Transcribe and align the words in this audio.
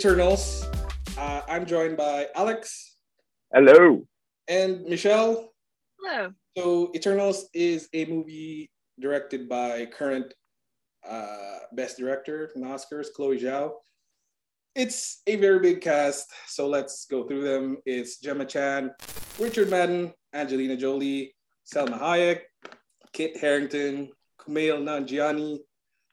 Eternals. 0.00 0.64
Uh, 1.18 1.42
I'm 1.46 1.66
joined 1.66 1.98
by 1.98 2.28
Alex. 2.34 2.96
Hello. 3.52 4.06
And 4.48 4.82
Michelle. 4.86 5.52
Hello. 6.00 6.32
So 6.56 6.90
Eternals 6.94 7.50
is 7.52 7.86
a 7.92 8.06
movie 8.06 8.70
directed 8.98 9.46
by 9.46 9.84
current 9.84 10.32
uh, 11.06 11.58
Best 11.74 11.98
Director 11.98 12.50
in 12.54 12.62
the 12.62 12.68
Oscars, 12.68 13.08
Chloe 13.14 13.38
Zhao. 13.38 13.72
It's 14.74 15.20
a 15.26 15.36
very 15.36 15.58
big 15.58 15.82
cast, 15.82 16.32
so 16.46 16.66
let's 16.66 17.04
go 17.04 17.24
through 17.28 17.44
them. 17.44 17.76
It's 17.84 18.20
Gemma 18.20 18.46
Chan, 18.46 18.92
Richard 19.38 19.68
Madden, 19.68 20.14
Angelina 20.32 20.78
Jolie, 20.78 21.34
Salma 21.70 22.00
Hayek, 22.00 22.40
Kit 23.12 23.36
Harington, 23.36 24.08
Kumail 24.40 24.80
Nanjiani, 24.80 25.58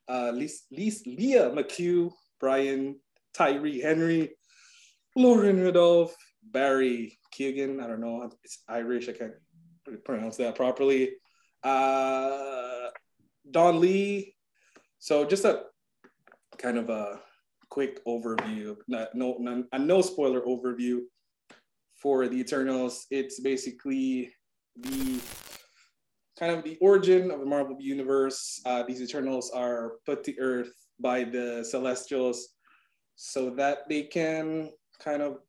uh, 0.09 0.31
Lia 0.31 1.52
McHugh, 1.52 2.12
Brian 2.42 2.98
Tyree 3.38 3.80
Henry, 3.80 4.32
Lauren 5.16 5.58
Ridloff, 5.58 6.12
Barry 6.44 7.20
Keoghan. 7.34 7.84
I 7.84 7.88
don't 7.88 8.02
know. 8.02 8.30
It's 8.44 8.64
Irish. 8.68 9.08
I 9.09 9.12
can't 9.12 9.34
pronounce 10.04 10.38
that 10.38 10.55
properly. 10.55 11.12
Uh, 11.64 12.88
Don 13.52 13.80
Lee. 13.80 14.36
So 15.00 15.23
just 15.23 15.45
a 15.45 15.66
kind 16.58 16.80
of 16.80 16.90
a 16.90 17.20
quick 17.70 18.04
overview, 18.05 18.76
no, 18.88 19.08
no, 19.14 19.64
a 19.72 19.78
no 19.78 20.02
spoiler 20.02 20.42
overview 20.42 21.02
for 21.94 22.28
the 22.28 22.40
Eternals. 22.40 23.06
It's 23.12 23.40
basically 23.40 24.34
the 24.75 25.22
kind 26.40 26.53
of 26.53 26.64
the 26.64 26.78
origin 26.81 27.30
of 27.30 27.40
the 27.40 27.45
Marvel 27.45 27.78
universe. 27.80 28.59
Uh, 28.66 28.81
these 28.81 29.02
Eternals 29.02 29.52
are 29.52 29.94
put 30.08 30.23
to 30.23 30.40
Earth 30.40 30.72
by 31.00 31.23
the 31.23 31.64
Celestials 31.64 32.56
so 33.18 33.50
that 33.50 33.90
they 33.90 34.04
can 34.04 34.72
kind 35.00 35.22
of 35.22 35.40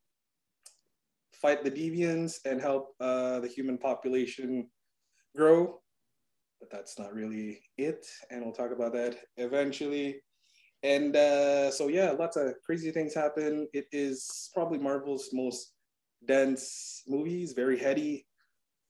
fight 1.31 1.63
the 1.63 1.71
deviants 1.71 2.39
and 2.43 2.59
help 2.59 2.93
uh, 2.99 3.39
the 3.39 3.47
human 3.47 3.77
population 3.77 4.67
grow. 5.37 5.79
But 6.59 6.69
that's 6.69 6.99
not 6.99 7.13
really 7.13 7.61
it, 7.77 8.05
and 8.29 8.43
we'll 8.43 8.51
talk 8.51 8.73
about 8.73 8.91
that 8.91 9.15
eventually. 9.37 10.21
And 10.83 11.15
uh, 11.15 11.71
so, 11.71 11.87
yeah, 11.87 12.11
lots 12.11 12.35
of 12.35 12.53
crazy 12.65 12.91
things 12.91 13.13
happen. 13.13 13.69
It 13.71 13.87
is 13.93 14.49
probably 14.53 14.79
Marvel's 14.79 15.29
most 15.31 15.71
dense 16.25 17.03
movies, 17.07 17.53
very 17.53 17.79
heady, 17.79 18.25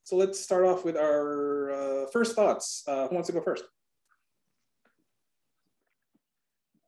so 0.09 0.16
let's 0.16 0.39
start 0.39 0.66
off 0.66 0.83
with 0.83 0.97
our 0.97 1.69
uh, 1.69 2.05
first 2.11 2.36
thoughts. 2.36 2.81
Uh, 2.88 3.08
who 3.08 3.14
wants 3.14 3.27
to 3.27 3.33
go 3.33 3.41
first? 3.41 3.64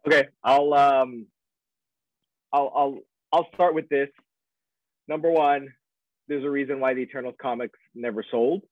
Okay, 0.07 0.29
I'll 0.43 0.73
um, 0.73 1.27
I'll 2.53 2.71
I'll 2.75 2.99
I'll 3.31 3.47
start 3.53 3.75
with 3.75 3.89
this. 3.89 4.09
Number 5.07 5.31
one, 5.31 5.69
there's 6.27 6.43
a 6.43 6.49
reason 6.49 6.79
why 6.79 6.93
the 6.93 7.01
Eternals 7.01 7.35
comics 7.41 7.79
never 7.95 8.23
sold. 8.29 8.63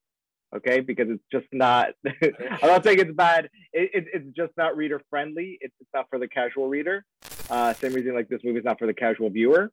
Okay, 0.55 0.79
because 0.79 1.07
it's 1.09 1.23
just 1.31 1.45
not. 1.51 1.89
I 2.07 2.57
don't 2.63 2.83
think 2.83 2.99
it's 2.99 3.13
bad. 3.13 3.49
It, 3.71 3.91
it, 3.93 4.05
it's 4.13 4.35
just 4.35 4.51
not 4.57 4.75
reader 4.75 4.99
friendly. 5.09 5.59
It's, 5.61 5.75
it's 5.79 5.89
not 5.93 6.07
for 6.09 6.17
the 6.17 6.27
casual 6.27 6.67
reader. 6.67 7.05
Uh, 7.51 7.73
same 7.73 7.93
reason 7.93 8.15
like 8.15 8.29
this 8.29 8.41
movie 8.43 8.57
is 8.57 8.65
not 8.65 8.79
for 8.79 8.87
the 8.87 8.93
casual 8.93 9.29
viewer. 9.29 9.71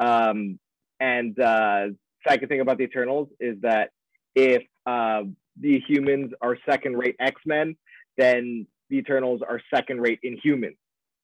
Um, 0.00 0.58
and 0.98 1.38
uh, 1.38 1.88
second 2.26 2.48
thing 2.48 2.60
about 2.60 2.78
the 2.78 2.84
Eternals 2.84 3.28
is 3.38 3.60
that 3.60 3.90
if 4.34 4.64
uh, 4.86 5.22
the 5.60 5.80
humans 5.86 6.32
are 6.40 6.58
second 6.68 6.96
rate 6.96 7.14
X 7.20 7.40
Men, 7.46 7.76
then 8.16 8.66
the 8.90 8.96
Eternals 8.96 9.40
are 9.48 9.60
second 9.72 10.00
rate 10.00 10.18
Inhumans, 10.24 10.78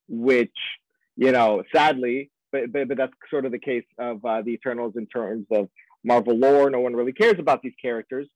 which, 0.09 0.55
you 1.17 1.33
know, 1.33 1.63
sadly, 1.75 2.31
but, 2.53 2.73
but, 2.73 2.89
but 2.89 2.97
that's 2.97 3.13
sort 3.31 3.45
of 3.47 3.53
the 3.53 3.59
case 3.59 3.85
of 3.99 4.25
uh, 4.25 4.43
the 4.43 4.51
Eternals 4.51 4.95
in 4.97 5.07
terms 5.07 5.47
of 5.51 5.69
Marvel 6.05 6.37
lore. 6.37 6.71
No 6.71 6.81
one 6.81 6.95
really 6.95 7.13
cares 7.13 7.37
about 7.39 7.63
these 7.63 7.75
characters. 7.81 8.29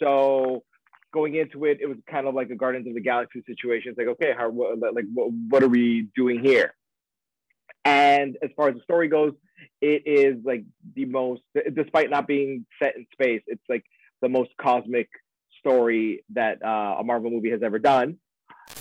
So 0.00 0.64
going 1.12 1.34
into 1.36 1.64
it, 1.64 1.78
it 1.80 1.86
was 1.86 1.98
kind 2.10 2.26
of 2.26 2.34
like 2.34 2.50
a 2.50 2.56
Guardians 2.56 2.86
of 2.88 2.94
the 2.94 3.00
Galaxy 3.00 3.42
situation. 3.46 3.90
It's 3.90 3.98
like, 3.98 4.08
okay, 4.08 4.32
how, 4.36 4.50
like, 4.50 5.04
what, 5.12 5.30
what 5.48 5.62
are 5.62 5.68
we 5.68 6.08
doing 6.16 6.42
here? 6.42 6.74
And 7.84 8.36
as 8.42 8.50
far 8.56 8.68
as 8.68 8.74
the 8.74 8.82
story 8.82 9.08
goes, 9.08 9.32
it 9.80 10.02
is 10.06 10.36
like 10.44 10.64
the 10.94 11.04
most, 11.04 11.42
despite 11.74 12.10
not 12.10 12.26
being 12.26 12.66
set 12.82 12.96
in 12.96 13.06
space, 13.12 13.42
it's 13.46 13.62
like 13.68 13.84
the 14.22 14.28
most 14.28 14.50
cosmic 14.60 15.08
story 15.60 16.24
that 16.30 16.64
uh, 16.64 16.96
a 16.98 17.04
Marvel 17.04 17.30
movie 17.30 17.50
has 17.50 17.62
ever 17.62 17.78
done. 17.78 18.18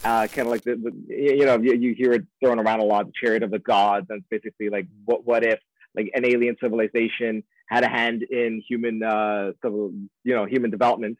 Uh, 0.03 0.27
kind 0.27 0.47
of 0.47 0.47
like 0.47 0.63
the, 0.63 0.75
the, 0.75 0.91
you 1.07 1.45
know 1.45 1.57
you, 1.57 1.73
you 1.75 1.95
hear 1.95 2.13
it 2.13 2.23
thrown 2.43 2.59
around 2.59 2.79
a 2.79 2.83
lot, 2.83 3.05
the 3.05 3.13
chariot 3.19 3.43
of 3.43 3.51
the 3.51 3.59
gods, 3.59 4.07
and 4.09 4.19
it's 4.19 4.27
basically 4.29 4.69
like 4.69 4.87
what 5.05 5.25
what 5.25 5.43
if 5.43 5.59
like 5.95 6.11
an 6.13 6.25
alien 6.25 6.55
civilization 6.61 7.43
had 7.67 7.83
a 7.83 7.87
hand 7.87 8.23
in 8.23 8.61
human 8.67 9.01
uh, 9.03 9.51
you 9.63 10.09
know 10.25 10.45
human 10.45 10.71
development, 10.71 11.17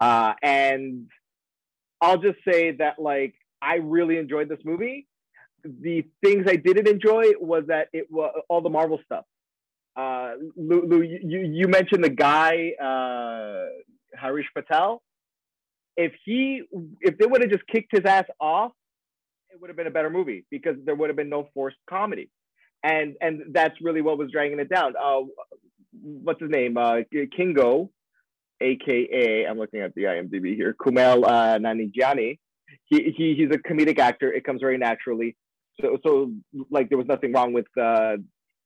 uh, 0.00 0.34
and 0.42 1.08
I'll 2.00 2.18
just 2.18 2.38
say 2.48 2.72
that 2.72 2.98
like 2.98 3.34
I 3.60 3.76
really 3.76 4.18
enjoyed 4.18 4.48
this 4.48 4.60
movie. 4.64 5.06
The 5.64 6.04
things 6.22 6.46
I 6.48 6.56
didn't 6.56 6.88
enjoy 6.88 7.32
was 7.40 7.64
that 7.68 7.88
it 7.92 8.10
was 8.10 8.32
all 8.48 8.60
the 8.60 8.70
Marvel 8.70 9.00
stuff 9.04 9.24
uh, 9.96 10.32
Lew, 10.56 10.86
Lew 10.86 11.02
you, 11.02 11.40
you 11.40 11.68
mentioned 11.68 12.02
the 12.02 12.10
guy, 12.10 12.72
uh, 12.82 13.66
Harish 14.18 14.46
Patel. 14.54 15.02
If 15.96 16.12
he, 16.24 16.62
if 17.00 17.18
they 17.18 17.26
would 17.26 17.42
have 17.42 17.50
just 17.50 17.66
kicked 17.66 17.92
his 17.92 18.04
ass 18.04 18.24
off, 18.40 18.72
it 19.50 19.60
would 19.60 19.70
have 19.70 19.76
been 19.76 19.86
a 19.86 19.92
better 19.92 20.10
movie 20.10 20.44
because 20.50 20.76
there 20.84 20.94
would 20.94 21.08
have 21.08 21.16
been 21.16 21.28
no 21.28 21.48
forced 21.54 21.76
comedy, 21.88 22.30
and 22.82 23.14
and 23.20 23.42
that's 23.52 23.80
really 23.80 24.02
what 24.02 24.18
was 24.18 24.30
dragging 24.32 24.58
it 24.58 24.68
down. 24.68 24.94
Uh, 25.00 25.20
what's 26.02 26.40
his 26.40 26.50
name? 26.50 26.76
Uh, 26.76 27.00
Kingo, 27.36 27.90
aka 28.60 29.46
I'm 29.46 29.58
looking 29.58 29.80
at 29.80 29.94
the 29.94 30.02
IMDb 30.04 30.56
here. 30.56 30.74
Kumail 30.74 31.24
uh, 31.24 31.58
Nanjiani. 31.58 32.38
He, 32.86 33.14
he 33.16 33.34
he's 33.36 33.50
a 33.50 33.58
comedic 33.58 34.00
actor. 34.00 34.32
It 34.32 34.44
comes 34.44 34.60
very 34.60 34.78
naturally. 34.78 35.36
So 35.80 35.98
so 36.04 36.32
like 36.70 36.88
there 36.88 36.98
was 36.98 37.06
nothing 37.06 37.32
wrong 37.32 37.52
with 37.52 37.66
uh, 37.80 38.16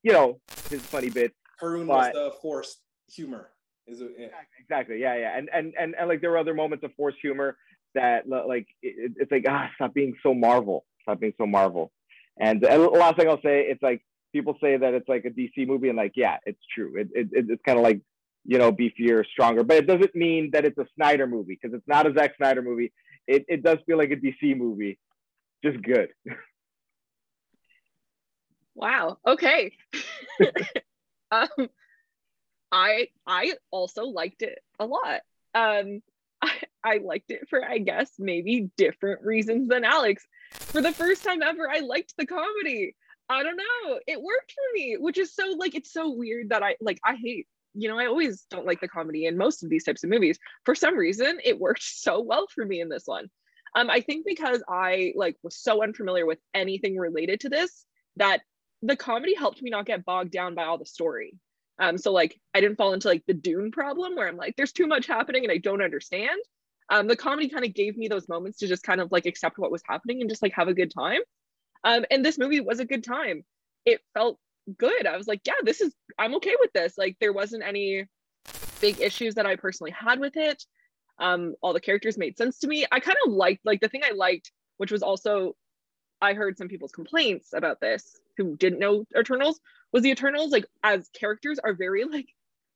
you 0.02 0.12
know, 0.12 0.40
his 0.70 0.82
funny 0.82 1.10
bit. 1.10 1.32
Karun 1.60 1.86
was 1.86 2.12
the 2.12 2.32
forced 2.40 2.78
humor. 3.10 3.50
Is 3.88 4.00
it? 4.00 4.10
Yeah. 4.18 4.26
Exactly. 4.60 5.00
Yeah, 5.00 5.16
yeah. 5.16 5.36
And, 5.38 5.48
and 5.52 5.74
and 5.78 5.94
and 5.98 6.08
like 6.08 6.20
there 6.20 6.30
were 6.30 6.38
other 6.38 6.54
moments 6.54 6.84
of 6.84 6.92
forced 6.96 7.18
humor 7.20 7.56
that 7.94 8.28
like 8.28 8.66
it, 8.82 9.12
it's 9.16 9.32
like 9.32 9.44
ah, 9.48 9.70
stop 9.76 9.94
being 9.94 10.14
so 10.22 10.34
Marvel. 10.34 10.84
Stop 11.02 11.20
being 11.20 11.34
so 11.38 11.46
Marvel. 11.46 11.90
And, 12.40 12.64
and 12.64 12.82
the 12.82 12.88
last 12.88 13.16
thing 13.16 13.28
I'll 13.28 13.42
say, 13.42 13.62
it's 13.62 13.82
like 13.82 14.02
people 14.32 14.56
say 14.60 14.76
that 14.76 14.94
it's 14.94 15.08
like 15.08 15.24
a 15.24 15.30
DC 15.30 15.66
movie, 15.66 15.88
and 15.88 15.96
like 15.96 16.12
yeah, 16.14 16.36
it's 16.44 16.60
true. 16.74 16.94
It, 16.96 17.08
it 17.14 17.28
it's 17.32 17.62
kind 17.64 17.78
of 17.78 17.84
like 17.84 18.00
you 18.44 18.58
know 18.58 18.72
beefier, 18.72 19.24
stronger, 19.26 19.64
but 19.64 19.78
it 19.78 19.86
doesn't 19.86 20.14
mean 20.14 20.50
that 20.52 20.64
it's 20.64 20.78
a 20.78 20.86
Snyder 20.94 21.26
movie 21.26 21.58
because 21.60 21.74
it's 21.76 21.88
not 21.88 22.06
a 22.06 22.12
Zack 22.12 22.36
Snyder 22.36 22.62
movie. 22.62 22.92
It 23.26 23.44
it 23.48 23.62
does 23.62 23.78
feel 23.86 23.98
like 23.98 24.10
a 24.10 24.16
DC 24.16 24.56
movie, 24.56 24.98
just 25.64 25.82
good. 25.82 26.10
Wow. 28.78 29.18
Okay. 29.26 29.72
um, 31.32 31.48
I 32.70 33.08
I 33.26 33.54
also 33.70 34.04
liked 34.04 34.42
it 34.42 34.58
a 34.78 34.86
lot. 34.86 35.20
Um, 35.54 36.02
I, 36.42 36.52
I 36.84 36.98
liked 36.98 37.30
it 37.30 37.48
for 37.48 37.64
I 37.64 37.78
guess 37.78 38.12
maybe 38.18 38.70
different 38.76 39.22
reasons 39.22 39.68
than 39.68 39.84
Alex. 39.84 40.26
For 40.52 40.80
the 40.80 40.92
first 40.92 41.24
time 41.24 41.42
ever, 41.42 41.68
I 41.70 41.80
liked 41.80 42.14
the 42.16 42.26
comedy. 42.26 42.94
I 43.28 43.42
don't 43.42 43.56
know. 43.56 43.98
It 44.06 44.22
worked 44.22 44.52
for 44.52 44.74
me, 44.74 44.96
which 44.98 45.18
is 45.18 45.34
so 45.34 45.54
like 45.58 45.74
it's 45.74 45.92
so 45.92 46.10
weird 46.10 46.50
that 46.50 46.62
I 46.62 46.76
like 46.80 47.00
I 47.04 47.16
hate 47.16 47.46
you 47.74 47.88
know, 47.88 47.98
I 47.98 48.06
always 48.06 48.44
don't 48.50 48.66
like 48.66 48.80
the 48.80 48.88
comedy 48.88 49.26
in 49.26 49.36
most 49.36 49.62
of 49.62 49.70
these 49.70 49.84
types 49.84 50.02
of 50.02 50.10
movies. 50.10 50.38
For 50.64 50.74
some 50.74 50.96
reason, 50.96 51.38
it 51.44 51.60
worked 51.60 51.82
so 51.84 52.20
well 52.20 52.46
for 52.52 52.64
me 52.64 52.80
in 52.80 52.88
this 52.88 53.04
one. 53.06 53.28
Um, 53.76 53.90
I 53.90 54.00
think 54.00 54.24
because 54.26 54.62
I 54.68 55.12
like 55.14 55.36
was 55.42 55.56
so 55.56 55.82
unfamiliar 55.82 56.26
with 56.26 56.38
anything 56.54 56.96
related 56.96 57.40
to 57.40 57.48
this 57.48 57.84
that 58.16 58.40
the 58.82 58.96
comedy 58.96 59.34
helped 59.34 59.62
me 59.62 59.70
not 59.70 59.86
get 59.86 60.04
bogged 60.04 60.32
down 60.32 60.54
by 60.54 60.64
all 60.64 60.78
the 60.78 60.86
story. 60.86 61.34
Um, 61.78 61.98
so 61.98 62.12
like 62.12 62.40
I 62.54 62.60
didn't 62.60 62.76
fall 62.76 62.92
into 62.92 63.08
like 63.08 63.24
the 63.26 63.34
Dune 63.34 63.70
problem 63.70 64.16
where 64.16 64.28
I'm 64.28 64.36
like, 64.36 64.56
there's 64.56 64.72
too 64.72 64.86
much 64.86 65.06
happening 65.06 65.44
and 65.44 65.52
I 65.52 65.58
don't 65.58 65.82
understand. 65.82 66.40
Um, 66.90 67.06
the 67.06 67.16
comedy 67.16 67.48
kind 67.48 67.64
of 67.64 67.74
gave 67.74 67.96
me 67.96 68.08
those 68.08 68.28
moments 68.28 68.58
to 68.58 68.66
just 68.66 68.82
kind 68.82 69.00
of 69.00 69.12
like 69.12 69.26
accept 69.26 69.58
what 69.58 69.70
was 69.70 69.82
happening 69.86 70.20
and 70.20 70.30
just 70.30 70.42
like 70.42 70.54
have 70.54 70.68
a 70.68 70.74
good 70.74 70.92
time. 70.92 71.20
Um, 71.84 72.04
and 72.10 72.24
this 72.24 72.38
movie 72.38 72.60
was 72.60 72.80
a 72.80 72.84
good 72.84 73.04
time. 73.04 73.44
It 73.84 74.00
felt 74.14 74.38
good. 74.76 75.06
I 75.06 75.16
was 75.16 75.28
like, 75.28 75.40
yeah, 75.46 75.54
this 75.62 75.80
is 75.80 75.94
I'm 76.18 76.34
okay 76.36 76.54
with 76.58 76.72
this. 76.72 76.98
Like 76.98 77.16
there 77.20 77.32
wasn't 77.32 77.62
any 77.62 78.06
big 78.80 79.00
issues 79.00 79.34
that 79.34 79.46
I 79.46 79.56
personally 79.56 79.92
had 79.92 80.18
with 80.18 80.36
it. 80.36 80.64
Um, 81.18 81.54
all 81.62 81.72
the 81.72 81.80
characters 81.80 82.18
made 82.18 82.36
sense 82.36 82.58
to 82.60 82.68
me. 82.68 82.86
I 82.90 83.00
kind 83.00 83.18
of 83.26 83.32
liked 83.32 83.64
like 83.64 83.80
the 83.80 83.88
thing 83.88 84.02
I 84.04 84.12
liked, 84.12 84.52
which 84.78 84.92
was 84.92 85.02
also 85.02 85.54
I 86.20 86.34
heard 86.34 86.58
some 86.58 86.68
people's 86.68 86.92
complaints 86.92 87.52
about 87.52 87.80
this 87.80 88.18
who 88.36 88.56
didn't 88.56 88.78
know 88.78 89.04
Eternals 89.16 89.60
was 89.92 90.02
the 90.02 90.10
Eternals 90.10 90.52
like 90.52 90.66
as 90.82 91.08
characters 91.08 91.58
are 91.58 91.74
very 91.74 92.04
like 92.04 92.28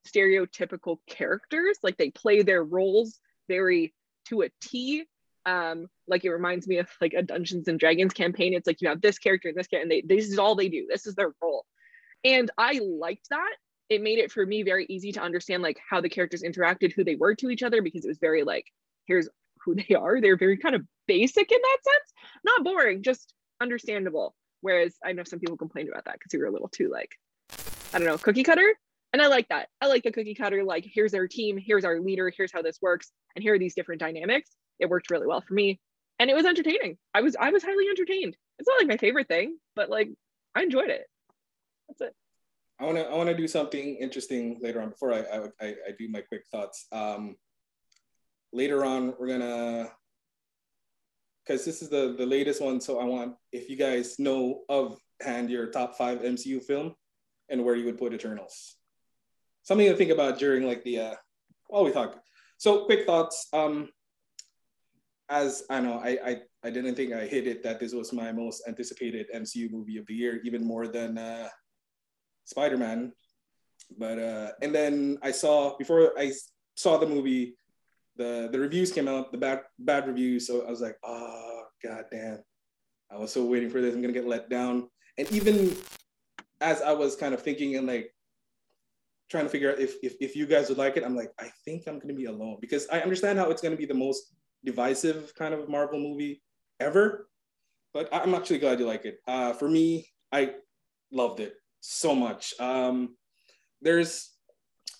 stereotypical 0.08 0.98
characters 1.06 1.78
like 1.82 1.96
they 1.96 2.10
play 2.10 2.42
their 2.42 2.62
roles 2.62 3.18
very 3.48 3.94
to 4.26 4.42
a 4.42 4.50
T 4.60 5.04
Um, 5.44 5.88
like 6.06 6.24
it 6.24 6.30
reminds 6.30 6.68
me 6.68 6.78
of 6.78 6.88
like 7.00 7.14
a 7.14 7.22
Dungeons 7.22 7.68
and 7.68 7.78
Dragons 7.78 8.12
campaign. 8.12 8.54
It's 8.54 8.66
like 8.66 8.80
you 8.80 8.88
have 8.88 9.00
this 9.00 9.18
character 9.18 9.48
and 9.48 9.56
this 9.56 9.66
character, 9.66 9.82
and 9.82 9.90
they 9.90 10.02
this 10.02 10.28
is 10.28 10.38
all 10.38 10.54
they 10.54 10.68
do. 10.68 10.86
This 10.88 11.06
is 11.06 11.14
their 11.14 11.32
role. 11.42 11.66
And 12.24 12.50
I 12.56 12.80
liked 12.82 13.28
that. 13.30 13.54
It 13.88 14.02
made 14.02 14.18
it 14.18 14.30
for 14.30 14.46
me 14.46 14.62
very 14.62 14.86
easy 14.88 15.12
to 15.12 15.20
understand 15.20 15.62
like 15.62 15.78
how 15.88 16.00
the 16.00 16.08
characters 16.08 16.42
interacted, 16.42 16.92
who 16.92 17.04
they 17.04 17.16
were 17.16 17.34
to 17.34 17.50
each 17.50 17.64
other, 17.64 17.82
because 17.82 18.04
it 18.04 18.08
was 18.08 18.18
very 18.18 18.44
like, 18.44 18.66
here's 19.06 19.28
who 19.64 19.74
they 19.74 19.94
are. 19.94 20.20
They're 20.20 20.36
very 20.36 20.56
kind 20.56 20.74
of 20.76 20.82
basic 21.06 21.50
in 21.50 21.58
that 21.60 21.78
sense. 21.82 22.12
Not 22.44 22.64
boring, 22.64 23.02
just 23.02 23.32
understandable. 23.60 24.34
Whereas 24.60 24.94
I 25.04 25.12
know 25.12 25.24
some 25.24 25.40
people 25.40 25.56
complained 25.56 25.88
about 25.88 26.04
that 26.04 26.14
because 26.14 26.32
we 26.32 26.38
were 26.38 26.46
a 26.46 26.52
little 26.52 26.68
too 26.68 26.88
like, 26.88 27.10
I 27.92 27.98
don't 27.98 28.06
know, 28.06 28.18
cookie 28.18 28.44
cutter. 28.44 28.74
And 29.12 29.20
I 29.20 29.26
like 29.26 29.48
that. 29.48 29.68
I 29.80 29.88
like 29.88 30.04
the 30.04 30.12
cookie 30.12 30.34
cutter, 30.34 30.64
like 30.64 30.86
here's 30.90 31.12
our 31.12 31.26
team, 31.26 31.58
here's 31.58 31.84
our 31.84 32.00
leader, 32.00 32.32
here's 32.34 32.52
how 32.52 32.62
this 32.62 32.78
works, 32.80 33.12
and 33.36 33.42
here 33.42 33.54
are 33.54 33.58
these 33.58 33.74
different 33.74 34.00
dynamics. 34.00 34.50
It 34.78 34.88
worked 34.88 35.10
really 35.10 35.26
well 35.26 35.42
for 35.42 35.52
me. 35.54 35.80
And 36.18 36.30
it 36.30 36.34
was 36.34 36.46
entertaining. 36.46 36.96
I 37.14 37.20
was 37.20 37.36
I 37.38 37.50
was 37.50 37.62
highly 37.62 37.88
entertained. 37.88 38.36
It's 38.58 38.68
not 38.68 38.78
like 38.78 38.88
my 38.88 38.96
favorite 38.96 39.28
thing, 39.28 39.58
but 39.74 39.90
like 39.90 40.08
I 40.54 40.62
enjoyed 40.62 40.90
it. 40.90 41.06
That's 41.88 42.00
it. 42.00 42.14
I 42.80 42.84
want 42.84 42.96
to 42.96 43.04
I 43.04 43.14
want 43.14 43.28
to 43.28 43.36
do 43.36 43.48
something 43.48 43.96
interesting 43.96 44.58
later 44.62 44.80
on 44.80 44.90
before 44.90 45.12
I 45.12 45.48
I, 45.60 45.66
I 45.68 45.90
do 45.98 46.08
my 46.08 46.20
quick 46.20 46.44
thoughts. 46.50 46.86
Um, 46.92 47.36
later 48.52 48.84
on, 48.84 49.14
we're 49.18 49.28
gonna 49.28 49.90
because 51.44 51.64
this 51.64 51.82
is 51.82 51.88
the 51.88 52.14
the 52.16 52.26
latest 52.26 52.60
one. 52.60 52.80
So 52.80 52.98
I 52.98 53.04
want 53.04 53.34
if 53.52 53.68
you 53.68 53.76
guys 53.76 54.18
know 54.18 54.62
of 54.68 54.98
hand 55.20 55.50
your 55.50 55.66
top 55.66 55.96
five 55.96 56.20
MCU 56.20 56.62
film 56.62 56.94
and 57.48 57.64
where 57.64 57.76
you 57.76 57.84
would 57.84 57.98
put 57.98 58.14
Eternals. 58.14 58.76
Something 59.62 59.88
to 59.88 59.96
think 59.96 60.10
about 60.10 60.38
during 60.38 60.66
like 60.66 60.82
the 60.84 60.98
uh, 60.98 61.14
while 61.68 61.84
we 61.84 61.92
talk. 61.92 62.20
So 62.58 62.84
quick 62.84 63.06
thoughts. 63.06 63.48
Um, 63.52 63.88
as 65.28 65.64
I 65.70 65.80
know, 65.80 66.00
I, 66.02 66.18
I 66.24 66.36
I 66.64 66.70
didn't 66.70 66.94
think 66.94 67.12
I 67.12 67.26
hit 67.26 67.46
it 67.46 67.62
that 67.62 67.80
this 67.80 67.92
was 67.92 68.12
my 68.12 68.32
most 68.32 68.64
anticipated 68.68 69.26
MCU 69.34 69.70
movie 69.70 69.98
of 69.98 70.06
the 70.06 70.14
year, 70.14 70.40
even 70.44 70.64
more 70.64 70.86
than 70.86 71.18
uh, 71.18 71.48
Spider 72.44 72.76
Man. 72.76 73.12
But 73.98 74.18
uh, 74.18 74.50
and 74.60 74.74
then 74.74 75.18
I 75.22 75.30
saw 75.30 75.76
before 75.76 76.12
I 76.18 76.32
saw 76.76 76.98
the 76.98 77.06
movie, 77.06 77.56
the 78.16 78.48
the 78.52 78.58
reviews 78.58 78.92
came 78.92 79.08
out, 79.08 79.32
the 79.32 79.38
bad 79.38 79.62
bad 79.78 80.06
reviews. 80.06 80.46
So 80.46 80.66
I 80.66 80.70
was 80.70 80.80
like, 80.80 80.96
oh 81.04 81.64
god 81.82 82.04
damn, 82.10 82.38
I 83.10 83.16
was 83.16 83.32
so 83.32 83.44
waiting 83.44 83.70
for 83.70 83.80
this. 83.80 83.94
I'm 83.94 84.00
gonna 84.00 84.12
get 84.12 84.26
let 84.26 84.50
down. 84.50 84.88
And 85.18 85.30
even 85.32 85.76
as 86.60 86.80
I 86.82 86.92
was 86.92 87.16
kind 87.16 87.34
of 87.34 87.42
thinking 87.42 87.76
and 87.76 87.86
like 87.86 88.14
trying 89.30 89.44
to 89.44 89.50
figure 89.50 89.72
out 89.72 89.78
if, 89.78 89.96
if 90.02 90.14
if 90.20 90.36
you 90.36 90.46
guys 90.46 90.68
would 90.68 90.78
like 90.78 90.96
it, 90.96 91.04
I'm 91.04 91.16
like, 91.16 91.32
I 91.40 91.50
think 91.64 91.84
I'm 91.86 91.98
gonna 91.98 92.14
be 92.14 92.26
alone 92.26 92.58
because 92.60 92.86
I 92.92 93.00
understand 93.00 93.38
how 93.38 93.50
it's 93.50 93.62
gonna 93.62 93.76
be 93.76 93.86
the 93.86 93.94
most 93.94 94.34
divisive 94.64 95.34
kind 95.34 95.54
of 95.54 95.68
Marvel 95.68 95.98
movie 95.98 96.42
ever. 96.80 97.28
But 97.94 98.08
I'm 98.12 98.34
actually 98.34 98.58
glad 98.58 98.78
you 98.78 98.86
like 98.86 99.04
it. 99.04 99.18
Uh, 99.28 99.52
for 99.52 99.68
me, 99.68 100.08
I 100.32 100.54
loved 101.12 101.40
it 101.40 101.54
so 101.80 102.14
much. 102.14 102.54
Um, 102.58 103.16
there's 103.82 104.31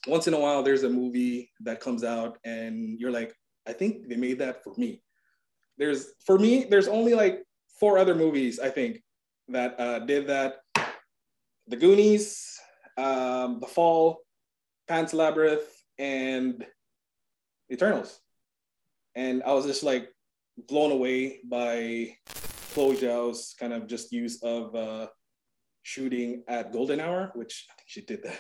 once 0.07 0.27
in 0.27 0.35
a 0.35 0.39
while 0.39 0.63
there's 0.63 0.83
a 0.83 0.89
movie 0.89 1.51
that 1.61 1.81
comes 1.81 2.05
out 2.05 2.39
and 2.45 2.99
you're 2.99 3.11
like, 3.11 3.35
I 3.67 3.73
think 3.73 4.09
they 4.09 4.17
made 4.17 4.39
that 4.41 4.65
for 4.65 4.75
me. 4.77 5.03
There's 5.79 6.13
for 6.27 6.39
me, 6.39 6.65
there's 6.65 6.89
only 6.89 7.15
like 7.15 7.43
four 7.79 7.99
other 7.99 8.15
movies 8.15 8.59
I 8.59 8.71
think 8.71 9.03
that 9.49 9.79
uh, 9.79 10.01
did 10.01 10.27
that. 10.29 10.57
The 11.69 11.77
Goonies, 11.77 12.59
um, 12.99 13.61
The 13.61 13.67
Fall, 13.67 14.19
Pan's 14.89 15.15
Labyrinth, 15.15 15.69
and 15.99 16.67
Eternals. 17.71 18.19
And 19.15 19.43
I 19.45 19.53
was 19.53 19.67
just 19.67 19.85
like 19.85 20.09
blown 20.69 20.91
away 20.91 21.39
by 21.49 22.17
Chloe 22.75 22.97
Zhao's 22.97 23.55
kind 23.59 23.73
of 23.73 23.87
just 23.87 24.13
use 24.13 24.43
of 24.43 24.75
uh, 24.75 25.07
shooting 25.83 26.43
at 26.49 26.73
Golden 26.73 26.99
Hour, 27.01 27.31
which 27.35 27.67
I 27.71 27.75
think 27.75 27.89
she 27.89 28.01
did 28.03 28.25
that 28.25 28.39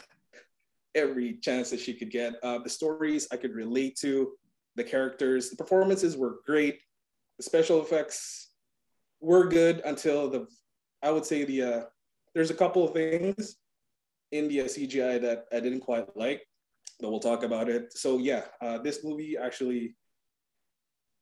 every 0.94 1.34
chance 1.34 1.70
that 1.70 1.80
she 1.80 1.94
could 1.94 2.10
get. 2.10 2.34
Uh, 2.42 2.58
the 2.58 2.68
stories 2.68 3.28
I 3.32 3.36
could 3.36 3.54
relate 3.54 3.96
to, 4.00 4.32
the 4.76 4.84
characters, 4.84 5.50
the 5.50 5.56
performances 5.56 6.16
were 6.16 6.40
great. 6.46 6.80
The 7.38 7.44
special 7.44 7.82
effects 7.82 8.50
were 9.20 9.46
good 9.46 9.80
until 9.84 10.28
the, 10.28 10.46
I 11.02 11.10
would 11.10 11.24
say 11.24 11.44
the, 11.44 11.62
uh, 11.62 11.82
there's 12.34 12.50
a 12.50 12.54
couple 12.54 12.84
of 12.84 12.94
things 12.94 13.56
in 14.32 14.48
the 14.48 14.58
CGI 14.58 15.20
that 15.20 15.44
I 15.52 15.60
didn't 15.60 15.80
quite 15.80 16.16
like, 16.16 16.42
but 17.00 17.10
we'll 17.10 17.20
talk 17.20 17.42
about 17.42 17.68
it. 17.68 17.92
So 17.92 18.18
yeah, 18.18 18.44
uh, 18.60 18.78
this 18.78 19.04
movie 19.04 19.36
actually 19.36 19.94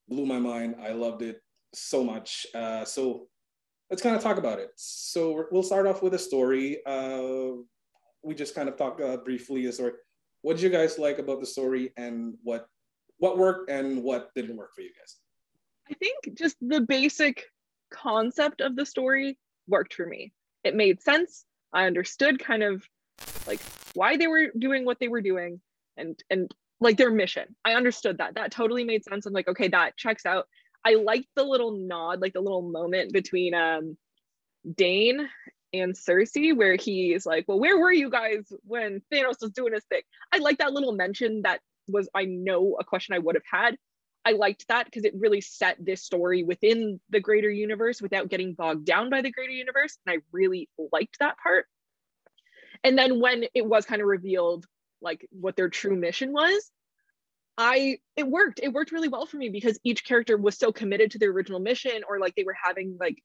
blew 0.08 0.26
my 0.26 0.38
mind. 0.38 0.76
I 0.80 0.92
loved 0.92 1.22
it 1.22 1.40
so 1.74 2.04
much. 2.04 2.46
Uh, 2.54 2.84
so 2.84 3.26
let's 3.90 4.02
kind 4.02 4.16
of 4.16 4.22
talk 4.22 4.38
about 4.38 4.58
it. 4.58 4.70
So 4.76 5.44
we'll 5.50 5.62
start 5.62 5.86
off 5.86 6.02
with 6.02 6.14
a 6.14 6.18
story. 6.18 6.78
Uh, 6.86 7.62
we 8.22 8.34
just 8.34 8.54
kind 8.54 8.68
of 8.68 8.76
talked 8.76 9.00
uh, 9.00 9.16
briefly 9.18 9.66
the 9.66 9.72
story. 9.72 9.92
What 10.42 10.56
did 10.56 10.62
you 10.62 10.70
guys 10.70 10.98
like 10.98 11.18
about 11.18 11.40
the 11.40 11.46
story, 11.46 11.92
and 11.96 12.34
what 12.42 12.66
what 13.18 13.38
worked 13.38 13.70
and 13.70 14.02
what 14.02 14.30
didn't 14.34 14.56
work 14.56 14.74
for 14.74 14.80
you 14.80 14.90
guys? 14.98 15.16
I 15.90 15.94
think 15.94 16.38
just 16.38 16.56
the 16.60 16.80
basic 16.80 17.44
concept 17.90 18.60
of 18.60 18.76
the 18.76 18.86
story 18.86 19.38
worked 19.68 19.94
for 19.94 20.06
me. 20.06 20.32
It 20.64 20.74
made 20.74 21.02
sense. 21.02 21.44
I 21.72 21.86
understood 21.86 22.38
kind 22.38 22.62
of 22.62 22.84
like 23.46 23.60
why 23.94 24.16
they 24.16 24.26
were 24.26 24.48
doing 24.58 24.84
what 24.84 24.98
they 25.00 25.08
were 25.08 25.20
doing 25.20 25.60
and 25.96 26.18
and 26.30 26.50
like 26.80 26.96
their 26.96 27.10
mission. 27.10 27.54
I 27.64 27.74
understood 27.74 28.18
that. 28.18 28.34
That 28.34 28.52
totally 28.52 28.84
made 28.84 29.04
sense. 29.04 29.26
I'm 29.26 29.32
like, 29.32 29.48
okay, 29.48 29.68
that 29.68 29.96
checks 29.96 30.24
out. 30.24 30.46
I 30.84 30.94
liked 30.94 31.28
the 31.36 31.44
little 31.44 31.72
nod, 31.72 32.20
like 32.20 32.32
the 32.32 32.40
little 32.40 32.62
moment 32.62 33.12
between 33.12 33.54
um 33.54 33.96
Dane 34.76 35.28
and 35.72 35.94
Cersei, 35.94 36.56
where 36.56 36.76
he's 36.76 37.26
like, 37.26 37.46
Well, 37.46 37.60
where 37.60 37.78
were 37.78 37.92
you 37.92 38.10
guys 38.10 38.52
when 38.62 39.02
Thanos 39.12 39.40
was 39.40 39.52
doing 39.52 39.72
his 39.72 39.84
thing? 39.84 40.02
I 40.32 40.38
like 40.38 40.58
that 40.58 40.72
little 40.72 40.92
mention 40.92 41.42
that 41.42 41.60
was 41.88 42.08
I 42.14 42.24
know 42.24 42.76
a 42.78 42.84
question 42.84 43.14
I 43.14 43.18
would 43.18 43.36
have 43.36 43.44
had. 43.50 43.76
I 44.24 44.32
liked 44.32 44.68
that 44.68 44.84
because 44.84 45.04
it 45.04 45.14
really 45.16 45.40
set 45.40 45.76
this 45.80 46.02
story 46.02 46.42
within 46.42 47.00
the 47.08 47.20
greater 47.20 47.50
universe 47.50 48.02
without 48.02 48.28
getting 48.28 48.52
bogged 48.52 48.84
down 48.84 49.08
by 49.08 49.22
the 49.22 49.30
greater 49.30 49.52
universe. 49.52 49.96
And 50.04 50.14
I 50.14 50.22
really 50.30 50.68
liked 50.92 51.18
that 51.20 51.36
part. 51.42 51.66
And 52.84 52.98
then 52.98 53.20
when 53.20 53.44
it 53.54 53.64
was 53.64 53.86
kind 53.86 54.02
of 54.02 54.08
revealed 54.08 54.66
like 55.00 55.26
what 55.30 55.56
their 55.56 55.70
true 55.70 55.96
mission 55.96 56.32
was, 56.32 56.70
I 57.56 57.98
it 58.16 58.26
worked. 58.26 58.60
It 58.62 58.72
worked 58.72 58.92
really 58.92 59.08
well 59.08 59.26
for 59.26 59.36
me 59.36 59.48
because 59.48 59.78
each 59.84 60.04
character 60.04 60.36
was 60.36 60.56
so 60.56 60.72
committed 60.72 61.10
to 61.12 61.18
their 61.18 61.30
original 61.30 61.60
mission 61.60 62.02
or 62.08 62.18
like 62.18 62.34
they 62.34 62.44
were 62.44 62.56
having 62.62 62.96
like 63.00 63.22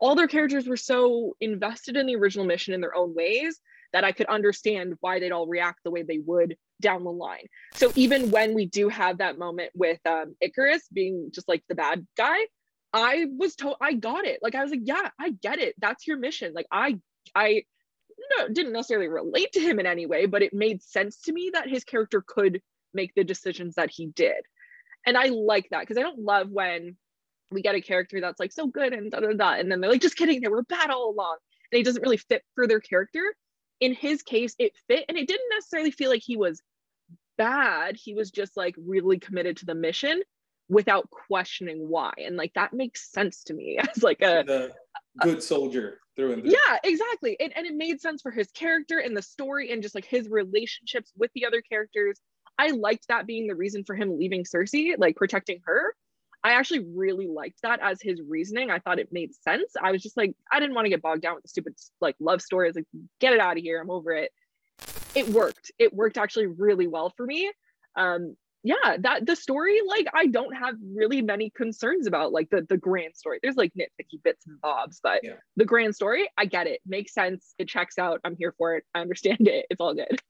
all 0.00 0.14
their 0.14 0.28
characters 0.28 0.66
were 0.66 0.76
so 0.76 1.36
invested 1.40 1.96
in 1.96 2.06
the 2.06 2.16
original 2.16 2.46
mission 2.46 2.74
in 2.74 2.80
their 2.80 2.96
own 2.96 3.14
ways 3.14 3.60
that 3.92 4.04
I 4.04 4.12
could 4.12 4.26
understand 4.26 4.94
why 5.00 5.18
they'd 5.18 5.32
all 5.32 5.46
react 5.46 5.80
the 5.84 5.90
way 5.90 6.02
they 6.02 6.18
would 6.18 6.56
down 6.80 7.04
the 7.04 7.10
line. 7.10 7.46
So 7.74 7.92
even 7.94 8.30
when 8.30 8.54
we 8.54 8.66
do 8.66 8.88
have 8.88 9.18
that 9.18 9.38
moment 9.38 9.72
with 9.74 9.98
um, 10.06 10.34
Ikaris 10.42 10.82
being 10.92 11.30
just 11.34 11.48
like 11.48 11.62
the 11.68 11.74
bad 11.74 12.06
guy, 12.16 12.38
I 12.92 13.26
was 13.36 13.54
told 13.54 13.76
I 13.80 13.94
got 13.94 14.24
it. 14.24 14.40
Like 14.42 14.54
I 14.54 14.62
was 14.62 14.70
like, 14.70 14.82
yeah, 14.84 15.10
I 15.18 15.30
get 15.30 15.58
it. 15.58 15.74
That's 15.78 16.06
your 16.06 16.16
mission. 16.16 16.52
Like 16.54 16.66
I, 16.72 16.98
I 17.34 17.64
no, 18.38 18.48
didn't 18.48 18.72
necessarily 18.72 19.08
relate 19.08 19.52
to 19.52 19.60
him 19.60 19.80
in 19.80 19.86
any 19.86 20.06
way, 20.06 20.26
but 20.26 20.42
it 20.42 20.52
made 20.54 20.82
sense 20.82 21.20
to 21.22 21.32
me 21.32 21.50
that 21.52 21.68
his 21.68 21.84
character 21.84 22.22
could 22.26 22.60
make 22.94 23.14
the 23.14 23.24
decisions 23.24 23.74
that 23.74 23.90
he 23.90 24.06
did. 24.06 24.42
And 25.06 25.16
I 25.16 25.26
like 25.26 25.68
that 25.70 25.80
because 25.80 25.98
I 25.98 26.02
don't 26.02 26.18
love 26.18 26.50
when 26.50 26.96
we 27.50 27.62
get 27.62 27.74
a 27.74 27.80
character 27.80 28.20
that's 28.20 28.40
like 28.40 28.52
so 28.52 28.66
good 28.66 28.92
and 28.92 29.10
da 29.10 29.20
da 29.20 29.32
da. 29.32 29.52
And 29.54 29.70
then 29.70 29.80
they're 29.80 29.90
like, 29.90 30.00
just 30.00 30.16
kidding, 30.16 30.40
they 30.40 30.48
were 30.48 30.62
bad 30.62 30.90
all 30.90 31.10
along. 31.10 31.36
And 31.72 31.78
he 31.78 31.82
doesn't 31.82 32.02
really 32.02 32.16
fit 32.16 32.42
for 32.54 32.66
their 32.66 32.80
character. 32.80 33.34
In 33.80 33.94
his 33.94 34.22
case, 34.22 34.54
it 34.58 34.72
fit 34.88 35.04
and 35.08 35.16
it 35.16 35.28
didn't 35.28 35.48
necessarily 35.50 35.90
feel 35.90 36.10
like 36.10 36.22
he 36.24 36.36
was 36.36 36.60
bad. 37.38 37.96
He 37.96 38.14
was 38.14 38.30
just 38.30 38.56
like 38.56 38.74
really 38.78 39.18
committed 39.18 39.56
to 39.58 39.66
the 39.66 39.74
mission 39.74 40.22
without 40.68 41.10
questioning 41.10 41.88
why. 41.88 42.12
And 42.18 42.36
like 42.36 42.52
that 42.54 42.72
makes 42.72 43.10
sense 43.10 43.42
to 43.44 43.54
me 43.54 43.78
as 43.96 44.02
like 44.02 44.22
a 44.22 44.44
the 44.46 44.72
good 45.20 45.42
soldier 45.42 45.98
through 46.16 46.34
and 46.34 46.42
through. 46.42 46.52
Yeah, 46.52 46.78
exactly. 46.84 47.36
And, 47.40 47.52
and 47.56 47.66
it 47.66 47.74
made 47.74 48.00
sense 48.00 48.22
for 48.22 48.30
his 48.30 48.50
character 48.52 48.98
and 48.98 49.16
the 49.16 49.22
story 49.22 49.72
and 49.72 49.82
just 49.82 49.94
like 49.94 50.04
his 50.04 50.28
relationships 50.28 51.12
with 51.16 51.30
the 51.34 51.46
other 51.46 51.60
characters. 51.60 52.20
I 52.58 52.68
liked 52.68 53.08
that 53.08 53.26
being 53.26 53.46
the 53.46 53.54
reason 53.54 53.84
for 53.84 53.94
him 53.94 54.18
leaving 54.18 54.44
Cersei, 54.44 54.94
like 54.98 55.16
protecting 55.16 55.60
her. 55.64 55.94
I 56.42 56.52
actually 56.52 56.86
really 56.94 57.28
liked 57.28 57.60
that 57.62 57.80
as 57.82 58.00
his 58.00 58.20
reasoning. 58.26 58.70
I 58.70 58.78
thought 58.78 58.98
it 58.98 59.08
made 59.12 59.34
sense. 59.34 59.72
I 59.82 59.92
was 59.92 60.02
just 60.02 60.16
like, 60.16 60.34
I 60.50 60.58
didn't 60.58 60.74
want 60.74 60.86
to 60.86 60.90
get 60.90 61.02
bogged 61.02 61.22
down 61.22 61.34
with 61.34 61.42
the 61.44 61.48
stupid 61.48 61.74
like 62.00 62.16
love 62.18 62.40
story. 62.40 62.66
I 62.66 62.70
was 62.70 62.76
like, 62.76 62.86
get 63.20 63.32
it 63.32 63.40
out 63.40 63.58
of 63.58 63.62
here. 63.62 63.80
I'm 63.80 63.90
over 63.90 64.12
it. 64.12 64.30
It 65.14 65.28
worked. 65.28 65.70
It 65.78 65.92
worked 65.92 66.16
actually 66.16 66.46
really 66.46 66.86
well 66.86 67.12
for 67.16 67.26
me. 67.26 67.50
Um, 67.96 68.36
yeah, 68.62 68.96
that 68.98 69.26
the 69.26 69.36
story, 69.36 69.80
like 69.86 70.06
I 70.14 70.26
don't 70.26 70.54
have 70.54 70.74
really 70.94 71.22
many 71.22 71.50
concerns 71.50 72.06
about 72.06 72.32
like 72.32 72.50
the 72.50 72.66
the 72.68 72.76
grand 72.76 73.16
story. 73.16 73.38
There's 73.42 73.56
like 73.56 73.72
nitpicky 73.72 74.22
bits 74.22 74.46
and 74.46 74.60
bobs, 74.60 75.00
but 75.02 75.20
yeah. 75.22 75.36
the 75.56 75.64
grand 75.64 75.94
story, 75.94 76.28
I 76.36 76.44
get 76.44 76.66
it. 76.66 76.80
Makes 76.86 77.14
sense. 77.14 77.54
It 77.58 77.68
checks 77.68 77.98
out. 77.98 78.20
I'm 78.22 78.36
here 78.36 78.54
for 78.58 78.76
it. 78.76 78.84
I 78.94 79.00
understand 79.00 79.48
it. 79.48 79.66
It's 79.70 79.80
all 79.80 79.94
good. 79.94 80.20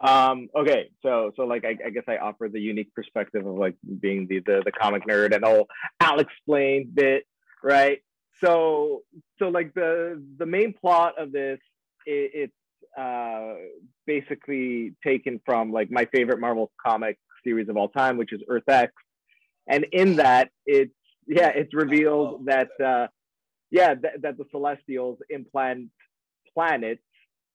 Um, 0.00 0.48
okay, 0.56 0.90
so 1.02 1.32
so 1.36 1.44
like 1.44 1.64
I, 1.64 1.76
I, 1.86 1.90
guess 1.90 2.04
I 2.08 2.16
offer 2.16 2.48
the 2.48 2.60
unique 2.60 2.94
perspective 2.94 3.46
of 3.46 3.54
like 3.56 3.76
being 4.00 4.26
the 4.28 4.40
the, 4.40 4.62
the 4.64 4.72
comic 4.72 5.06
nerd 5.06 5.34
and 5.34 5.44
whole 5.44 5.68
Alex 6.00 6.32
explain 6.32 6.90
bit, 6.94 7.26
right? 7.62 7.98
So 8.42 9.02
so 9.38 9.48
like 9.48 9.74
the 9.74 10.22
the 10.38 10.46
main 10.46 10.72
plot 10.72 11.18
of 11.18 11.32
this 11.32 11.58
it, 12.06 12.30
it's 12.34 12.98
uh, 12.98 13.54
basically 14.06 14.94
taken 15.04 15.40
from 15.44 15.70
like 15.70 15.90
my 15.90 16.06
favorite 16.06 16.40
Marvel 16.40 16.72
comic 16.84 17.18
series 17.44 17.68
of 17.68 17.76
all 17.76 17.88
time, 17.88 18.16
which 18.16 18.32
is 18.32 18.40
Earth 18.48 18.68
X, 18.68 18.92
and 19.66 19.84
in 19.92 20.16
that 20.16 20.48
it's 20.64 20.94
yeah 21.26 21.48
it's 21.48 21.74
revealed 21.74 22.46
that 22.46 22.70
uh, 22.82 23.06
yeah 23.70 23.94
th- 23.94 24.14
that 24.22 24.38
the 24.38 24.44
Celestials 24.50 25.18
implant 25.28 25.90
planets 26.54 27.02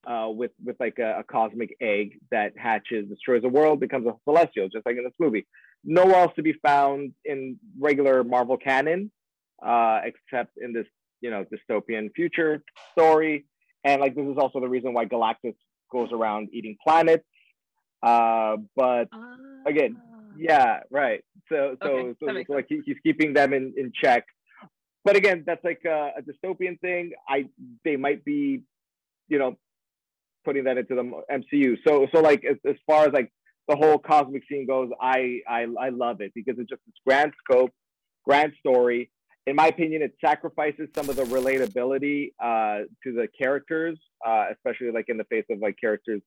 uh, 0.05 0.29
with 0.29 0.51
with 0.63 0.75
like 0.79 0.99
a, 0.99 1.19
a, 1.19 1.23
cosmic 1.23 1.75
egg 1.81 2.19
that 2.31 2.53
hatches, 2.57 3.07
destroys 3.09 3.41
the 3.41 3.49
world, 3.49 3.79
becomes 3.79 4.05
a 4.07 4.13
celestial, 4.23 4.69
just 4.69 4.85
like 4.85 4.97
in 4.97 5.03
this 5.03 5.13
movie. 5.19 5.47
Nowhere 5.83 6.15
else 6.15 6.33
to 6.35 6.43
be 6.43 6.53
found 6.53 7.13
in 7.25 7.57
regular 7.79 8.23
Marvel 8.23 8.57
canon, 8.57 9.11
uh, 9.65 10.01
except 10.03 10.57
in 10.61 10.73
this 10.73 10.85
you 11.21 11.31
know 11.31 11.45
dystopian 11.45 12.13
future 12.15 12.63
story. 12.91 13.45
And 13.83 14.01
like 14.01 14.15
this 14.15 14.25
is 14.25 14.37
also 14.37 14.59
the 14.59 14.69
reason 14.69 14.93
why 14.93 15.05
Galactus 15.05 15.55
goes 15.91 16.09
around 16.11 16.49
eating 16.53 16.77
planets. 16.83 17.25
Uh, 18.03 18.57
but 18.75 19.07
uh, 19.13 19.35
again, 19.65 19.97
yeah, 20.37 20.81
right. 20.91 21.23
So 21.49 21.75
so 21.81 21.89
okay, 21.89 22.15
so, 22.19 22.27
so 22.47 22.53
like 22.53 22.65
he, 22.69 22.81
he's 22.85 22.97
keeping 23.03 23.33
them 23.33 23.53
in 23.53 23.73
in 23.77 23.91
check. 23.93 24.25
But 25.03 25.15
again, 25.15 25.43
that's 25.45 25.63
like 25.63 25.81
a, 25.85 26.11
a 26.17 26.21
dystopian 26.21 26.79
thing. 26.79 27.11
I 27.29 27.45
they 27.83 27.95
might 27.95 28.25
be, 28.25 28.63
you 29.27 29.37
know, 29.37 29.55
putting 30.45 30.63
that 30.65 30.77
into 30.77 30.95
the 30.95 31.21
MCU. 31.31 31.77
So 31.87 32.07
so 32.13 32.21
like 32.21 32.43
as, 32.45 32.57
as 32.67 32.75
far 32.87 33.05
as 33.05 33.13
like 33.13 33.31
the 33.67 33.75
whole 33.75 33.97
cosmic 33.97 34.43
scene 34.49 34.65
goes, 34.67 34.89
I 35.01 35.39
I 35.47 35.65
I 35.79 35.89
love 35.89 36.21
it 36.21 36.31
because 36.33 36.55
it's 36.57 36.69
just 36.69 36.81
this 36.85 36.95
grand 37.05 37.33
scope, 37.43 37.71
grand 38.23 38.53
story. 38.59 39.11
In 39.47 39.55
my 39.55 39.67
opinion, 39.67 40.01
it 40.01 40.15
sacrifices 40.23 40.89
some 40.95 41.07
of 41.09 41.15
the 41.15 41.23
relatability 41.23 42.33
uh, 42.43 42.85
to 43.03 43.13
the 43.13 43.27
characters, 43.39 43.99
uh, 44.25 44.45
especially 44.51 44.91
like 44.91 45.05
in 45.07 45.17
the 45.17 45.23
face 45.25 45.45
of 45.51 45.59
like 45.59 45.75
characters 45.79 46.21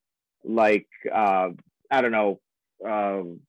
like 0.45 0.87
uh, 1.13 1.49
I 1.91 2.01
don't 2.01 2.13
know, 2.13 2.41
um, 2.85 3.41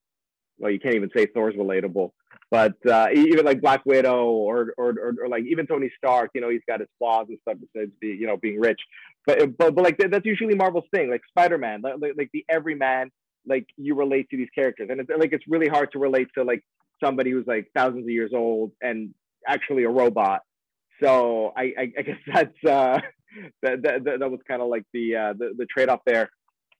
well 0.59 0.71
you 0.71 0.79
can't 0.79 0.95
even 0.95 1.09
say 1.15 1.25
Thor's 1.25 1.55
relatable, 1.55 2.11
but 2.51 2.75
uh, 2.85 3.07
even 3.13 3.45
like 3.45 3.61
Black 3.61 3.85
Widow 3.85 4.25
or, 4.25 4.73
or, 4.77 4.89
or 4.89 5.15
or 5.21 5.27
like 5.27 5.43
even 5.45 5.67
Tony 5.67 5.91
Stark, 5.97 6.31
you 6.33 6.41
know, 6.41 6.49
he's 6.49 6.61
got 6.67 6.79
his 6.79 6.89
flaws 6.97 7.27
and 7.29 7.37
stuff 7.41 7.57
besides 7.59 7.91
be 7.99 8.07
you 8.07 8.27
know 8.27 8.37
being 8.37 8.59
rich, 8.59 8.79
but 9.25 9.57
but 9.57 9.75
but 9.75 9.83
like 9.83 9.97
that's 9.97 10.25
usually 10.25 10.55
Marvel's 10.55 10.85
thing, 10.93 11.09
like 11.09 11.21
Spider 11.29 11.57
Man, 11.57 11.81
like, 11.81 12.13
like 12.17 12.29
the 12.33 12.45
everyman, 12.49 13.11
like 13.45 13.67
you 13.77 13.95
relate 13.95 14.29
to 14.29 14.37
these 14.37 14.49
characters, 14.53 14.89
and 14.89 14.99
it's 14.99 15.09
like 15.15 15.33
it's 15.33 15.45
really 15.47 15.67
hard 15.67 15.91
to 15.91 15.99
relate 15.99 16.27
to 16.35 16.43
like 16.43 16.63
somebody 17.03 17.31
who's 17.31 17.47
like 17.47 17.69
thousands 17.75 18.03
of 18.03 18.09
years 18.09 18.31
old 18.33 18.71
and 18.81 19.13
actually 19.47 19.83
a 19.83 19.89
robot. 19.89 20.41
So 21.01 21.53
I 21.55 21.73
I, 21.77 21.91
I 21.99 22.01
guess 22.01 22.17
that's 22.33 22.65
uh 22.65 22.99
that 23.61 23.81
that, 23.83 24.17
that 24.19 24.31
was 24.31 24.39
kind 24.47 24.61
of 24.61 24.69
like 24.69 24.83
the 24.93 25.15
uh 25.15 25.33
the, 25.33 25.53
the 25.57 25.65
trade 25.65 25.89
off 25.89 26.01
there, 26.05 26.29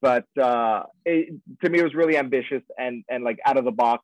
but 0.02 0.26
uh 0.42 0.84
it, 1.06 1.34
to 1.64 1.70
me 1.70 1.80
it 1.80 1.84
was 1.84 1.94
really 1.94 2.18
ambitious 2.18 2.64
and 2.78 3.04
and 3.10 3.24
like 3.24 3.40
out 3.46 3.58
of 3.58 3.66
the 3.66 3.72
box 3.72 4.04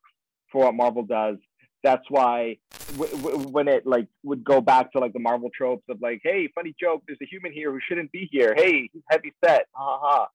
for 0.51 0.65
what 0.65 0.75
Marvel 0.75 1.03
does 1.03 1.37
that's 1.85 2.03
why 2.09 2.57
w- 2.97 3.15
w- 3.17 3.47
when 3.49 3.67
it 3.67 3.85
like 3.85 4.07
would 4.23 4.43
go 4.43 4.59
back 4.59 4.91
to 4.91 4.99
like 4.99 5.13
the 5.13 5.19
Marvel 5.19 5.51
tropes 5.55 5.83
of 5.87 6.01
like, 6.01 6.19
hey, 6.23 6.49
funny 6.55 6.73
joke, 6.79 7.03
there's 7.07 7.19
a 7.21 7.27
human 7.27 7.53
here 7.53 7.71
who 7.71 7.79
shouldn't 7.87 8.11
be 8.11 8.27
here. 8.31 8.55
Hey, 8.57 8.89
he's 8.91 9.03
heavy 9.09 9.31
set, 9.45 9.67
ha 9.71 9.99
ha. 10.01 10.27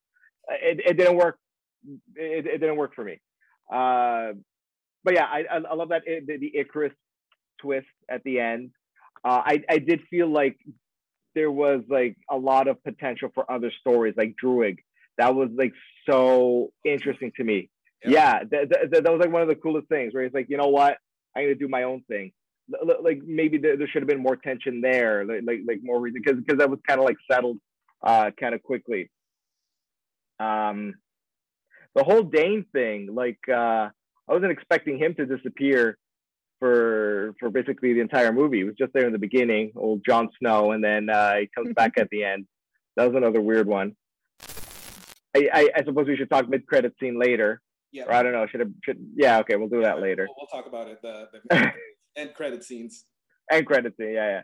It, 0.49 0.81
it 0.87 0.97
didn't 0.97 1.17
work. 1.17 1.39
It, 2.15 2.47
it 2.47 2.59
didn't 2.59 2.77
work 2.77 2.95
for 2.95 3.05
me. 3.05 3.21
Uh, 3.71 4.35
but 5.03 5.15
yeah, 5.15 5.25
I, 5.25 5.45
I 5.51 5.75
love 5.75 5.89
that 5.89 6.03
the, 6.07 6.37
the 6.37 6.53
Ikaris 6.57 6.93
twist 7.61 7.87
at 8.09 8.23
the 8.23 8.39
end. 8.39 8.71
Uh, 9.25 9.43
I 9.45 9.65
I 9.69 9.79
did 9.79 10.03
feel 10.09 10.29
like 10.29 10.57
there 11.35 11.51
was 11.51 11.83
like 11.89 12.17
a 12.31 12.37
lot 12.37 12.69
of 12.69 12.83
potential 12.85 13.31
for 13.35 13.51
other 13.51 13.73
stories, 13.81 14.15
like 14.17 14.35
Druig. 14.43 14.79
That 15.21 15.35
was 15.35 15.51
like 15.55 15.75
so 16.09 16.73
interesting 16.83 17.31
to 17.37 17.45
me. 17.45 17.69
Yep. 18.05 18.13
Yeah, 18.13 18.39
that, 18.51 18.91
that, 18.91 19.05
that 19.05 19.13
was 19.13 19.21
like 19.21 19.31
one 19.31 19.43
of 19.43 19.49
the 19.49 19.55
coolest 19.55 19.87
things 19.89 20.15
where 20.15 20.25
he's 20.25 20.33
like, 20.33 20.47
you 20.49 20.57
know 20.57 20.69
what? 20.69 20.97
I'm 21.37 21.45
gonna 21.45 21.55
do 21.55 21.69
my 21.69 21.83
own 21.83 22.03
thing. 22.09 22.33
Like 23.03 23.21
maybe 23.27 23.59
there, 23.59 23.77
there 23.77 23.87
should 23.87 24.01
have 24.01 24.09
been 24.09 24.23
more 24.23 24.37
tension 24.37 24.81
there, 24.81 25.27
like 25.27 25.43
like, 25.45 25.59
like 25.69 25.81
more 25.83 26.01
reason 26.01 26.23
because 26.25 26.41
because 26.41 26.59
that 26.59 26.71
was 26.71 26.79
kind 26.89 26.99
of 26.99 27.05
like 27.05 27.19
settled 27.31 27.59
uh, 28.03 28.31
kind 28.41 28.55
of 28.55 28.63
quickly. 28.63 29.11
Um, 30.39 30.95
the 31.95 32.03
whole 32.03 32.23
Dane 32.23 32.65
thing, 32.73 33.11
like 33.15 33.41
uh, 33.47 33.89
I 34.29 34.33
wasn't 34.33 34.53
expecting 34.53 34.99
him 34.99 35.15
to 35.17 35.27
disappear 35.27 35.99
for 36.61 37.35
for 37.39 37.51
basically 37.51 37.93
the 37.93 38.01
entire 38.01 38.33
movie. 38.33 38.59
He 38.59 38.65
was 38.65 38.77
just 38.79 38.95
there 38.95 39.07
in 39.07 39.13
the 39.13 39.19
beginning, 39.19 39.73
old 39.77 40.03
Jon 40.09 40.31
Snow, 40.39 40.73
and 40.73 40.83
then 40.83 41.11
uh, 41.11 41.37
he 41.37 41.51
comes 41.55 41.75
back 41.77 41.93
at 41.99 42.09
the 42.11 42.25
end. 42.25 42.47
That 42.97 43.13
was 43.13 43.17
another 43.17 43.43
weird 43.43 43.67
one. 43.67 43.97
I, 45.37 45.49
I, 45.53 45.69
I 45.77 45.85
suppose 45.85 46.07
we 46.07 46.17
should 46.17 46.31
talk 46.31 46.49
mid 46.49 46.67
credit 46.67 46.95
scene 47.01 47.19
later. 47.19 47.61
Yeah. 47.93 48.05
Or 48.05 48.13
I 48.13 48.23
don't 48.23 48.33
know. 48.33 48.47
Should 48.47 48.61
have. 48.61 48.71
Should 48.85 48.99
yeah. 49.17 49.39
Okay, 49.41 49.57
we'll 49.57 49.69
do 49.69 49.83
that 49.83 50.01
later. 50.01 50.27
We'll, 50.29 50.47
we'll 50.53 50.63
talk 50.63 50.69
about 50.69 50.89
it. 50.89 51.01
The, 51.03 51.29
the 51.49 51.73
end 52.17 52.35
credit 52.35 52.65
scenes. 52.65 53.05
End 53.51 53.67
credit 53.67 53.97
scene. 53.97 54.13
Yeah, 54.13 54.29
yeah. 54.29 54.43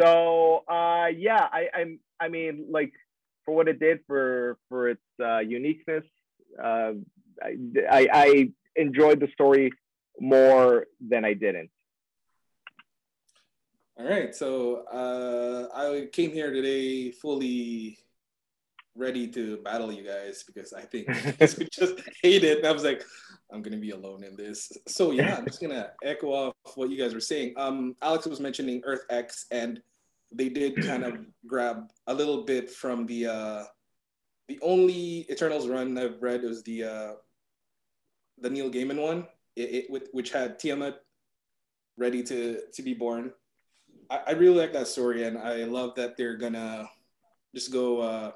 So 0.00 0.64
uh, 0.68 1.06
yeah, 1.06 1.48
I 1.52 1.68
I'm 1.74 2.00
I 2.20 2.28
mean 2.28 2.66
like 2.70 2.92
for 3.44 3.54
what 3.54 3.68
it 3.68 3.80
did 3.80 4.00
for 4.06 4.58
for 4.68 4.88
its 4.90 5.02
uh, 5.22 5.38
uniqueness, 5.38 6.04
uh, 6.62 6.92
I, 7.42 7.56
I 7.90 8.08
I 8.12 8.48
enjoyed 8.76 9.20
the 9.20 9.28
story 9.32 9.72
more 10.20 10.86
than 11.00 11.24
I 11.24 11.34
didn't. 11.34 11.70
All 13.98 14.08
right, 14.08 14.34
so 14.34 14.84
uh, 14.86 15.68
I 15.74 16.08
came 16.12 16.32
here 16.32 16.50
today 16.50 17.10
fully 17.10 17.98
ready 18.94 19.26
to 19.26 19.56
battle 19.58 19.92
you 19.92 20.04
guys 20.04 20.42
because 20.42 20.72
I 20.72 20.82
think 20.82 21.08
we 21.58 21.68
just 21.72 21.94
hate 22.22 22.44
it. 22.44 22.58
And 22.58 22.66
I 22.66 22.72
was 22.72 22.84
like, 22.84 23.04
I'm 23.50 23.62
gonna 23.62 23.76
be 23.76 23.90
alone 23.90 24.24
in 24.24 24.36
this. 24.36 24.72
So 24.88 25.10
yeah, 25.10 25.36
I'm 25.36 25.46
just 25.46 25.60
gonna 25.60 25.92
echo 26.02 26.28
off 26.28 26.54
what 26.74 26.90
you 26.90 26.96
guys 26.96 27.14
were 27.14 27.20
saying. 27.20 27.54
Um, 27.56 27.96
Alex 28.02 28.26
was 28.26 28.40
mentioning 28.40 28.82
Earth 28.84 29.04
X, 29.10 29.46
and 29.50 29.80
they 30.30 30.48
did 30.48 30.82
kind 30.84 31.04
of 31.04 31.18
grab 31.46 31.90
a 32.06 32.14
little 32.14 32.44
bit 32.44 32.70
from 32.70 33.06
the 33.06 33.26
uh, 33.26 33.64
the 34.48 34.58
only 34.62 35.26
Eternals 35.30 35.68
run 35.68 35.96
I've 35.98 36.22
read 36.22 36.42
was 36.42 36.62
the 36.62 36.84
uh, 36.84 37.12
the 38.38 38.50
Neil 38.50 38.70
Gaiman 38.70 39.00
one, 39.00 39.26
it, 39.56 39.86
it 39.90 40.08
which 40.12 40.32
had 40.32 40.58
Tiamut 40.58 40.96
ready 41.96 42.22
to 42.24 42.60
to 42.72 42.82
be 42.82 42.94
born. 42.94 43.32
I, 44.10 44.20
I 44.28 44.30
really 44.32 44.58
like 44.58 44.72
that 44.72 44.88
story, 44.88 45.24
and 45.24 45.38
I 45.38 45.64
love 45.64 45.94
that 45.96 46.16
they're 46.16 46.36
gonna 46.36 46.88
just 47.54 47.72
go. 47.72 48.00
Uh, 48.00 48.32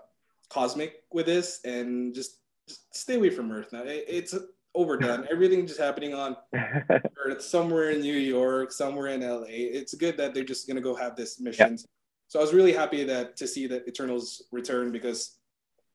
cosmic 0.48 1.02
with 1.12 1.26
this 1.26 1.60
and 1.64 2.14
just, 2.14 2.38
just 2.68 2.94
stay 2.94 3.16
away 3.16 3.30
from 3.30 3.50
Earth 3.52 3.72
now. 3.72 3.82
It, 3.82 4.04
it's 4.08 4.34
overdone. 4.74 5.26
Everything 5.30 5.66
just 5.66 5.80
happening 5.80 6.14
on 6.14 6.36
Earth, 6.54 7.42
somewhere 7.42 7.90
in 7.90 8.00
New 8.00 8.16
York, 8.16 8.70
somewhere 8.72 9.08
in 9.08 9.22
LA. 9.22 9.46
It's 9.48 9.94
good 9.94 10.16
that 10.18 10.34
they're 10.34 10.44
just 10.44 10.68
gonna 10.68 10.80
go 10.80 10.94
have 10.94 11.16
this 11.16 11.40
mission. 11.40 11.78
So 12.28 12.38
I 12.38 12.42
was 12.42 12.52
really 12.52 12.72
happy 12.72 13.04
that 13.04 13.36
to 13.36 13.46
see 13.46 13.66
that 13.68 13.88
Eternals 13.88 14.42
return 14.52 14.92
because 14.92 15.38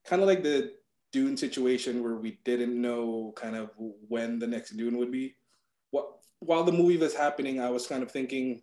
kind 0.06 0.22
of 0.22 0.28
like 0.28 0.44
the 0.44 0.74
Dune 1.12 1.36
situation 1.36 2.04
where 2.04 2.16
we 2.16 2.40
didn't 2.46 2.80
know 2.80 3.34
kind 3.36 3.56
of 3.56 3.72
when 4.08 4.40
the 4.40 4.48
next 4.48 4.72
Dune 4.72 4.98
would 4.98 5.12
be. 5.12 5.36
What 5.92 6.08
while 6.40 6.64
the 6.64 6.72
movie 6.72 6.98
was 6.98 7.14
happening, 7.14 7.60
I 7.60 7.70
was 7.70 7.86
kind 7.86 8.02
of 8.02 8.12
thinking, 8.12 8.62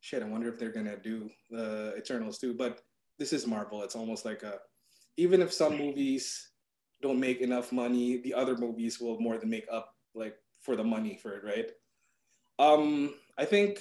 shit, 0.00 0.22
I 0.22 0.26
wonder 0.26 0.48
if 0.48 0.58
they're 0.58 0.72
gonna 0.72 0.96
do 0.96 1.30
the 1.50 1.94
Eternals 1.96 2.38
too. 2.38 2.54
But 2.54 2.82
this 3.18 3.32
is 3.32 3.46
Marvel. 3.46 3.82
It's 3.82 3.96
almost 3.96 4.24
like 4.24 4.42
a 4.42 4.60
even 5.18 5.42
if 5.42 5.52
some 5.52 5.76
movies 5.76 6.52
don't 7.02 7.20
make 7.20 7.40
enough 7.40 7.72
money, 7.72 8.18
the 8.18 8.32
other 8.32 8.56
movies 8.56 9.00
will 9.00 9.20
more 9.20 9.36
than 9.36 9.50
make 9.50 9.66
up 9.70 9.94
like 10.14 10.36
for 10.62 10.76
the 10.76 10.84
money 10.84 11.18
for 11.20 11.34
it, 11.34 11.44
right? 11.44 11.70
Um, 12.60 13.14
I 13.36 13.44
think 13.44 13.80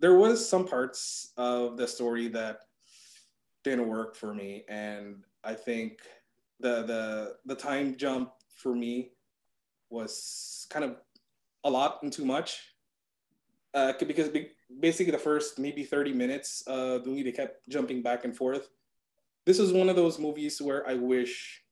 there 0.00 0.14
was 0.14 0.46
some 0.46 0.66
parts 0.66 1.32
of 1.36 1.78
the 1.78 1.88
story 1.88 2.28
that 2.28 2.60
didn't 3.64 3.88
work 3.88 4.14
for 4.14 4.34
me, 4.34 4.64
and 4.68 5.24
I 5.42 5.54
think 5.54 6.00
the 6.60 6.82
the 6.82 7.36
the 7.46 7.54
time 7.54 7.96
jump 7.96 8.32
for 8.54 8.74
me 8.74 9.12
was 9.88 10.66
kind 10.70 10.84
of 10.84 10.96
a 11.64 11.70
lot 11.70 12.02
and 12.02 12.12
too 12.12 12.24
much. 12.24 12.60
Uh, 13.72 13.92
because 14.04 14.30
basically 14.80 15.12
the 15.12 15.18
first 15.18 15.58
maybe 15.58 15.84
30 15.84 16.12
minutes, 16.12 16.64
uh, 16.66 16.98
the 16.98 17.06
movie 17.06 17.22
they 17.22 17.32
kept 17.32 17.68
jumping 17.68 18.02
back 18.02 18.24
and 18.24 18.36
forth 18.36 18.68
this 19.46 19.58
is 19.58 19.72
one 19.72 19.88
of 19.88 19.96
those 19.96 20.18
movies 20.18 20.60
where 20.60 20.86
I 20.88 20.94
wish 20.94 21.62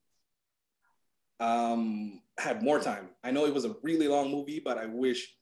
um 1.40 2.20
had 2.38 2.62
more 2.62 2.80
time. 2.80 3.10
I 3.22 3.30
know 3.30 3.46
it 3.46 3.54
was 3.54 3.64
a 3.64 3.76
really 3.82 4.08
long 4.08 4.30
movie, 4.30 4.60
but 4.60 4.78
I 4.78 4.86
wish 4.86 5.34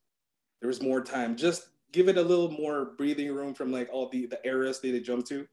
there 0.61 0.69
was 0.69 0.83
more 0.83 1.01
time. 1.03 1.37
Just 1.37 1.69
give 1.93 2.09
it 2.09 2.19
a 2.19 2.23
little 2.23 2.51
more 2.51 2.93
breathing 2.99 3.35
room 3.35 3.55
from 3.55 3.73
like 3.73 3.89
all 3.93 4.09
the 4.09 4.27
the 4.27 4.41
eras 4.45 4.81
they, 4.81 4.91
they 4.91 5.01
jump 5.01 5.27
to. 5.27 5.47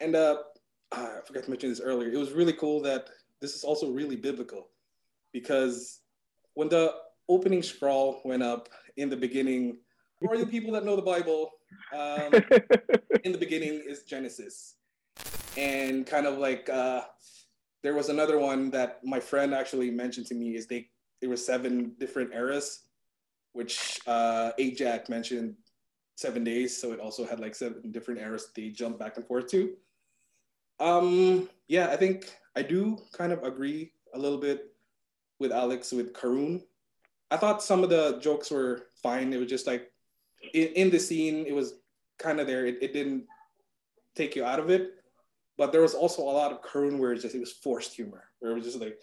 And 0.00 0.14
uh, 0.14 0.38
I 0.92 1.18
forgot 1.26 1.44
to 1.44 1.50
mention 1.50 1.70
this 1.70 1.80
earlier. 1.80 2.10
It 2.10 2.18
was 2.18 2.32
really 2.32 2.52
cool 2.52 2.80
that 2.82 3.08
this 3.40 3.54
is 3.54 3.64
also 3.64 3.90
really 3.90 4.16
biblical 4.16 4.68
because 5.32 6.00
when 6.54 6.68
the 6.68 6.94
opening 7.28 7.62
scroll 7.62 8.20
went 8.24 8.42
up 8.42 8.68
in 8.96 9.10
the 9.10 9.16
beginning, 9.16 9.78
for 10.20 10.38
the 10.38 10.46
people 10.46 10.72
that 10.72 10.84
know 10.84 10.96
the 10.96 11.02
Bible, 11.02 11.50
um, 11.94 12.32
in 13.24 13.32
the 13.32 13.38
beginning 13.38 13.82
is 13.86 14.02
Genesis. 14.04 14.75
And 15.56 16.06
kind 16.06 16.26
of 16.26 16.38
like 16.38 16.68
uh, 16.68 17.02
there 17.82 17.94
was 17.94 18.08
another 18.08 18.38
one 18.38 18.70
that 18.70 19.00
my 19.04 19.20
friend 19.20 19.54
actually 19.54 19.90
mentioned 19.90 20.26
to 20.26 20.34
me 20.34 20.56
is 20.56 20.66
they 20.66 20.88
there 21.20 21.30
were 21.30 21.36
seven 21.36 21.92
different 21.98 22.34
eras, 22.34 22.82
which 23.52 24.00
uh, 24.06 24.52
Ajak 24.58 25.08
mentioned 25.08 25.54
seven 26.16 26.44
days, 26.44 26.76
so 26.76 26.92
it 26.92 27.00
also 27.00 27.24
had 27.24 27.40
like 27.40 27.54
seven 27.54 27.90
different 27.90 28.20
eras 28.20 28.50
they 28.54 28.68
jumped 28.68 28.98
back 28.98 29.16
and 29.16 29.26
forth 29.26 29.46
to. 29.48 29.74
Um, 30.78 31.48
yeah, 31.68 31.88
I 31.88 31.96
think 31.96 32.30
I 32.54 32.62
do 32.62 32.98
kind 33.12 33.32
of 33.32 33.42
agree 33.44 33.92
a 34.14 34.18
little 34.18 34.38
bit 34.38 34.72
with 35.38 35.52
Alex 35.52 35.92
with 35.92 36.12
Karun. 36.12 36.62
I 37.30 37.36
thought 37.36 37.62
some 37.62 37.82
of 37.82 37.90
the 37.90 38.18
jokes 38.20 38.50
were 38.50 38.88
fine. 39.02 39.32
It 39.32 39.38
was 39.38 39.48
just 39.48 39.66
like 39.66 39.90
in, 40.52 40.68
in 40.68 40.90
the 40.90 40.98
scene, 40.98 41.46
it 41.46 41.54
was 41.54 41.74
kind 42.18 42.40
of 42.40 42.46
there. 42.46 42.66
It, 42.66 42.78
it 42.82 42.92
didn't 42.92 43.24
take 44.14 44.36
you 44.36 44.44
out 44.44 44.58
of 44.58 44.70
it. 44.70 44.94
But 45.58 45.72
there 45.72 45.80
was 45.80 45.94
also 45.94 46.22
a 46.22 46.24
lot 46.30 46.52
of 46.52 46.60
Karun 46.62 46.98
where 46.98 47.12
it 47.12 47.20
just 47.20 47.34
it 47.34 47.40
was 47.40 47.52
forced 47.52 47.94
humor, 47.94 48.24
where 48.40 48.52
it 48.52 48.54
was 48.54 48.64
just 48.64 48.78
like, 48.80 48.98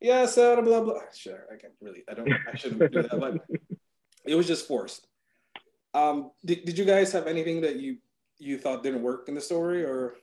yeah, 0.00 0.26
so 0.26 0.60
blah 0.62 0.80
blah. 0.80 1.00
Sure, 1.14 1.44
I 1.52 1.56
can't 1.56 1.74
really. 1.80 2.02
I 2.10 2.14
don't. 2.14 2.28
I 2.32 2.56
shouldn't 2.56 2.92
do 2.92 3.02
that, 3.02 3.20
but 3.20 3.38
it 4.26 4.34
was 4.34 4.46
just 4.46 4.66
forced. 4.66 5.06
Um, 5.94 6.30
did, 6.44 6.64
did 6.64 6.78
you 6.78 6.84
guys 6.84 7.12
have 7.12 7.26
anything 7.26 7.60
that 7.60 7.76
you 7.76 7.98
you 8.38 8.58
thought 8.58 8.82
didn't 8.82 9.02
work 9.02 9.28
in 9.28 9.34
the 9.34 9.40
story, 9.40 9.84
or? 9.84 10.14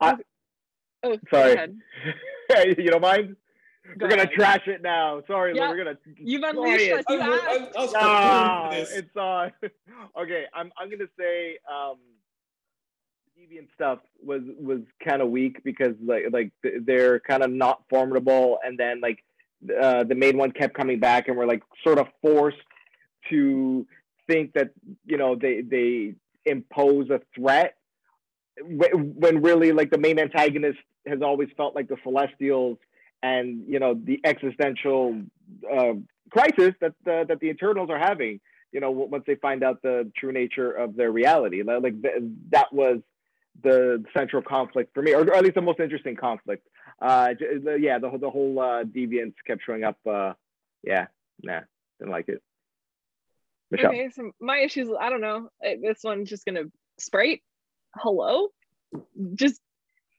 I, 0.00 0.16
Oh, 1.04 1.18
Sorry. 1.30 1.54
Go 2.48 2.62
you 2.78 2.90
don't 2.90 3.02
mind? 3.02 3.36
Go 3.98 4.06
we're 4.06 4.08
gonna 4.08 4.26
trash 4.26 4.66
it 4.66 4.80
now. 4.80 5.22
Sorry, 5.26 5.54
Yeah, 5.54 5.68
we're 5.68 5.76
gonna. 5.76 5.98
You've 6.16 6.40
destroy 6.40 6.64
unleashed 6.64 6.84
it. 6.86 6.98
us. 6.98 7.04
You 7.10 7.20
I, 7.20 7.26
I, 7.26 7.28
asked. 7.28 7.76
I 7.76 7.80
was 7.82 7.92
Ah, 7.96 8.62
prepared 8.68 8.88
for 8.88 8.94
this. 8.94 8.98
it's 9.04 9.16
on. 9.16 9.52
okay, 10.22 10.44
I'm 10.54 10.72
I'm 10.78 10.90
gonna 10.90 11.04
say 11.18 11.58
um, 11.70 11.96
deviant 13.38 13.68
stuff 13.74 13.98
was 14.22 14.42
was 14.60 14.80
kind 15.06 15.22
of 15.22 15.30
weak 15.30 15.62
because 15.64 15.94
like 16.04 16.24
like 16.32 16.52
they're 16.82 17.20
kind 17.20 17.42
of 17.42 17.50
not 17.50 17.82
formidable, 17.88 18.58
and 18.64 18.78
then 18.78 19.00
like 19.00 19.24
uh, 19.80 20.04
the 20.04 20.14
main 20.14 20.36
one 20.36 20.50
kept 20.50 20.74
coming 20.74 21.00
back, 21.00 21.28
and 21.28 21.36
we're 21.36 21.46
like 21.46 21.62
sort 21.82 21.98
of 21.98 22.06
forced 22.22 22.56
to 23.30 23.86
think 24.26 24.52
that 24.54 24.70
you 25.04 25.16
know 25.16 25.36
they 25.36 25.62
they 25.62 26.14
impose 26.46 27.10
a 27.10 27.20
threat 27.34 27.76
wh- 28.60 28.94
when 28.94 29.42
really 29.42 29.72
like 29.72 29.90
the 29.90 29.98
main 29.98 30.18
antagonist 30.18 30.78
has 31.06 31.22
always 31.22 31.48
felt 31.56 31.74
like 31.74 31.88
the 31.88 31.96
celestials 32.02 32.78
and 33.22 33.64
you 33.66 33.78
know 33.78 33.94
the 33.94 34.20
existential 34.24 35.20
uh, 35.70 35.94
crisis 36.30 36.74
that 36.80 36.92
the, 37.04 37.24
that 37.28 37.40
the 37.40 37.48
Eternals 37.48 37.90
are 37.90 37.98
having. 37.98 38.40
You 38.72 38.80
know, 38.80 38.90
once 38.90 39.22
they 39.24 39.36
find 39.36 39.62
out 39.62 39.82
the 39.82 40.10
true 40.16 40.32
nature 40.32 40.72
of 40.72 40.96
their 40.96 41.12
reality, 41.12 41.62
like 41.62 41.94
that 42.50 42.72
was 42.72 42.98
the 43.62 44.04
central 44.16 44.42
conflict 44.42 44.92
for 44.94 45.02
me, 45.02 45.14
or, 45.14 45.22
or 45.22 45.34
at 45.34 45.42
least 45.42 45.54
the 45.54 45.62
most 45.62 45.80
interesting 45.80 46.16
conflict. 46.16 46.66
Uh, 47.00 47.34
yeah, 47.78 47.98
the 47.98 48.16
the 48.18 48.30
whole 48.30 48.58
uh, 48.60 48.84
deviance 48.84 49.34
kept 49.46 49.62
showing 49.64 49.84
up. 49.84 49.98
Uh, 50.06 50.32
yeah, 50.82 51.06
nah, 51.42 51.60
didn't 51.98 52.12
like 52.12 52.28
it. 52.28 52.42
Michelle, 53.70 53.90
Okay, 53.90 54.10
so 54.10 54.30
my 54.40 54.58
issues, 54.58 54.88
I 54.98 55.10
don't 55.10 55.20
know. 55.20 55.48
Uh, 55.64 55.74
This 55.80 56.00
one's 56.02 56.28
just 56.28 56.44
gonna 56.44 56.64
sprite. 56.98 57.42
Hello? 57.96 58.48
Just 59.34 59.60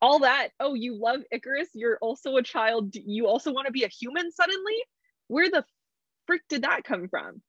all 0.02 0.20
that. 0.20 0.50
Oh, 0.60 0.74
you 0.74 0.96
love 1.00 1.22
Ikaris. 1.34 1.68
You're 1.74 1.98
also 2.02 2.36
a 2.38 2.44
child. 2.44 2.96
You 2.96 3.28
also 3.28 3.52
want 3.52 3.68
to 3.68 3.72
be 3.72 3.84
a 3.84 3.90
human 3.90 4.32
suddenly? 4.32 4.76
Where 5.28 5.50
the 5.50 5.66
frick 6.28 6.42
did 6.50 6.64
that 6.64 6.84
come 6.84 7.08
from? 7.08 7.42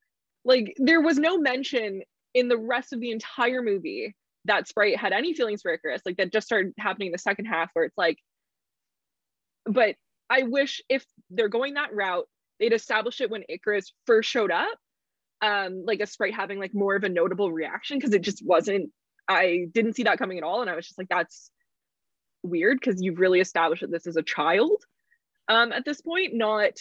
Like, 0.44 0.74
there 0.78 1.00
was 1.00 1.18
no 1.18 1.38
mention 1.38 2.02
in 2.34 2.48
the 2.48 2.56
rest 2.56 2.92
of 2.92 3.00
the 3.00 3.10
entire 3.10 3.62
movie 3.62 4.14
that 4.46 4.68
Sprite 4.68 4.98
had 4.98 5.12
any 5.12 5.34
feelings 5.34 5.62
for 5.62 5.76
Ikaris. 5.76 6.00
Like, 6.04 6.16
that 6.16 6.32
just 6.32 6.46
started 6.46 6.72
happening 6.78 7.06
in 7.06 7.12
the 7.12 7.18
second 7.18 7.46
half 7.46 7.70
where 7.72 7.84
it's 7.84 7.98
like, 7.98 8.18
but 9.64 9.96
I 10.30 10.44
wish 10.44 10.82
if 10.88 11.04
they're 11.30 11.48
going 11.48 11.74
that 11.74 11.94
route, 11.94 12.26
they'd 12.58 12.72
establish 12.72 13.20
it 13.20 13.30
when 13.30 13.44
Ikaris 13.50 13.92
first 14.06 14.28
showed 14.30 14.50
up 14.50 14.78
um 15.42 15.82
like 15.84 16.00
a 16.00 16.06
sprite 16.06 16.34
having 16.34 16.58
like 16.58 16.72
more 16.72 16.96
of 16.96 17.04
a 17.04 17.10
notable 17.10 17.52
reaction 17.52 17.98
because 17.98 18.14
it 18.14 18.22
just 18.22 18.42
wasn't 18.42 18.90
i 19.28 19.66
didn't 19.74 19.92
see 19.92 20.04
that 20.04 20.16
coming 20.16 20.38
at 20.38 20.44
all 20.44 20.62
and 20.62 20.70
i 20.70 20.74
was 20.74 20.86
just 20.86 20.96
like 20.96 21.10
that's 21.10 21.50
weird 22.46 22.78
because 22.80 23.02
you've 23.02 23.18
really 23.18 23.40
established 23.40 23.82
that 23.82 23.90
this 23.90 24.06
is 24.06 24.16
a 24.16 24.22
child. 24.22 24.82
Um 25.48 25.72
at 25.72 25.84
this 25.84 26.00
point 26.00 26.34
not 26.34 26.72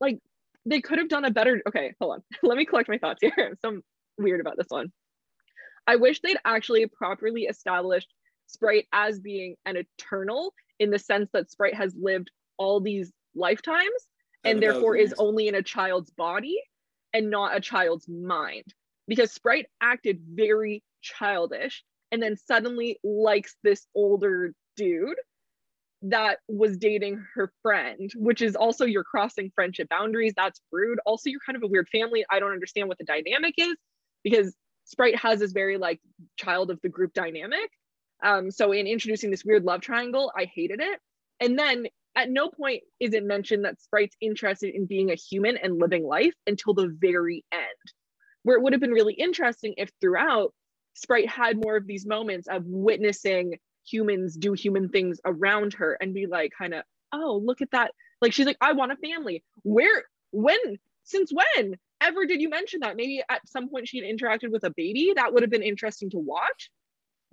like 0.00 0.18
they 0.64 0.80
could 0.80 0.98
have 0.98 1.08
done 1.08 1.24
a 1.24 1.30
better 1.30 1.62
okay 1.68 1.94
hold 2.00 2.14
on. 2.14 2.22
Let 2.42 2.58
me 2.58 2.64
collect 2.66 2.88
my 2.88 2.98
thoughts 2.98 3.20
here. 3.20 3.32
I'm 3.64 3.76
so 3.76 3.80
weird 4.18 4.40
about 4.40 4.56
this 4.56 4.66
one 4.68 4.92
i 5.86 5.96
wish 5.96 6.20
they'd 6.20 6.38
actually 6.44 6.86
properly 6.86 7.42
established 7.42 8.12
sprite 8.46 8.86
as 8.92 9.18
being 9.18 9.56
an 9.64 9.76
eternal 9.76 10.52
in 10.78 10.90
the 10.90 10.98
sense 10.98 11.28
that 11.32 11.50
sprite 11.50 11.74
has 11.74 11.94
lived 12.00 12.30
all 12.58 12.80
these 12.80 13.12
lifetimes 13.34 14.08
and 14.44 14.62
therefore 14.62 14.96
is 14.96 15.14
only 15.18 15.48
in 15.48 15.54
a 15.54 15.62
child's 15.62 16.10
body 16.10 16.56
and 17.12 17.30
not 17.30 17.56
a 17.56 17.60
child's 17.60 18.08
mind 18.08 18.64
because 19.08 19.32
Sprite 19.32 19.66
acted 19.80 20.20
very 20.34 20.82
childish 21.02 21.84
and 22.12 22.22
then 22.22 22.36
suddenly 22.36 22.98
likes 23.02 23.56
this 23.62 23.86
older 23.94 24.52
dude 24.76 25.16
that 26.02 26.38
was 26.48 26.76
dating 26.76 27.24
her 27.34 27.52
friend, 27.62 28.12
which 28.16 28.42
is 28.42 28.54
also 28.54 28.84
you're 28.84 29.02
crossing 29.02 29.50
friendship 29.54 29.88
boundaries. 29.88 30.34
That's 30.36 30.60
rude. 30.70 30.98
Also, 31.06 31.30
you're 31.30 31.40
kind 31.44 31.56
of 31.56 31.62
a 31.62 31.66
weird 31.66 31.88
family. 31.88 32.24
I 32.30 32.38
don't 32.38 32.52
understand 32.52 32.88
what 32.88 32.98
the 32.98 33.04
dynamic 33.04 33.54
is 33.56 33.74
because 34.22 34.54
Sprite 34.86 35.16
has 35.18 35.40
this 35.40 35.52
very 35.52 35.76
like 35.76 36.00
child 36.36 36.70
of 36.70 36.80
the 36.80 36.88
group 36.88 37.12
dynamic. 37.12 37.70
Um, 38.22 38.50
so 38.50 38.72
in 38.72 38.86
introducing 38.86 39.30
this 39.30 39.44
weird 39.44 39.64
love 39.64 39.82
triangle, 39.82 40.32
I 40.36 40.44
hated 40.44 40.80
it. 40.80 40.98
And 41.40 41.58
then 41.58 41.86
at 42.14 42.30
no 42.30 42.48
point 42.48 42.82
is 42.98 43.12
it 43.12 43.24
mentioned 43.24 43.64
that 43.64 43.80
Sprite's 43.82 44.16
interested 44.20 44.74
in 44.74 44.86
being 44.86 45.10
a 45.10 45.16
human 45.16 45.56
and 45.58 45.78
living 45.78 46.04
life 46.04 46.34
until 46.46 46.72
the 46.72 46.88
very 46.98 47.44
end, 47.52 47.62
where 48.42 48.56
it 48.56 48.62
would 48.62 48.72
have 48.72 48.80
been 48.80 48.92
really 48.92 49.12
interesting 49.14 49.74
if 49.76 49.90
throughout 50.00 50.54
Sprite 50.94 51.28
had 51.28 51.62
more 51.62 51.76
of 51.76 51.86
these 51.86 52.06
moments 52.06 52.48
of 52.48 52.64
witnessing 52.64 53.58
humans 53.86 54.36
do 54.36 54.54
human 54.54 54.88
things 54.88 55.20
around 55.26 55.74
her 55.74 55.98
and 56.00 56.14
be 56.14 56.26
like, 56.26 56.52
kind 56.56 56.72
of, 56.74 56.84
oh, 57.12 57.40
look 57.44 57.60
at 57.60 57.70
that. 57.72 57.92
Like, 58.22 58.32
she's 58.32 58.46
like, 58.46 58.56
I 58.60 58.72
want 58.72 58.92
a 58.92 58.96
family. 58.96 59.44
Where, 59.62 60.04
when, 60.30 60.58
since 61.04 61.30
when 61.30 61.76
ever 62.06 62.26
did 62.26 62.40
you 62.40 62.48
mention 62.48 62.80
that? 62.80 62.96
Maybe 62.96 63.22
at 63.28 63.48
some 63.48 63.68
point 63.68 63.88
she 63.88 63.98
had 63.98 64.06
interacted 64.06 64.50
with 64.50 64.64
a 64.64 64.70
baby. 64.70 65.12
That 65.14 65.32
would 65.32 65.42
have 65.42 65.50
been 65.50 65.62
interesting 65.62 66.10
to 66.10 66.18
watch 66.18 66.70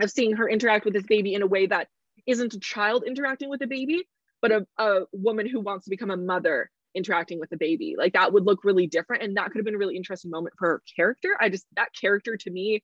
of 0.01 0.11
seeing 0.11 0.35
her 0.35 0.49
interact 0.49 0.85
with 0.85 0.93
this 0.93 1.05
baby 1.05 1.33
in 1.33 1.41
a 1.41 1.47
way 1.47 1.67
that 1.67 1.87
isn't 2.25 2.53
a 2.53 2.59
child 2.59 3.03
interacting 3.05 3.49
with 3.49 3.61
a 3.61 3.67
baby, 3.67 4.07
but 4.41 4.51
a, 4.51 4.67
a 4.77 5.01
woman 5.11 5.47
who 5.47 5.59
wants 5.59 5.85
to 5.85 5.89
become 5.89 6.11
a 6.11 6.17
mother 6.17 6.69
interacting 6.95 7.39
with 7.39 7.51
a 7.51 7.57
baby. 7.57 7.95
Like 7.97 8.13
that 8.13 8.33
would 8.33 8.45
look 8.45 8.63
really 8.63 8.87
different. 8.87 9.23
And 9.23 9.37
that 9.37 9.51
could 9.51 9.57
have 9.57 9.65
been 9.65 9.75
a 9.75 9.79
really 9.79 9.97
interesting 9.97 10.31
moment 10.31 10.55
for 10.57 10.67
her 10.67 10.83
character. 10.95 11.37
I 11.39 11.49
just, 11.49 11.65
that 11.75 11.89
character 11.99 12.37
to 12.37 12.51
me 12.51 12.83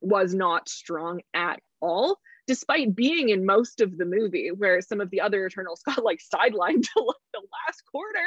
was 0.00 0.34
not 0.34 0.68
strong 0.68 1.20
at 1.34 1.60
all, 1.80 2.18
despite 2.46 2.94
being 2.94 3.28
in 3.28 3.44
most 3.44 3.80
of 3.80 3.96
the 3.96 4.04
movie, 4.04 4.50
where 4.50 4.80
some 4.80 5.00
of 5.00 5.10
the 5.10 5.20
other 5.20 5.46
Eternals 5.46 5.82
got 5.86 6.02
like 6.04 6.20
sidelined 6.20 6.82
to 6.94 7.02
like 7.02 7.16
the 7.32 7.42
last 7.66 7.82
quarter 7.90 8.18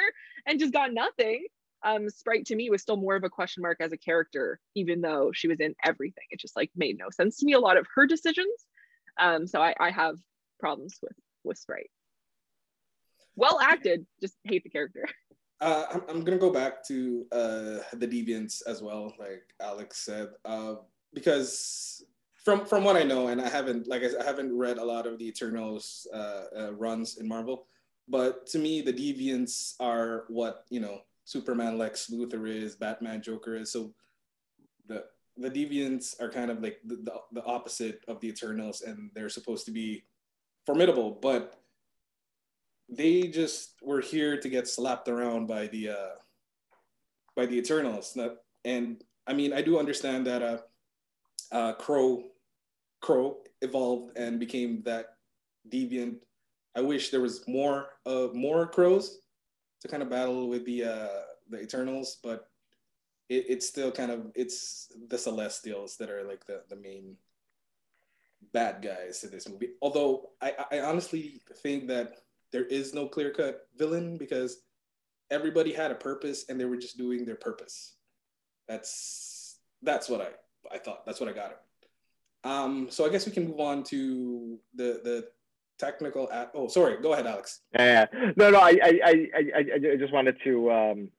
and 0.46 0.60
just 0.60 0.72
got 0.72 0.92
nothing. 0.92 1.46
Um, 1.84 2.08
Sprite 2.08 2.46
to 2.46 2.56
me 2.56 2.70
was 2.70 2.82
still 2.82 2.96
more 2.96 3.14
of 3.14 3.24
a 3.24 3.30
question 3.30 3.62
mark 3.62 3.76
as 3.80 3.92
a 3.92 3.98
character, 3.98 4.58
even 4.74 5.02
though 5.02 5.30
she 5.32 5.48
was 5.48 5.60
in 5.60 5.74
everything. 5.84 6.24
It 6.30 6.40
just 6.40 6.56
like 6.56 6.70
made 6.74 6.98
no 6.98 7.10
sense 7.10 7.36
to 7.38 7.46
me. 7.46 7.52
A 7.52 7.60
lot 7.60 7.76
of 7.76 7.86
her 7.94 8.06
decisions. 8.06 8.66
Um, 9.18 9.46
so 9.46 9.60
I, 9.60 9.74
I 9.78 9.90
have 9.90 10.16
problems 10.58 10.98
with 11.02 11.16
with 11.44 11.58
Sprite. 11.58 11.90
Well 13.36 13.58
acted, 13.60 14.06
just 14.20 14.34
hate 14.44 14.64
the 14.64 14.70
character. 14.70 15.06
Uh, 15.60 15.86
I'm, 15.92 16.02
I'm 16.08 16.24
gonna 16.24 16.36
go 16.36 16.50
back 16.50 16.84
to 16.88 17.24
uh, 17.32 17.78
the 17.94 18.06
deviants 18.06 18.60
as 18.66 18.82
well, 18.82 19.14
like 19.18 19.44
Alex 19.60 19.98
said, 19.98 20.30
uh, 20.44 20.74
because 21.14 22.04
from 22.44 22.66
from 22.66 22.84
what 22.84 22.96
I 22.96 23.04
know, 23.04 23.28
and 23.28 23.40
I 23.40 23.48
haven't 23.48 23.86
like 23.86 24.02
I, 24.02 24.08
I 24.20 24.24
haven't 24.24 24.54
read 24.54 24.78
a 24.78 24.84
lot 24.84 25.06
of 25.06 25.18
the 25.18 25.26
Eternals 25.26 26.06
uh, 26.12 26.44
uh, 26.58 26.72
runs 26.74 27.16
in 27.18 27.26
Marvel, 27.26 27.66
but 28.08 28.46
to 28.48 28.58
me 28.58 28.82
the 28.82 28.92
deviants 28.92 29.74
are 29.80 30.24
what 30.28 30.64
you 30.68 30.80
know 30.80 31.00
Superman, 31.24 31.78
Lex 31.78 32.10
Luthor 32.10 32.48
is, 32.48 32.76
Batman, 32.76 33.22
Joker 33.22 33.56
is. 33.56 33.72
So 33.72 33.94
the 34.86 35.04
the 35.36 35.50
deviants 35.50 36.20
are 36.20 36.30
kind 36.30 36.48
of 36.50 36.62
like 36.62 36.78
the, 36.84 36.96
the, 36.96 37.12
the 37.32 37.44
opposite 37.44 38.04
of 38.06 38.20
the 38.20 38.28
Eternals, 38.28 38.82
and 38.82 39.10
they're 39.14 39.28
supposed 39.28 39.66
to 39.66 39.72
be 39.72 40.04
formidable, 40.64 41.18
but 41.20 41.60
they 42.88 43.22
just 43.22 43.74
were 43.82 44.00
here 44.00 44.38
to 44.38 44.48
get 44.48 44.68
slapped 44.68 45.08
around 45.08 45.46
by 45.46 45.66
the 45.68 45.90
uh, 45.90 46.14
by 47.34 47.46
the 47.46 47.58
Eternals. 47.58 48.16
And 48.64 49.02
I 49.26 49.32
mean, 49.32 49.52
I 49.52 49.62
do 49.62 49.78
understand 49.78 50.26
that 50.26 50.42
uh, 50.42 50.58
uh, 51.50 51.72
Kro 51.74 52.22
Kro 53.00 53.38
evolved 53.60 54.16
and 54.16 54.38
became 54.38 54.82
that 54.84 55.16
deviant 55.68 56.18
I 56.76 56.80
wish 56.80 57.10
there 57.10 57.20
was 57.20 57.46
more 57.46 57.88
uh 58.04 58.28
more 58.34 58.66
crows 58.66 59.20
to 59.84 59.88
kind 59.88 60.02
of 60.02 60.10
battle 60.10 60.48
with 60.48 60.64
the 60.64 60.84
uh 60.84 61.20
the 61.50 61.60
Eternals, 61.60 62.18
but 62.22 62.48
it, 63.28 63.44
it's 63.48 63.68
still 63.68 63.92
kind 63.92 64.10
of 64.10 64.32
it's 64.34 64.90
the 65.08 65.18
Celestials 65.18 65.96
that 65.98 66.10
are 66.10 66.24
like 66.24 66.46
the 66.46 66.62
the 66.70 66.76
main 66.76 67.16
bad 68.52 68.82
guys 68.82 69.24
in 69.24 69.30
this 69.30 69.48
movie. 69.48 69.70
Although 69.80 70.30
I, 70.40 70.52
I 70.72 70.80
honestly 70.80 71.40
think 71.62 71.88
that 71.88 72.20
there 72.50 72.64
is 72.64 72.94
no 72.94 73.06
clear 73.06 73.30
cut 73.30 73.68
villain 73.76 74.16
because 74.16 74.62
everybody 75.30 75.72
had 75.72 75.90
a 75.90 75.94
purpose 75.96 76.46
and 76.48 76.58
they 76.58 76.64
were 76.64 76.76
just 76.76 76.98
doing 76.98 77.24
their 77.24 77.36
purpose. 77.36 77.94
That's 78.68 79.58
that's 79.82 80.08
what 80.08 80.22
I 80.22 80.28
I 80.74 80.78
thought. 80.78 81.04
That's 81.04 81.20
what 81.20 81.28
I 81.28 81.32
got 81.32 81.50
it. 81.50 81.58
Um, 82.44 82.88
so 82.90 83.04
I 83.04 83.10
guess 83.10 83.26
we 83.26 83.32
can 83.32 83.48
move 83.48 83.60
on 83.60 83.84
to 83.84 84.58
the 84.74 85.00
the 85.04 85.28
technical. 85.78 86.30
At, 86.30 86.50
oh, 86.54 86.68
sorry. 86.68 87.00
Go 87.00 87.12
ahead, 87.12 87.26
Alex. 87.26 87.60
Yeah, 87.74 88.06
no, 88.36 88.50
no. 88.50 88.58
I 88.58 88.78
I 88.82 89.00
I 89.04 89.58
I, 89.58 89.96
just 89.98 90.12
wanted 90.12 90.36
to 90.44 90.70
um 90.70 91.10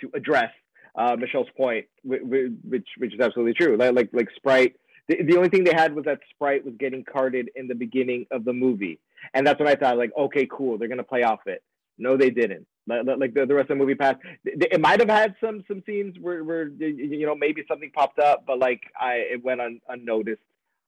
to 0.00 0.10
address 0.14 0.52
uh, 0.94 1.16
Michelle's 1.18 1.48
point, 1.56 1.86
which 2.04 2.86
which 2.96 3.14
is 3.14 3.20
absolutely 3.20 3.54
true. 3.54 3.76
Like 3.76 3.94
like, 3.94 4.10
like 4.12 4.28
Sprite. 4.36 4.76
The, 5.08 5.22
the 5.22 5.36
only 5.38 5.48
thing 5.48 5.64
they 5.64 5.72
had 5.72 5.94
was 5.94 6.04
that 6.04 6.20
Sprite 6.30 6.66
was 6.66 6.74
getting 6.78 7.02
carded 7.02 7.50
in 7.56 7.66
the 7.66 7.74
beginning 7.74 8.26
of 8.30 8.44
the 8.44 8.52
movie, 8.52 9.00
and 9.32 9.46
that's 9.46 9.58
when 9.58 9.68
I 9.68 9.74
thought 9.74 9.96
like, 9.96 10.10
okay, 10.18 10.46
cool, 10.50 10.76
they're 10.76 10.88
gonna 10.88 11.02
play 11.02 11.22
off 11.22 11.46
it. 11.46 11.62
No, 11.98 12.16
they 12.16 12.30
didn't. 12.30 12.66
Like 12.86 13.34
the, 13.34 13.44
the 13.46 13.54
rest 13.54 13.70
of 13.70 13.76
the 13.76 13.84
movie 13.84 13.94
passed. 13.94 14.18
It 14.44 14.80
might 14.80 15.00
have 15.00 15.10
had 15.10 15.34
some 15.42 15.62
some 15.68 15.82
scenes 15.84 16.16
where, 16.20 16.42
where 16.42 16.68
you 16.68 17.26
know 17.26 17.34
maybe 17.34 17.62
something 17.68 17.90
popped 17.90 18.18
up, 18.18 18.44
but 18.46 18.58
like 18.58 18.80
I 18.98 19.14
it 19.32 19.44
went 19.44 19.60
un, 19.60 19.80
unnoticed. 19.88 20.40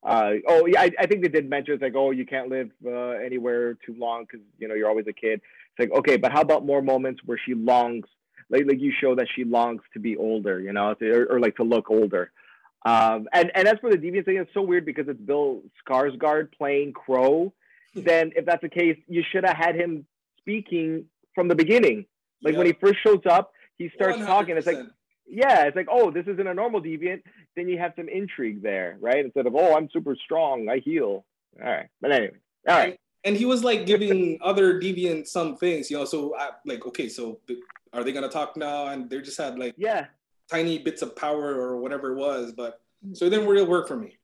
Uh, 0.02 0.32
oh 0.48 0.66
yeah, 0.66 0.82
I, 0.82 0.90
I 0.98 1.06
think 1.06 1.22
they 1.22 1.28
did 1.28 1.48
mention 1.48 1.74
it's 1.74 1.82
like 1.82 1.94
oh 1.94 2.10
you 2.10 2.24
can't 2.24 2.48
live 2.48 2.70
uh, 2.86 3.10
anywhere 3.24 3.74
too 3.74 3.94
long 3.98 4.24
because 4.24 4.44
you 4.58 4.66
know 4.66 4.74
you're 4.74 4.88
always 4.88 5.06
a 5.08 5.12
kid. 5.12 5.40
It's 5.42 5.90
like 5.90 5.98
okay, 5.98 6.16
but 6.16 6.32
how 6.32 6.40
about 6.40 6.64
more 6.64 6.80
moments 6.80 7.20
where 7.26 7.38
she 7.44 7.54
longs, 7.54 8.06
like 8.48 8.64
like 8.66 8.80
you 8.80 8.92
show 8.98 9.14
that 9.16 9.26
she 9.34 9.44
longs 9.44 9.82
to 9.92 10.00
be 10.00 10.16
older, 10.16 10.58
you 10.60 10.72
know, 10.72 10.94
or, 11.00 11.26
or 11.26 11.40
like 11.40 11.56
to 11.56 11.64
look 11.64 11.90
older. 11.90 12.32
Um, 12.86 13.28
and 13.32 13.52
and 13.54 13.68
as 13.68 13.74
for 13.80 13.90
the 13.90 13.98
deviant 13.98 14.24
thing, 14.24 14.36
it's 14.36 14.52
so 14.54 14.62
weird 14.62 14.86
because 14.86 15.06
it's 15.08 15.20
Bill 15.20 15.62
Skarsgård 15.86 16.52
playing 16.56 16.92
Kro. 16.94 17.52
then 17.94 18.32
if 18.36 18.46
that's 18.46 18.62
the 18.62 18.70
case, 18.70 18.96
you 19.06 19.22
should 19.30 19.44
have 19.44 19.56
had 19.56 19.74
him 19.74 20.06
speaking 20.38 21.04
from 21.34 21.48
the 21.48 21.54
beginning. 21.54 22.06
Like 22.42 22.52
yep. 22.52 22.58
when 22.58 22.66
he 22.66 22.72
first 22.72 23.00
shows 23.04 23.20
up, 23.28 23.52
he 23.76 23.90
starts 23.94 24.18
100%. 24.18 24.26
talking. 24.26 24.56
It's 24.56 24.66
like, 24.66 24.78
yeah, 25.30 25.64
it's 25.64 25.76
like, 25.76 25.88
oh, 25.90 26.10
this 26.10 26.26
isn't 26.26 26.46
a 26.46 26.54
normal 26.54 26.82
deviant. 26.82 27.22
Then 27.56 27.68
you 27.68 27.78
have 27.78 27.92
some 27.96 28.08
intrigue 28.08 28.62
there, 28.62 28.96
right? 29.00 29.24
Instead 29.24 29.46
of, 29.46 29.54
oh, 29.54 29.76
I'm 29.76 29.88
super 29.92 30.16
strong, 30.16 30.68
I 30.68 30.78
heal. 30.78 31.24
All 31.62 31.70
right, 31.70 31.88
but 32.00 32.12
anyway, 32.12 32.36
all 32.68 32.76
right. 32.76 33.00
And, 33.24 33.36
he 33.36 33.44
was 33.44 33.62
like 33.62 33.86
giving 33.86 34.38
other 34.42 34.80
deviants 34.80 35.28
some 35.28 35.56
things, 35.56 35.90
you 35.90 35.98
know. 35.98 36.04
So 36.04 36.34
I, 36.36 36.50
like, 36.64 36.86
okay, 36.86 37.08
so 37.08 37.40
are 37.92 38.02
they 38.02 38.12
gonna 38.12 38.28
talk 38.28 38.56
now? 38.56 38.86
And 38.86 39.10
they 39.10 39.20
just 39.20 39.36
had 39.36 39.58
like, 39.58 39.74
yeah, 39.76 40.06
tiny 40.50 40.78
bits 40.78 41.02
of 41.02 41.14
power 41.16 41.54
or 41.54 41.76
whatever 41.78 42.12
it 42.12 42.16
was. 42.16 42.52
But 42.52 42.80
so 43.12 43.26
it 43.26 43.30
didn't 43.30 43.46
really 43.46 43.66
work 43.66 43.88
for 43.88 43.96
me. 43.96 44.16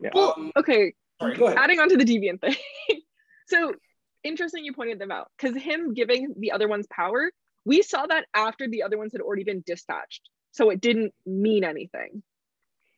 Yeah. 0.00 0.10
Well, 0.14 0.34
um, 0.36 0.52
okay. 0.56 0.92
Sorry, 1.20 1.36
go 1.36 1.46
ahead. 1.46 1.58
Adding 1.58 1.80
on 1.80 1.88
to 1.88 1.96
the 1.96 2.04
deviant 2.04 2.40
thing. 2.40 2.56
so 3.48 3.74
interesting 4.22 4.64
you 4.64 4.72
pointed 4.72 4.98
them 4.98 5.10
out 5.10 5.30
because 5.36 5.56
him 5.56 5.94
giving 5.94 6.34
the 6.38 6.52
other 6.52 6.68
ones 6.68 6.86
power, 6.90 7.30
we 7.64 7.82
saw 7.82 8.06
that 8.06 8.26
after 8.34 8.68
the 8.68 8.82
other 8.82 8.98
ones 8.98 9.12
had 9.12 9.20
already 9.20 9.44
been 9.44 9.62
dispatched. 9.66 10.28
So 10.52 10.70
it 10.70 10.80
didn't 10.80 11.14
mean 11.26 11.64
anything 11.64 12.22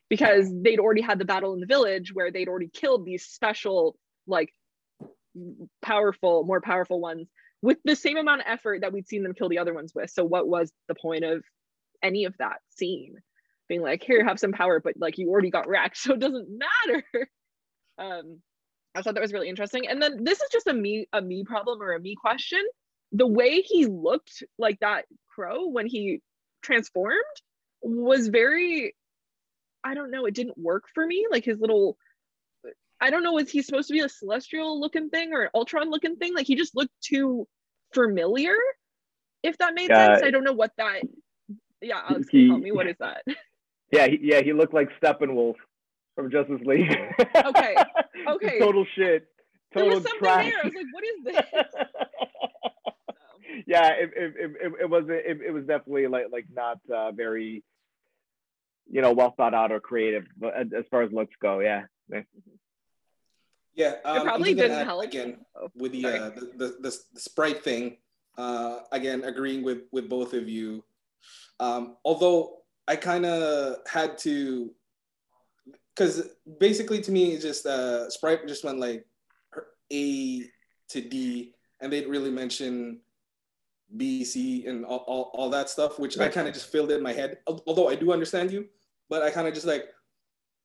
because 0.09 0.51
they'd 0.63 0.79
already 0.79 1.03
had 1.03 1.19
the 1.19 1.25
battle 1.25 1.55
in 1.55 1.61
the 1.61 1.67
village 1.67 2.13
where 2.15 2.31
they'd 2.31 2.49
already 2.49 2.69
killed 2.69 3.05
these 3.05 3.25
special, 3.25 3.97
like 4.27 4.53
powerful, 5.83 6.45
more 6.45 6.61
powerful 6.61 7.01
ones 7.01 7.29
with 7.63 7.79
the 7.85 7.97
same 7.97 8.17
amount 8.17 8.41
of 8.41 8.47
effort 8.49 8.81
that 8.83 8.93
we'd 8.93 9.09
seen 9.09 9.23
them 9.23 9.35
kill 9.35 9.49
the 9.49 9.59
other 9.59 9.75
ones 9.75 9.93
with. 9.95 10.11
So 10.11 10.25
what 10.25 10.49
was 10.49 10.73
the 10.89 10.95
point 10.95 11.25
of 11.25 11.45
any 12.03 12.25
of 12.25 12.37
that 12.39 12.59
scene? 12.71 13.15
Being 13.69 13.83
like, 13.83 14.03
here, 14.03 14.25
have 14.25 14.41
some 14.41 14.53
power, 14.53 14.81
but 14.81 14.95
like 14.99 15.19
you 15.19 15.31
already 15.31 15.51
got 15.51 15.69
wrecked, 15.69 15.97
so 15.99 16.15
it 16.15 16.21
doesn't 16.21 16.49
matter. 16.51 17.05
Um, 17.99 18.41
I 18.95 19.03
thought 19.03 19.15
that 19.15 19.23
was 19.23 19.33
really 19.33 19.49
interesting. 19.49 19.87
And 19.87 20.03
then 20.03 20.25
this 20.25 20.41
is 20.41 20.49
just 20.51 20.67
a 20.67 20.75
me 20.75 21.07
a 21.13 21.23
me 21.23 21.45
problem 21.45 21.81
or 21.81 21.95
a 21.95 22.01
me 22.01 22.15
question. 22.15 22.63
The 23.13 23.27
way 23.27 23.61
he 23.61 23.87
looked 23.87 24.43
like 24.59 24.81
that 24.81 25.05
crow 25.29 25.69
when 25.69 25.87
he 25.87 26.21
transformed 26.63 27.23
was 27.83 28.29
very 28.29 28.95
I 29.85 29.95
don't 29.95 30.13
know, 30.13 30.27
it 30.27 30.35
didn't 30.35 30.57
work 30.57 30.85
for 30.95 31.05
me. 31.05 31.27
Like 31.31 31.45
his 31.45 31.59
little 31.59 31.97
I 33.01 33.11
don't 33.11 33.25
know, 33.25 33.33
was 33.33 33.51
he 33.51 33.63
supposed 33.63 33.89
to 33.89 33.95
be 33.95 34.01
a 34.01 34.09
celestial 34.09 34.81
looking 34.81 35.11
thing 35.11 35.33
or 35.33 35.43
an 35.43 35.51
Ultron 35.55 35.91
looking 35.91 36.17
thing? 36.17 36.35
Like 36.35 36.47
he 36.47 36.55
just 36.55 36.77
looked 36.77 36.93
too 37.03 37.49
familiar, 37.93 38.55
if 39.43 39.59
that 39.59 39.75
made 39.75 39.91
uh, 39.91 40.15
sense. 40.15 40.23
I 40.23 40.31
don't 40.31 40.45
know 40.45 40.53
what 40.53 40.71
that 40.79 41.03
yeah, 41.83 42.01
Alex, 42.09 42.29
he, 42.31 42.49
help 42.49 42.61
me. 42.61 42.73
What 42.73 42.87
is 42.87 42.97
that? 43.01 43.25
Yeah, 43.95 44.07
he, 44.07 44.21
yeah, 44.23 44.41
he 44.41 44.55
looked 44.55 44.73
like 44.73 44.89
Steppenwolf 45.03 45.57
from 46.15 46.31
Justice 46.31 46.63
League. 46.65 46.97
okay. 47.21 47.77
Okay. 48.27 48.59
Total 48.59 48.87
shit. 48.97 49.27
Total 49.75 49.89
there 49.89 49.97
was 49.97 50.03
something 50.03 50.19
trash. 50.21 50.45
there. 50.47 50.61
I 50.63 50.65
was 50.65 50.75
like, 50.75 50.87
what 50.93 51.05
is 51.05 51.25
this? 51.25 51.65
yeah, 53.73 53.89
it, 53.93 54.11
it, 54.15 54.35
it, 54.37 54.73
it 54.83 54.91
was 54.91 55.05
it, 55.09 55.41
it 55.47 55.51
was 55.51 55.65
definitely 55.65 56.07
like 56.07 56.27
like 56.31 56.47
not 56.55 56.79
uh, 56.95 57.11
very 57.13 57.65
you 58.91 59.01
know 59.01 59.13
well 59.13 59.33
thought 59.37 59.55
out 59.55 59.73
or 59.73 59.81
creative 59.81 60.27
but 60.37 60.55
as 60.55 60.85
far 60.91 61.03
as 61.03 61.13
looks 61.13 61.35
go 61.41 61.61
yeah. 61.61 61.85
Yeah. 63.75 63.95
Um, 64.05 64.19
it 64.19 64.25
probably 64.25 64.55
didn't 64.55 64.85
help. 64.85 65.03
again 65.03 65.39
oh, 65.57 65.71
with 65.75 65.93
the, 65.93 66.05
uh, 66.05 66.31
the, 66.31 66.41
the, 66.57 66.67
the, 66.81 66.99
the 67.15 67.21
sprite 67.21 67.65
thing 67.65 67.97
uh, 68.37 68.81
again 68.93 69.25
agreeing 69.25 69.63
with 69.63 69.85
with 69.93 70.11
both 70.11 70.35
of 70.35 70.49
you. 70.49 70.85
Um, 71.59 71.97
although 72.05 72.59
i 72.89 72.97
kind 72.97 73.25
of 73.25 73.77
had 73.87 74.19
to 74.19 74.75
because 75.95 76.29
basically 76.59 77.01
to 77.01 77.13
me 77.13 77.33
it's 77.33 77.45
just 77.45 77.65
uh 77.65 78.11
sprite 78.11 78.47
just 78.49 78.65
went 78.65 78.81
like 78.81 79.07
a 79.93 80.43
to 80.89 81.01
d 81.01 81.55
and 81.81 81.93
they'd 81.93 82.09
really 82.09 82.31
mention 82.31 83.01
b 83.97 84.25
c 84.25 84.67
and 84.67 84.85
all, 84.85 85.05
all, 85.07 85.31
all 85.35 85.51
that 85.51 85.69
stuff 85.69 85.99
which 85.99 86.17
right. 86.17 86.31
i 86.31 86.33
kind 86.33 86.49
of 86.49 86.55
just 86.55 86.71
filled 86.71 86.91
in 86.91 87.03
my 87.03 87.13
head 87.13 87.39
although 87.67 87.89
i 87.89 87.95
do 87.95 88.13
understand 88.13 88.51
you 88.51 88.67
but 89.09 89.23
i 89.23 89.31
kind 89.31 89.47
of 89.47 89.55
just 89.55 89.67
like 89.67 89.87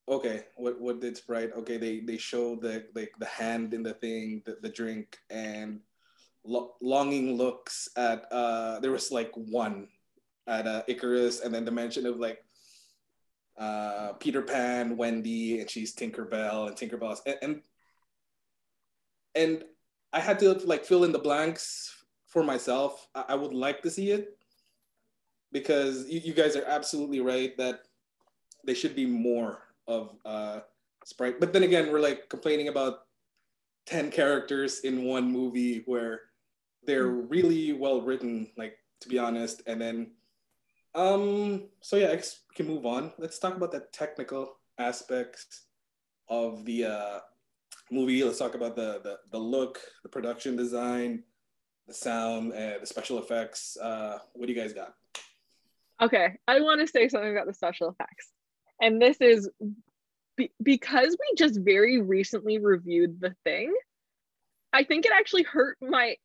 okay 0.09 0.45
what 0.55 0.79
what 0.79 1.01
did 1.01 1.17
sprite 1.17 1.51
okay 1.53 1.77
they 1.77 1.99
they 1.99 2.17
showed 2.17 2.61
the 2.61 2.85
like 2.95 3.11
the 3.19 3.25
hand 3.25 3.73
in 3.73 3.83
the 3.83 3.93
thing 3.95 4.41
the, 4.45 4.57
the 4.61 4.69
drink 4.69 5.17
and 5.29 5.79
lo- 6.45 6.75
longing 6.81 7.35
looks 7.35 7.89
at 7.97 8.31
uh 8.31 8.79
there 8.79 8.91
was 8.91 9.11
like 9.11 9.31
one 9.35 9.87
at 10.47 10.65
uh, 10.65 10.81
Ikaris 10.87 11.43
and 11.43 11.53
then 11.53 11.65
the 11.65 11.71
mention 11.71 12.05
of 12.05 12.19
like 12.19 12.41
uh, 13.57 14.13
Peter 14.13 14.41
Pan, 14.41 14.97
Wendy, 14.97 15.59
and 15.59 15.69
she's 15.69 15.95
Tinkerbell, 15.95 16.67
and 16.67 16.75
Tinkerbell, 16.75 17.19
and, 17.25 17.37
and 17.41 17.61
and 19.35 19.63
I 20.13 20.19
had 20.19 20.39
to 20.39 20.53
like 20.53 20.85
fill 20.85 21.03
in 21.03 21.11
the 21.11 21.19
blanks 21.19 21.93
for 22.27 22.43
myself. 22.43 23.07
I, 23.15 23.25
I 23.29 23.35
would 23.35 23.53
like 23.53 23.81
to 23.81 23.89
see 23.89 24.11
it 24.11 24.37
because 25.51 26.07
you, 26.07 26.19
you, 26.23 26.33
guys 26.33 26.55
are 26.55 26.65
absolutely 26.65 27.21
right 27.21 27.57
that 27.57 27.81
they 28.65 28.73
should 28.73 28.95
be 28.95 29.05
more 29.05 29.59
of 29.87 30.15
uh, 30.25 30.59
Sprite. 31.05 31.39
But 31.39 31.53
then 31.53 31.63
again, 31.63 31.91
we're 31.91 31.99
like 31.99 32.29
complaining 32.29 32.67
about 32.67 32.99
ten 33.85 34.11
characters 34.11 34.81
in 34.81 35.05
one 35.05 35.31
movie 35.31 35.83
where 35.85 36.21
they're 36.85 37.09
hmm. 37.09 37.27
really 37.27 37.73
well 37.73 38.01
written, 38.01 38.51
like 38.57 38.77
to 39.01 39.09
be 39.09 39.17
honest, 39.17 39.61
and 39.67 39.79
then 39.79 40.11
um, 40.95 41.69
so 41.81 41.95
yeah, 41.95 42.09
I 42.09 42.15
guess 42.15 42.39
we 42.49 42.55
can 42.55 42.73
move 42.73 42.85
on. 42.85 43.11
Let's 43.19 43.37
talk 43.37 43.55
about 43.55 43.71
the 43.71 43.85
technical 43.93 44.57
aspects 44.79 45.65
of 46.27 46.65
the 46.65 46.85
uh, 46.85 47.19
movie. 47.91 48.23
Let's 48.23 48.39
talk 48.39 48.55
about 48.55 48.75
the, 48.75 48.99
the 49.03 49.19
the 49.31 49.37
look, 49.37 49.79
the 50.03 50.09
production 50.09 50.55
design, 50.55 51.23
the 51.87 51.93
sound, 51.93 52.53
and 52.53 52.81
the 52.81 52.85
special 52.85 53.19
effects. 53.19 53.77
Uh, 53.77 54.19
what 54.33 54.47
do 54.47 54.53
you 54.53 54.59
guys 54.59 54.73
got? 54.73 54.93
Okay, 56.01 56.37
I 56.47 56.61
want 56.61 56.81
to 56.81 56.87
say 56.87 57.07
something 57.09 57.31
about 57.31 57.47
the 57.47 57.53
special 57.53 57.89
effects, 57.89 58.31
and 58.81 59.01
this 59.01 59.17
is 59.21 59.49
be- 60.35 60.51
because 60.61 61.17
we 61.19 61.35
just 61.35 61.59
very 61.59 62.01
recently 62.01 62.59
reviewed 62.59 63.19
the 63.19 63.35
thing. 63.43 63.73
I 64.73 64.83
think 64.83 65.05
it 65.05 65.11
actually 65.13 65.43
hurt 65.43 65.77
my 65.81 66.15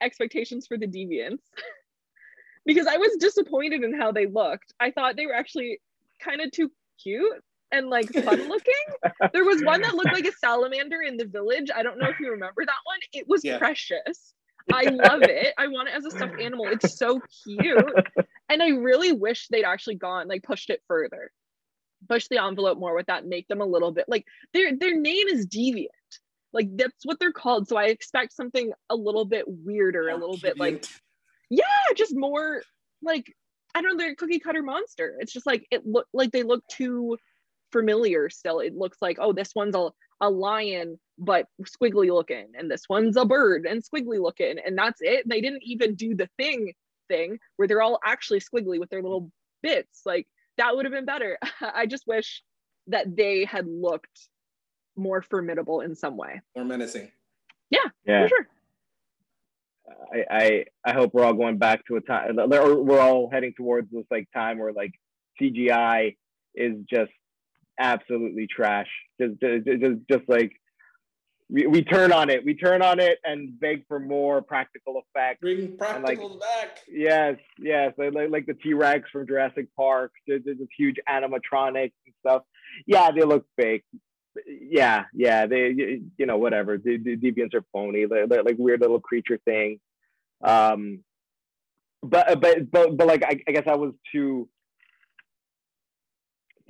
expectations 0.00 0.66
for 0.66 0.76
the 0.76 0.86
deviants. 0.86 1.42
because 2.66 2.86
I 2.86 2.96
was 2.96 3.16
disappointed 3.18 3.82
in 3.82 3.98
how 3.98 4.12
they 4.12 4.26
looked. 4.26 4.72
I 4.78 4.90
thought 4.90 5.16
they 5.16 5.26
were 5.26 5.34
actually 5.34 5.80
kind 6.20 6.40
of 6.40 6.50
too 6.52 6.70
cute 7.02 7.42
and 7.72 7.88
like 7.88 8.08
fun 8.12 8.48
looking. 8.48 8.74
there 9.32 9.44
was 9.44 9.62
one 9.62 9.82
that 9.82 9.94
looked 9.94 10.12
like 10.12 10.26
a 10.26 10.32
salamander 10.32 11.02
in 11.02 11.16
the 11.16 11.24
village. 11.24 11.70
I 11.74 11.82
don't 11.82 11.98
know 11.98 12.08
if 12.08 12.20
you 12.20 12.30
remember 12.30 12.64
that 12.64 12.78
one. 12.84 12.98
It 13.12 13.26
was 13.28 13.44
yeah. 13.44 13.58
precious. 13.58 14.34
I 14.72 14.84
love 14.84 15.22
it. 15.22 15.54
I 15.58 15.68
want 15.68 15.88
it 15.88 15.94
as 15.94 16.04
a 16.04 16.10
stuffed 16.10 16.40
animal. 16.40 16.66
It's 16.66 16.98
so 16.98 17.20
cute. 17.44 18.08
And 18.48 18.62
I 18.62 18.68
really 18.68 19.12
wish 19.12 19.48
they'd 19.48 19.64
actually 19.64 19.96
gone 19.96 20.28
like 20.28 20.42
pushed 20.42 20.70
it 20.70 20.82
further. 20.86 21.30
Push 22.08 22.28
the 22.28 22.42
envelope 22.42 22.78
more 22.78 22.94
with 22.94 23.06
that, 23.06 23.26
make 23.26 23.48
them 23.48 23.60
a 23.60 23.66
little 23.66 23.92
bit 23.92 24.06
like 24.08 24.26
their 24.52 24.76
their 24.76 24.98
name 24.98 25.28
is 25.28 25.46
deviant. 25.46 25.86
Like 26.52 26.68
that's 26.76 27.04
what 27.04 27.18
they're 27.18 27.32
called. 27.32 27.68
So 27.68 27.76
I 27.76 27.84
expect 27.84 28.32
something 28.32 28.72
a 28.90 28.96
little 28.96 29.24
bit 29.24 29.44
weirder, 29.46 30.08
a 30.08 30.16
little 30.16 30.38
bit 30.38 30.58
like 30.58 30.84
yeah, 31.48 31.64
just 31.96 32.14
more 32.14 32.62
like 33.02 33.34
I 33.74 33.80
don't 33.80 33.92
know, 33.92 33.98
they're 33.98 34.12
a 34.12 34.16
cookie 34.16 34.40
cutter 34.40 34.62
monster. 34.62 35.16
It's 35.20 35.32
just 35.32 35.46
like 35.46 35.66
it 35.70 35.86
look 35.86 36.06
like 36.12 36.32
they 36.32 36.42
look 36.42 36.66
too 36.68 37.16
familiar 37.72 38.28
still. 38.28 38.60
It 38.60 38.76
looks 38.76 38.98
like, 39.00 39.18
oh, 39.20 39.32
this 39.32 39.54
one's 39.54 39.74
a, 39.74 39.90
a 40.22 40.30
lion, 40.30 40.98
but 41.18 41.46
squiggly 41.64 42.10
looking, 42.10 42.46
and 42.56 42.70
this 42.70 42.88
one's 42.88 43.18
a 43.18 43.26
bird 43.26 43.66
and 43.66 43.82
squiggly 43.82 44.22
looking, 44.22 44.56
and 44.64 44.78
that's 44.78 45.00
it. 45.02 45.28
They 45.28 45.42
didn't 45.42 45.64
even 45.64 45.94
do 45.94 46.14
the 46.14 46.30
thing 46.38 46.72
thing 47.08 47.38
where 47.56 47.68
they're 47.68 47.82
all 47.82 47.98
actually 48.04 48.40
squiggly 48.40 48.78
with 48.78 48.88
their 48.88 49.02
little 49.02 49.30
bits. 49.62 50.02
Like 50.06 50.26
that 50.56 50.74
would 50.74 50.86
have 50.86 50.94
been 50.94 51.04
better. 51.04 51.38
I 51.60 51.86
just 51.86 52.06
wish 52.06 52.42
that 52.86 53.14
they 53.14 53.44
had 53.44 53.66
looked 53.66 54.28
more 54.96 55.22
formidable 55.22 55.80
in 55.80 55.94
some 55.94 56.16
way. 56.16 56.40
More 56.56 56.64
menacing. 56.64 57.10
Yeah, 57.70 57.78
yeah. 58.06 58.22
for 58.22 58.28
sure. 58.28 58.48
I, 60.14 60.24
I 60.30 60.64
I 60.84 60.92
hope 60.92 61.12
we're 61.12 61.24
all 61.24 61.34
going 61.34 61.58
back 61.58 61.84
to 61.86 61.96
a 61.96 62.00
time 62.00 62.38
or 62.38 62.82
we're 62.82 63.00
all 63.00 63.28
heading 63.30 63.52
towards 63.56 63.90
this 63.90 64.04
like 64.10 64.28
time 64.32 64.58
where 64.58 64.72
like 64.72 64.92
CGI 65.40 66.16
is 66.54 66.76
just 66.88 67.12
absolutely 67.82 68.46
trash. 68.46 68.88
Just 69.20 69.40
just 69.40 70.00
just, 70.10 70.28
like 70.28 70.52
we, 71.50 71.66
we 71.66 71.82
turn 71.82 72.12
on 72.12 72.30
it. 72.30 72.44
We 72.44 72.54
turn 72.54 72.82
on 72.82 73.00
it 73.00 73.18
and 73.24 73.58
beg 73.60 73.86
for 73.86 73.98
more 73.98 74.40
practical 74.40 75.02
effects. 75.02 75.40
Bring 75.40 75.76
practicals 75.76 76.02
like, 76.02 76.40
back. 76.40 76.78
Yes, 76.90 77.36
yes. 77.58 77.92
Like, 77.98 78.30
like 78.30 78.46
the 78.46 78.54
T 78.54 78.72
Rex 78.72 79.10
from 79.10 79.26
Jurassic 79.26 79.66
Park. 79.76 80.12
There's, 80.26 80.42
there's 80.44 80.58
huge 80.78 80.96
animatronics 81.08 81.92
and 82.06 82.14
stuff. 82.20 82.42
Yeah, 82.86 83.10
they 83.10 83.22
look 83.22 83.44
fake 83.56 83.84
yeah, 84.46 85.04
yeah, 85.12 85.46
they, 85.46 86.00
you 86.16 86.26
know, 86.26 86.38
whatever. 86.38 86.78
The, 86.78 86.96
the 86.96 87.16
deviants 87.16 87.54
are 87.54 87.64
phony. 87.72 88.06
They're, 88.06 88.26
they're, 88.26 88.42
like 88.42 88.56
weird 88.58 88.80
little 88.80 89.00
creature 89.00 89.38
thing. 89.44 89.80
Um, 90.42 91.00
but 92.02 92.40
but 92.40 92.70
but 92.70 92.96
but 92.96 93.06
like 93.06 93.22
I, 93.24 93.40
I 93.46 93.52
guess 93.52 93.64
I 93.66 93.76
was 93.76 93.92
too 94.10 94.48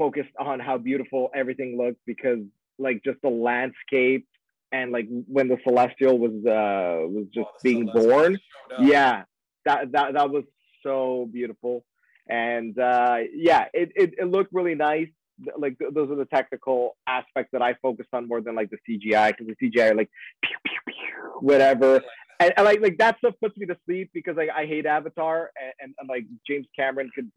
focused 0.02 0.34
on 0.36 0.58
how 0.58 0.76
beautiful 0.78 1.30
everything 1.32 1.78
looked 1.78 2.00
because 2.06 2.40
like 2.80 3.00
just 3.04 3.18
the 3.22 3.28
landscape 3.28 4.26
and 4.72 4.90
like 4.90 5.06
when 5.28 5.46
the 5.46 5.58
celestial 5.62 6.18
was 6.18 6.32
uh 6.44 7.06
was 7.16 7.26
just 7.32 7.46
oh, 7.48 7.60
being 7.62 7.86
born. 7.94 8.36
yeah 8.80 9.22
that 9.64 9.92
that 9.92 10.14
that 10.14 10.28
was 10.30 10.42
so 10.82 11.28
beautiful. 11.32 11.84
And 12.28 12.76
uh 12.78 13.18
yeah 13.32 13.66
it, 13.72 13.92
it 13.94 14.14
it 14.18 14.28
looked 14.28 14.52
really 14.52 14.74
nice. 14.74 15.12
Like 15.56 15.78
th- 15.78 15.92
those 15.94 16.10
are 16.10 16.16
the 16.16 16.24
technical 16.24 16.96
aspects 17.06 17.50
that 17.52 17.62
I 17.62 17.74
focused 17.80 18.10
on 18.12 18.26
more 18.26 18.40
than 18.40 18.56
like 18.56 18.70
the 18.70 18.78
CGI 18.88 19.28
because 19.30 19.46
the 19.52 19.70
CGI 19.70 19.92
are 19.92 19.94
like 19.94 20.10
pew, 20.42 20.56
pew, 20.66 20.80
pew, 20.88 21.32
whatever. 21.40 22.02
And, 22.40 22.52
and, 22.56 22.64
like 22.64 22.80
like 22.80 22.98
that 22.98 23.18
stuff 23.18 23.34
puts 23.40 23.56
me 23.56 23.66
to 23.66 23.76
sleep 23.84 24.10
because 24.12 24.36
like 24.36 24.50
I 24.50 24.66
hate 24.66 24.86
Avatar 24.86 25.50
and, 25.60 25.72
and, 25.80 25.94
and, 25.98 26.08
like 26.08 26.24
James 26.48 26.66
Cameron 26.74 27.10
could 27.14 27.30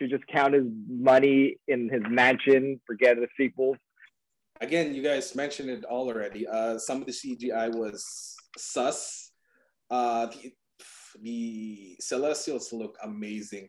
should 0.00 0.10
just 0.10 0.26
count 0.26 0.54
his 0.54 0.64
money 0.88 1.56
in 1.68 1.88
his 1.88 2.02
mansion, 2.08 2.80
forget 2.86 3.16
the 3.16 3.28
sequels. 3.36 3.76
Again, 4.60 4.94
you 4.94 5.02
guys 5.02 5.34
mentioned 5.34 5.70
it 5.70 5.84
all 5.84 6.08
already. 6.08 6.46
Uh, 6.46 6.78
some 6.78 7.00
of 7.00 7.06
the 7.06 7.12
CGI 7.12 7.74
was 7.74 8.36
sus. 8.56 9.32
Uh, 9.90 10.26
the, 10.26 10.52
the 11.22 11.96
Celestials 12.00 12.72
look 12.72 12.96
amazing, 13.02 13.68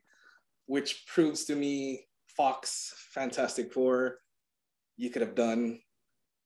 which 0.66 1.06
proves 1.08 1.46
to 1.46 1.56
me 1.56 2.06
Fox, 2.36 2.94
Fantastic 3.14 3.74
Four, 3.74 4.18
you 4.98 5.10
could 5.10 5.22
have 5.22 5.36
done 5.36 5.80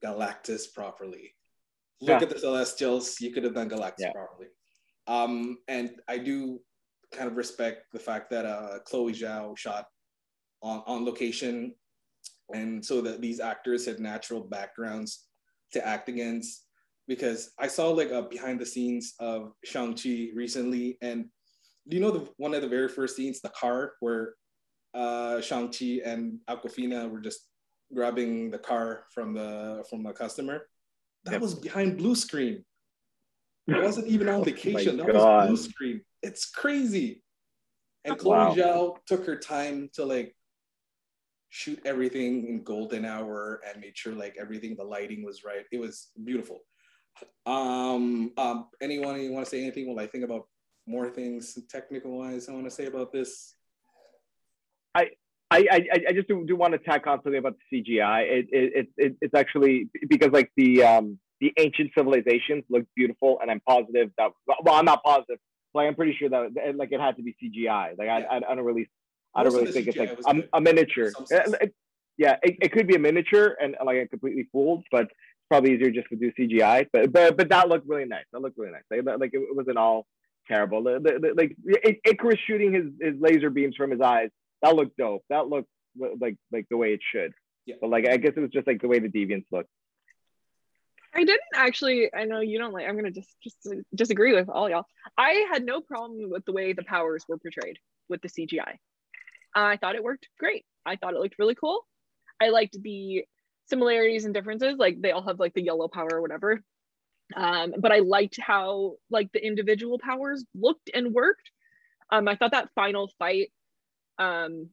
Galactus 0.03 0.73
properly. 0.73 1.33
Look 2.01 2.21
yeah. 2.21 2.27
at 2.27 2.29
the 2.29 2.39
Celestials, 2.39 3.19
you 3.19 3.31
could 3.31 3.43
have 3.43 3.55
done 3.55 3.69
Galactus 3.69 3.93
yeah. 3.99 4.11
properly. 4.11 4.47
Um, 5.07 5.57
and 5.67 5.91
I 6.07 6.17
do 6.17 6.59
kind 7.15 7.29
of 7.29 7.37
respect 7.37 7.85
the 7.93 7.99
fact 7.99 8.29
that 8.31 8.45
uh, 8.45 8.79
Chloe 8.85 9.13
Zhao 9.13 9.57
shot 9.57 9.85
on, 10.61 10.83
on 10.85 11.05
location, 11.05 11.73
and 12.53 12.83
so 12.83 13.01
that 13.01 13.21
these 13.21 13.39
actors 13.39 13.85
had 13.85 13.99
natural 13.99 14.41
backgrounds 14.41 15.25
to 15.73 15.85
act 15.85 16.09
against. 16.09 16.63
Because 17.07 17.51
I 17.59 17.67
saw 17.67 17.89
like 17.89 18.09
a 18.09 18.23
behind 18.23 18.59
the 18.59 18.65
scenes 18.65 19.13
of 19.19 19.53
Shang 19.63 19.93
Chi 19.93 20.29
recently, 20.33 20.97
and 21.01 21.25
do 21.87 21.97
you 21.97 22.01
know 22.01 22.11
the 22.11 22.27
one 22.37 22.53
of 22.53 22.61
the 22.61 22.67
very 22.67 22.87
first 22.87 23.15
scenes, 23.15 23.41
the 23.41 23.49
car 23.49 23.93
where 23.99 24.33
uh, 24.95 25.41
Shang-Chi 25.41 25.99
and 26.05 26.39
Awkwafina 26.49 27.09
were 27.11 27.19
just 27.19 27.41
grabbing 27.93 28.49
the 28.49 28.57
car 28.57 29.03
from 29.13 29.33
the 29.33 29.83
from 29.89 30.03
the 30.03 30.13
customer. 30.13 30.67
That 31.25 31.33
yep. 31.33 31.41
was 31.41 31.53
behind 31.53 31.97
blue 31.97 32.15
screen. 32.15 32.63
It 33.67 33.81
wasn't 33.81 34.07
even 34.07 34.29
on 34.29 34.43
vacation. 34.43 34.99
oh 34.99 35.05
that 35.05 35.13
God. 35.13 35.49
was 35.49 35.61
blue 35.61 35.71
screen. 35.71 36.01
It's 36.21 36.45
crazy. 36.45 37.23
And 38.03 38.17
Chloe 38.17 38.37
wow. 38.37 38.55
Zhao 38.55 38.95
took 39.07 39.25
her 39.25 39.35
time 39.35 39.89
to 39.95 40.05
like 40.05 40.35
shoot 41.49 41.79
everything 41.85 42.47
in 42.47 42.63
golden 42.63 43.05
hour 43.05 43.61
and 43.67 43.81
made 43.81 43.97
sure 43.97 44.13
like 44.13 44.35
everything, 44.39 44.75
the 44.75 44.83
lighting 44.83 45.23
was 45.23 45.43
right. 45.43 45.65
It 45.71 45.79
was 45.79 46.09
beautiful. 46.23 46.59
Um, 47.45 48.31
um, 48.37 48.67
anyone 48.81 49.19
you 49.21 49.31
want 49.31 49.45
to 49.45 49.49
say 49.49 49.61
anything 49.61 49.87
while 49.87 50.03
I 50.03 50.07
think 50.07 50.23
about 50.23 50.47
more 50.85 51.09
things 51.09 51.57
technical 51.69 52.19
wise 52.19 52.47
I 52.47 52.51
want 52.53 52.65
to 52.65 52.71
say 52.71 52.85
about 52.85 53.11
this? 53.11 53.55
I, 55.51 55.67
I, 55.71 56.03
I, 56.09 56.13
just 56.13 56.27
do, 56.27 56.43
do 56.45 56.55
want 56.55 56.73
to 56.73 56.79
tack 56.79 57.05
on 57.05 57.21
something 57.23 57.37
about 57.37 57.55
the 57.71 57.81
CGI. 57.81 58.23
It, 58.23 58.47
it, 58.51 58.87
it, 58.97 59.15
it's 59.21 59.33
actually 59.33 59.89
because 60.09 60.31
like 60.31 60.51
the 60.57 60.83
um, 60.83 61.19
the 61.41 61.53
ancient 61.57 61.91
civilizations 61.97 62.63
look 62.69 62.85
beautiful, 62.95 63.39
and 63.41 63.51
I'm 63.51 63.61
positive 63.61 64.11
that 64.17 64.31
well, 64.47 64.75
I'm 64.75 64.85
not 64.85 65.03
positive, 65.03 65.37
like 65.73 65.87
I'm 65.87 65.95
pretty 65.95 66.15
sure 66.17 66.29
that 66.29 66.75
like 66.75 66.91
it 66.91 66.99
had 66.99 67.17
to 67.17 67.23
be 67.23 67.35
CGI. 67.43 67.97
Like 67.97 68.09
I, 68.09 68.21
I, 68.21 68.37
I 68.37 68.55
don't 68.55 68.65
really, 68.65 68.89
I 69.35 69.43
don't 69.43 69.53
really 69.53 69.71
think 69.71 69.87
it's 69.87 69.97
like 69.97 70.17
a, 70.25 70.43
a, 70.53 70.61
miniature. 70.61 71.11
Yeah, 72.17 72.37
it, 72.43 72.55
it 72.61 72.71
could 72.71 72.87
be 72.87 72.95
a 72.95 72.99
miniature 72.99 73.57
and 73.61 73.75
like 73.85 73.97
I 73.97 74.05
completely 74.05 74.47
fooled, 74.51 74.85
but 74.89 75.01
it's 75.01 75.13
probably 75.49 75.73
easier 75.73 75.91
just 75.91 76.07
to 76.09 76.15
do 76.15 76.31
CGI. 76.39 76.87
But 76.93 77.11
but 77.11 77.35
but 77.37 77.49
that 77.49 77.67
looked 77.67 77.87
really 77.87 78.05
nice. 78.05 78.23
That 78.31 78.41
looked 78.41 78.57
really 78.57 78.71
nice. 78.71 78.83
Like, 78.89 79.19
like 79.19 79.31
it, 79.33 79.41
wasn't 79.53 79.77
all 79.77 80.07
terrible. 80.47 80.81
The, 80.83 80.99
the, 81.01 81.19
the, 81.19 81.33
like 81.35 81.57
Ikaris 82.07 82.39
shooting 82.47 82.73
his, 82.73 82.85
his 83.01 83.19
laser 83.19 83.49
beams 83.49 83.75
from 83.75 83.91
his 83.91 83.99
eyes 83.99 84.29
that 84.61 84.75
looked 84.75 84.97
dope. 84.97 85.23
That 85.29 85.47
looked 85.47 85.69
like 86.19 86.37
like 86.51 86.65
the 86.69 86.77
way 86.77 86.93
it 86.93 87.01
should. 87.13 87.33
Yeah. 87.65 87.75
But 87.81 87.89
like 87.89 88.07
I 88.07 88.17
guess 88.17 88.33
it 88.35 88.39
was 88.39 88.51
just 88.51 88.67
like 88.67 88.81
the 88.81 88.87
way 88.87 88.99
the 88.99 89.09
deviants 89.09 89.45
looked. 89.51 89.69
I 91.15 91.19
didn't 91.23 91.39
actually. 91.55 92.09
I 92.13 92.25
know 92.25 92.41
you 92.41 92.57
don't 92.57 92.73
like. 92.73 92.87
I'm 92.87 92.95
gonna 92.95 93.11
just 93.11 93.35
just 93.41 93.67
disagree 93.93 94.33
with 94.33 94.49
all 94.49 94.69
y'all. 94.69 94.85
I 95.17 95.45
had 95.51 95.65
no 95.65 95.81
problem 95.81 96.29
with 96.29 96.45
the 96.45 96.51
way 96.51 96.73
the 96.73 96.83
powers 96.83 97.23
were 97.27 97.37
portrayed 97.37 97.77
with 98.09 98.21
the 98.21 98.29
CGI. 98.29 98.75
I 99.55 99.77
thought 99.77 99.95
it 99.95 100.03
worked 100.03 100.27
great. 100.39 100.65
I 100.85 100.97
thought 100.97 101.13
it 101.13 101.19
looked 101.19 101.39
really 101.39 101.55
cool. 101.55 101.85
I 102.41 102.49
liked 102.49 102.77
the 102.81 103.23
similarities 103.67 104.25
and 104.25 104.33
differences. 104.33 104.75
Like 104.77 105.01
they 105.01 105.11
all 105.11 105.25
have 105.25 105.39
like 105.39 105.53
the 105.53 105.63
yellow 105.63 105.87
power 105.87 106.09
or 106.11 106.21
whatever. 106.21 106.61
Um, 107.35 107.73
but 107.79 107.91
I 107.91 107.99
liked 107.99 108.37
how 108.39 108.95
like 109.09 109.31
the 109.31 109.43
individual 109.43 109.97
powers 109.97 110.45
looked 110.53 110.89
and 110.93 111.13
worked. 111.13 111.49
Um, 112.11 112.27
I 112.27 112.35
thought 112.35 112.51
that 112.51 112.69
final 112.75 113.09
fight 113.17 113.51
um 114.17 114.69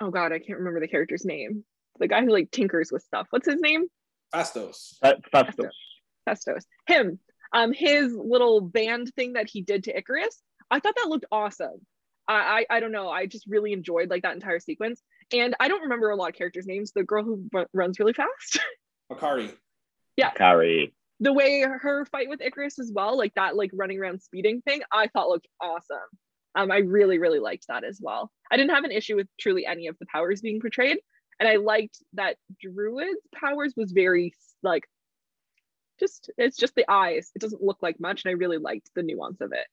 oh 0.00 0.10
god 0.10 0.32
i 0.32 0.38
can't 0.38 0.58
remember 0.58 0.80
the 0.80 0.88
character's 0.88 1.24
name 1.24 1.64
the 1.98 2.08
guy 2.08 2.22
who 2.22 2.30
like 2.30 2.50
tinkers 2.50 2.90
with 2.92 3.02
stuff 3.02 3.26
what's 3.30 3.46
his 3.48 3.60
name 3.60 3.86
Phastos. 4.32 4.98
Fastos. 5.02 5.70
Phastos. 6.28 6.64
Him. 6.86 7.18
Um, 7.52 7.72
his 7.72 8.12
little 8.12 8.60
band 8.60 9.12
thing 9.14 9.34
that 9.34 9.48
he 9.48 9.62
did 9.62 9.84
to 9.84 9.92
Ikaris. 9.92 10.34
I 10.70 10.80
thought 10.80 10.94
that 10.96 11.08
looked 11.08 11.26
awesome. 11.30 11.86
I, 12.26 12.66
I, 12.70 12.76
I 12.76 12.80
don't 12.80 12.92
know. 12.92 13.08
I 13.08 13.26
just 13.26 13.46
really 13.46 13.72
enjoyed 13.72 14.10
like 14.10 14.22
that 14.22 14.34
entire 14.34 14.60
sequence. 14.60 15.02
And 15.32 15.54
I 15.60 15.68
don't 15.68 15.82
remember 15.82 16.10
a 16.10 16.16
lot 16.16 16.30
of 16.30 16.34
characters' 16.34 16.66
names. 16.66 16.92
The 16.92 17.04
girl 17.04 17.24
who 17.24 17.48
r- 17.54 17.68
runs 17.72 17.98
really 17.98 18.12
fast. 18.12 18.58
Makkari. 19.12 19.52
Yeah. 20.16 20.30
Makkari. 20.32 20.92
The 21.20 21.32
way 21.32 21.60
her 21.60 22.04
fight 22.06 22.28
with 22.28 22.40
Ikaris 22.40 22.78
as 22.80 22.90
well, 22.92 23.16
like 23.16 23.34
that, 23.34 23.56
like 23.56 23.70
running 23.72 24.00
around 24.00 24.20
speeding 24.20 24.62
thing, 24.62 24.82
I 24.92 25.06
thought 25.08 25.28
looked 25.28 25.48
awesome. 25.60 25.98
Um, 26.56 26.70
I 26.70 26.78
really, 26.78 27.18
really 27.18 27.38
liked 27.38 27.66
that 27.68 27.84
as 27.84 27.98
well. 28.02 28.30
I 28.50 28.56
didn't 28.56 28.74
have 28.74 28.84
an 28.84 28.92
issue 28.92 29.16
with 29.16 29.28
truly 29.40 29.66
any 29.66 29.86
of 29.86 29.96
the 29.98 30.06
powers 30.06 30.40
being 30.40 30.60
portrayed. 30.60 30.98
And 31.40 31.48
I 31.48 31.56
liked 31.56 31.98
that 32.14 32.36
Druig's 32.64 33.20
powers 33.34 33.74
was 33.76 33.92
very 33.92 34.34
like 34.62 34.88
just 35.98 36.30
it's 36.38 36.56
just 36.56 36.74
the 36.74 36.90
eyes. 36.90 37.30
It 37.34 37.40
doesn't 37.40 37.62
look 37.62 37.78
like 37.82 38.00
much. 38.00 38.24
And 38.24 38.30
I 38.30 38.34
really 38.34 38.58
liked 38.58 38.90
the 38.94 39.02
nuance 39.02 39.40
of 39.40 39.52
it. 39.52 39.66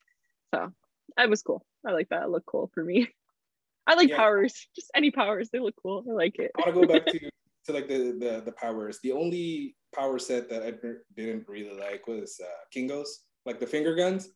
So 0.54 0.71
that 1.17 1.30
was 1.30 1.41
cool. 1.41 1.65
I 1.86 1.91
like 1.91 2.10
that. 2.10 2.24
It 2.24 2.30
looked 2.30 2.45
cool 2.45 2.69
for 2.74 2.84
me. 2.84 3.10
I 3.88 3.95
like 3.95 4.10
yeah. 4.10 4.17
powers, 4.17 4.67
just 4.76 4.91
any 4.95 5.12
powers. 5.12 5.50
They 5.50 5.60
look 5.60 5.76
cool. 5.82 6.04
I 6.08 6.13
like 6.13 6.38
it. 6.38 6.52
I 6.58 6.69
want 6.69 6.82
to 6.82 6.88
go 6.88 6.93
back 6.93 7.06
to 7.13 7.30
to 7.65 7.74
like 7.74 7.88
the, 7.88 8.15
the 8.19 8.41
the 8.45 8.52
powers. 8.52 9.00
The 9.04 9.12
only 9.12 9.76
power 9.93 10.19
set 10.19 10.50
that 10.50 10.63
I 10.63 10.74
didn't 11.15 11.47
really 11.47 11.78
like 11.78 12.08
was 12.08 12.39
uh, 12.43 12.47
Kingo's, 12.71 13.21
like 13.45 13.60
the 13.60 13.67
finger 13.67 13.95
guns. 13.95 14.30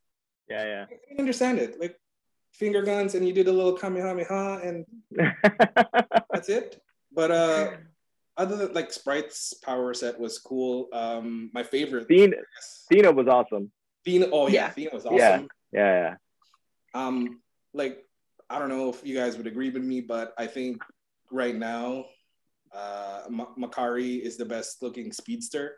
Yeah, 0.49 0.63
yeah. 0.63 0.85
I 0.89 0.95
didn't 1.09 1.19
understand 1.19 1.59
it. 1.59 1.79
Like 1.79 1.99
finger 2.55 2.81
guns 2.81 3.15
and 3.15 3.27
you 3.27 3.33
did 3.33 3.47
a 3.47 3.51
little 3.51 3.73
kamehameha 3.73 4.61
and 4.63 4.85
that's 6.31 6.49
it. 6.49 6.81
But 7.15 7.31
uh, 7.31 7.71
other 8.37 8.57
than 8.57 8.73
like 8.73 8.91
Sprite's 8.91 9.53
power 9.63 9.93
set 9.93 10.19
was 10.19 10.37
cool. 10.37 10.89
Um, 10.93 11.49
my 11.53 11.63
favorite. 11.63 12.07
Thena, 12.09 12.35
Thena 12.91 13.15
was 13.15 13.27
awesome. 13.27 13.71
Thena, 14.05 14.29
oh 14.31 14.47
yeah, 14.47 14.53
yeah. 14.65 14.71
Thena 14.71 14.93
was 14.93 15.05
awesome. 15.05 15.17
Yeah, 15.17 15.41
yeah, 15.71 16.15
yeah. 16.93 17.07
Um, 17.07 17.41
like 17.73 18.05
I 18.49 18.59
don't 18.59 18.69
know 18.69 18.89
if 18.89 19.05
you 19.05 19.15
guys 19.15 19.37
would 19.37 19.47
agree 19.47 19.69
with 19.69 19.83
me, 19.83 20.01
but 20.01 20.33
I 20.37 20.47
think 20.47 20.83
right 21.31 21.55
now, 21.55 22.05
uh, 22.73 23.23
Makkari 23.29 24.19
is 24.19 24.37
the 24.37 24.45
best 24.45 24.81
looking 24.81 25.11
speedster 25.11 25.77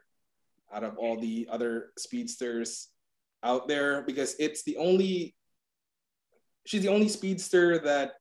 out 0.73 0.83
of 0.83 0.97
all 0.97 1.19
the 1.19 1.47
other 1.49 1.91
speedsters 1.97 2.89
out 3.43 3.67
there 3.67 4.01
because 4.01 4.35
it's 4.39 4.63
the 4.63 4.75
only 4.77 5.35
she's 6.65 6.81
the 6.81 6.89
only 6.89 7.07
speedster 7.07 7.79
that 7.79 8.13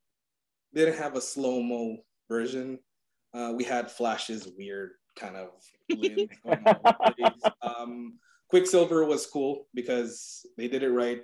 didn't 0.75 0.99
have 0.99 1.17
a 1.17 1.21
slow 1.21 1.63
mo 1.63 1.97
version. 2.29 2.79
Uh, 3.35 3.53
we 3.55 3.65
had 3.65 3.91
Flash's 3.91 4.49
weird 4.57 4.93
kind 5.17 5.37
of 5.37 5.51
um, 7.62 8.19
Quicksilver 8.49 9.05
was 9.05 9.27
cool 9.27 9.67
because 9.75 10.47
they 10.57 10.69
did 10.69 10.83
it 10.83 10.91
right, 10.91 11.23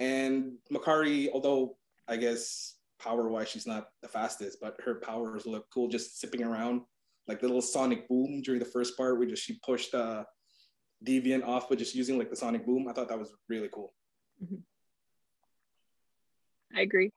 and 0.00 0.52
Makkari, 0.72 1.28
although 1.32 1.76
I 2.08 2.16
guess 2.16 2.74
power 2.98 3.28
wise 3.28 3.48
she's 3.48 3.66
not 3.66 3.88
the 4.02 4.08
fastest, 4.08 4.58
but 4.60 4.76
her 4.84 4.96
powers 4.96 5.46
look 5.46 5.66
cool 5.72 5.88
just 5.88 6.20
zipping 6.20 6.42
around 6.42 6.82
like 7.28 7.40
the 7.40 7.46
little 7.46 7.62
sonic 7.62 8.08
boom 8.08 8.40
during 8.42 8.60
the 8.60 8.66
first 8.66 8.96
part 8.96 9.18
where 9.18 9.26
just 9.26 9.42
she 9.42 9.58
pushed 9.64 9.94
uh, 9.94 10.24
Deviant 11.04 11.44
off 11.44 11.68
but 11.68 11.78
just 11.78 11.94
using 11.94 12.18
like 12.18 12.30
the 12.30 12.36
sonic 12.36 12.64
boom. 12.64 12.86
I 12.88 12.92
thought 12.92 13.08
that 13.08 13.18
was 13.18 13.34
really 13.48 13.68
cool. 13.72 13.92
Mm-hmm. 14.42 14.56
I 16.76 16.80
agree. 16.82 17.12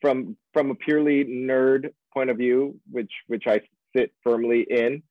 From 0.00 0.36
from 0.52 0.70
a 0.70 0.74
purely 0.74 1.24
nerd 1.24 1.92
point 2.14 2.30
of 2.30 2.36
view, 2.38 2.80
which 2.90 3.12
which 3.26 3.44
I 3.46 3.60
sit 3.94 4.12
firmly 4.22 4.66
in, 4.68 5.02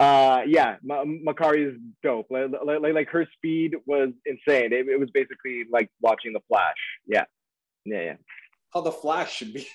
uh, 0.00 0.40
yeah, 0.46 0.76
M- 0.90 1.22
Makkari 1.26 1.68
is 1.68 1.74
dope. 2.02 2.26
Like, 2.30 2.50
like, 2.64 2.94
like 2.94 3.08
her 3.10 3.26
speed 3.36 3.74
was 3.86 4.08
insane. 4.24 4.72
It, 4.72 4.88
it 4.88 4.98
was 4.98 5.10
basically 5.10 5.64
like 5.70 5.90
watching 6.00 6.32
the 6.32 6.40
Flash. 6.48 6.76
Yeah, 7.06 7.24
yeah, 7.84 8.00
yeah. 8.00 8.14
How 8.72 8.80
the 8.80 8.92
Flash 8.92 9.34
should 9.34 9.52
be. 9.52 9.68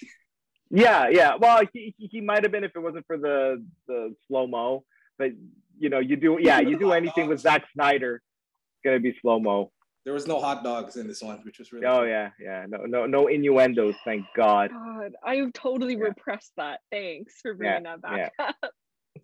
yeah, 0.71 1.09
yeah. 1.09 1.35
Well, 1.39 1.61
he, 1.73 1.93
he 1.97 2.21
might 2.21 2.41
have 2.41 2.51
been 2.51 2.63
if 2.63 2.71
it 2.75 2.79
wasn't 2.79 3.05
for 3.05 3.17
the 3.17 3.63
the 3.87 4.15
slow 4.27 4.47
mo. 4.47 4.83
But 5.19 5.31
you 5.77 5.89
know, 5.89 5.99
you 5.99 6.15
do 6.15 6.39
yeah, 6.41 6.59
you 6.59 6.79
do 6.79 6.91
anything 6.91 7.27
with 7.27 7.39
Zack 7.39 7.63
Snyder, 7.75 8.15
it's 8.15 8.83
gonna 8.83 8.99
be 8.99 9.15
slow 9.21 9.39
mo. 9.39 9.71
There 10.05 10.13
was 10.13 10.27
no 10.27 10.39
hot 10.39 10.63
dogs 10.63 10.97
in 10.97 11.07
this 11.07 11.21
one, 11.21 11.39
which 11.43 11.57
was 11.57 11.71
really. 11.73 11.87
Oh 11.87 11.97
cool. 11.97 12.07
yeah, 12.07 12.29
yeah. 12.39 12.65
No, 12.69 12.85
no, 12.85 13.05
no 13.07 13.27
innuendos. 13.27 13.95
Thank 14.05 14.25
God. 14.35 14.69
God, 14.71 15.13
I 15.23 15.37
have 15.37 15.51
totally 15.53 15.93
yeah. 15.93 16.05
repressed 16.05 16.51
that. 16.57 16.81
Thanks 16.91 17.39
for 17.41 17.55
bringing 17.55 17.85
yeah, 17.85 17.95
that 17.95 18.01
back 18.01 18.33
yeah. 18.39 18.51
up. 18.63 18.71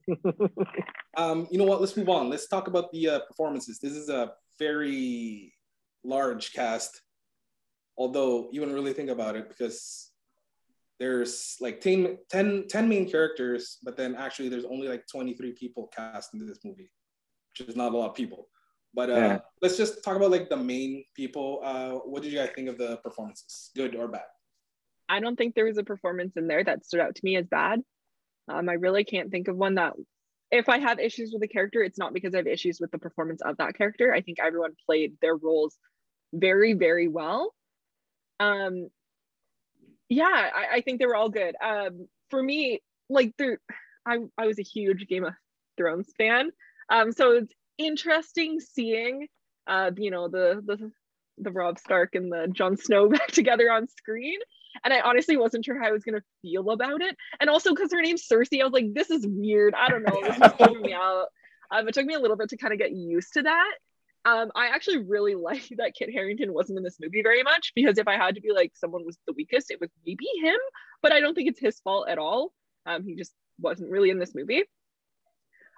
um, 1.17 1.47
you 1.51 1.59
know 1.59 1.65
what? 1.65 1.81
Let's 1.81 1.95
move 1.95 2.09
on. 2.09 2.29
Let's 2.29 2.47
talk 2.47 2.67
about 2.67 2.91
the 2.91 3.07
uh, 3.07 3.19
performances. 3.27 3.77
This 3.79 3.93
is 3.93 4.09
a 4.09 4.31
very 4.57 5.53
large 6.03 6.53
cast, 6.53 7.01
although 7.97 8.49
you 8.51 8.61
wouldn't 8.61 8.75
really 8.75 8.93
think 8.93 9.09
about 9.09 9.35
it 9.35 9.49
because 9.49 10.09
there's 10.99 11.57
like 11.59 11.81
10, 11.81 12.17
10, 12.29 12.65
10 12.69 12.89
main 12.89 13.09
characters, 13.09 13.77
but 13.83 13.97
then 13.97 14.15
actually 14.15 14.49
there's 14.49 14.65
only 14.65 14.87
like 14.87 15.03
23 15.11 15.53
people 15.53 15.89
cast 15.95 16.33
in 16.33 16.47
this 16.47 16.59
movie, 16.63 16.91
which 17.57 17.67
is 17.67 17.75
not 17.75 17.93
a 17.93 17.97
lot 17.97 18.09
of 18.09 18.15
people. 18.15 18.47
But 18.93 19.09
uh, 19.09 19.15
yeah. 19.15 19.39
let's 19.61 19.77
just 19.77 20.03
talk 20.03 20.17
about 20.17 20.31
like 20.31 20.49
the 20.49 20.57
main 20.57 21.05
people. 21.15 21.61
Uh, 21.63 21.91
what 22.05 22.23
did 22.23 22.31
you 22.31 22.39
guys 22.39 22.49
think 22.55 22.69
of 22.69 22.77
the 22.77 22.97
performances, 22.97 23.71
good 23.75 23.95
or 23.95 24.07
bad? 24.07 24.23
I 25.07 25.19
don't 25.19 25.35
think 25.35 25.55
there 25.55 25.65
was 25.65 25.77
a 25.77 25.83
performance 25.83 26.37
in 26.37 26.47
there 26.47 26.63
that 26.63 26.85
stood 26.85 26.99
out 26.99 27.15
to 27.15 27.21
me 27.23 27.35
as 27.35 27.47
bad. 27.47 27.81
Um, 28.47 28.69
I 28.69 28.73
really 28.73 29.03
can't 29.03 29.31
think 29.31 29.47
of 29.47 29.55
one 29.55 29.75
that, 29.75 29.93
if 30.51 30.67
I 30.67 30.79
have 30.79 30.99
issues 30.99 31.31
with 31.31 31.43
a 31.43 31.47
character, 31.47 31.81
it's 31.81 31.97
not 31.97 32.13
because 32.13 32.33
I 32.33 32.37
have 32.37 32.47
issues 32.47 32.79
with 32.81 32.91
the 32.91 32.97
performance 32.97 33.41
of 33.41 33.57
that 33.57 33.77
character. 33.77 34.13
I 34.13 34.21
think 34.21 34.39
everyone 34.39 34.73
played 34.85 35.13
their 35.21 35.35
roles 35.35 35.77
very, 36.33 36.73
very 36.73 37.07
well. 37.07 37.53
Um, 38.39 38.89
yeah, 40.09 40.49
I, 40.53 40.77
I 40.77 40.81
think 40.81 40.99
they 40.99 41.05
were 41.05 41.15
all 41.15 41.29
good. 41.29 41.55
Um, 41.63 42.07
for 42.29 42.41
me, 42.43 42.81
like, 43.09 43.33
there, 43.37 43.59
I 44.05 44.17
I 44.37 44.47
was 44.47 44.59
a 44.59 44.63
huge 44.63 45.07
Game 45.07 45.23
of 45.23 45.33
Thrones 45.77 46.11
fan. 46.17 46.51
Um, 46.89 47.11
so 47.11 47.31
it's 47.33 47.53
interesting 47.77 48.59
seeing 48.59 49.27
uh 49.67 49.91
you 49.97 50.11
know 50.11 50.27
the 50.27 50.61
the 50.65 50.91
the 51.37 51.51
Rob 51.51 51.79
Stark 51.79 52.15
and 52.15 52.31
the 52.31 52.47
Jon 52.51 52.77
Snow 52.77 53.09
back 53.09 53.27
together 53.27 53.71
on 53.71 53.87
screen. 53.87 54.39
And 54.83 54.93
I 54.93 55.01
honestly 55.01 55.37
wasn't 55.37 55.65
sure 55.65 55.79
how 55.81 55.87
I 55.87 55.91
was 55.91 56.03
gonna 56.03 56.23
feel 56.41 56.69
about 56.69 57.01
it. 57.01 57.15
And 57.39 57.49
also 57.49 57.71
because 57.71 57.91
her 57.91 58.01
name's 58.01 58.27
Sersi, 58.27 58.61
I 58.61 58.63
was 58.63 58.73
like, 58.73 58.93
this 58.93 59.09
is 59.09 59.25
weird. 59.27 59.73
I 59.75 59.89
don't 59.89 60.03
know. 60.03 60.19
This 60.21 60.35
is 60.35 60.41
freaking 60.41 60.81
me 60.81 60.93
out. 60.93 61.25
Um, 61.71 61.87
it 61.87 61.93
took 61.93 62.05
me 62.05 62.13
a 62.13 62.19
little 62.19 62.37
bit 62.37 62.49
to 62.49 62.57
kind 62.57 62.73
of 62.73 62.79
get 62.79 62.91
used 62.91 63.33
to 63.33 63.43
that. 63.43 63.71
Um, 64.23 64.51
I 64.55 64.67
actually 64.67 64.99
really 64.99 65.35
like 65.35 65.67
that 65.77 65.93
Kit 65.97 66.09
Harington 66.11 66.53
wasn't 66.53 66.77
in 66.77 66.83
this 66.83 66.97
movie 67.01 67.23
very 67.23 67.43
much 67.43 67.71
because 67.75 67.97
if 67.97 68.07
I 68.07 68.15
had 68.15 68.35
to 68.35 68.41
be 68.41 68.51
like 68.51 68.71
someone 68.75 69.05
was 69.05 69.17
the 69.27 69.33
weakest, 69.33 69.71
it 69.71 69.81
was 69.81 69.89
maybe 70.05 70.25
him. 70.41 70.57
But 71.01 71.11
I 71.11 71.19
don't 71.19 71.33
think 71.33 71.49
it's 71.49 71.59
his 71.59 71.79
fault 71.79 72.07
at 72.07 72.17
all. 72.17 72.53
Um, 72.85 73.03
he 73.03 73.15
just 73.15 73.33
wasn't 73.59 73.91
really 73.91 74.09
in 74.09 74.19
this 74.19 74.35
movie. 74.35 74.63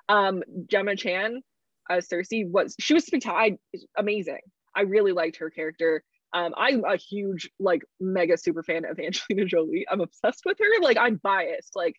Um, 0.09 0.43
Gemma 0.67 0.95
Chan, 0.95 1.41
as 1.89 2.07
Sersi 2.07 2.49
was 2.49 2.75
she 2.79 2.93
was 2.93 3.05
spectacular, 3.05 3.57
amazing. 3.97 4.39
I 4.75 4.81
really 4.81 5.11
liked 5.11 5.37
her 5.37 5.49
character. 5.49 6.03
Um, 6.33 6.53
I'm 6.57 6.83
a 6.83 6.97
huge 6.97 7.49
like 7.59 7.83
mega 7.99 8.37
super 8.37 8.63
fan 8.63 8.85
of 8.85 8.99
Angelina 8.99 9.45
Jolie. 9.45 9.85
I'm 9.89 10.01
obsessed 10.01 10.43
with 10.45 10.57
her. 10.59 10.81
Like 10.81 10.97
I'm 10.97 11.17
biased. 11.17 11.75
Like 11.75 11.95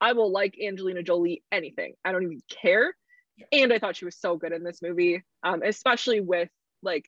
I 0.00 0.12
will 0.12 0.30
like 0.30 0.56
Angelina 0.62 1.02
Jolie 1.02 1.42
anything. 1.52 1.94
I 2.04 2.12
don't 2.12 2.24
even 2.24 2.40
care. 2.50 2.94
And 3.52 3.72
I 3.72 3.78
thought 3.78 3.96
she 3.96 4.06
was 4.06 4.16
so 4.18 4.36
good 4.36 4.52
in 4.52 4.64
this 4.64 4.80
movie, 4.82 5.22
um, 5.42 5.62
especially 5.62 6.20
with 6.20 6.48
like 6.82 7.04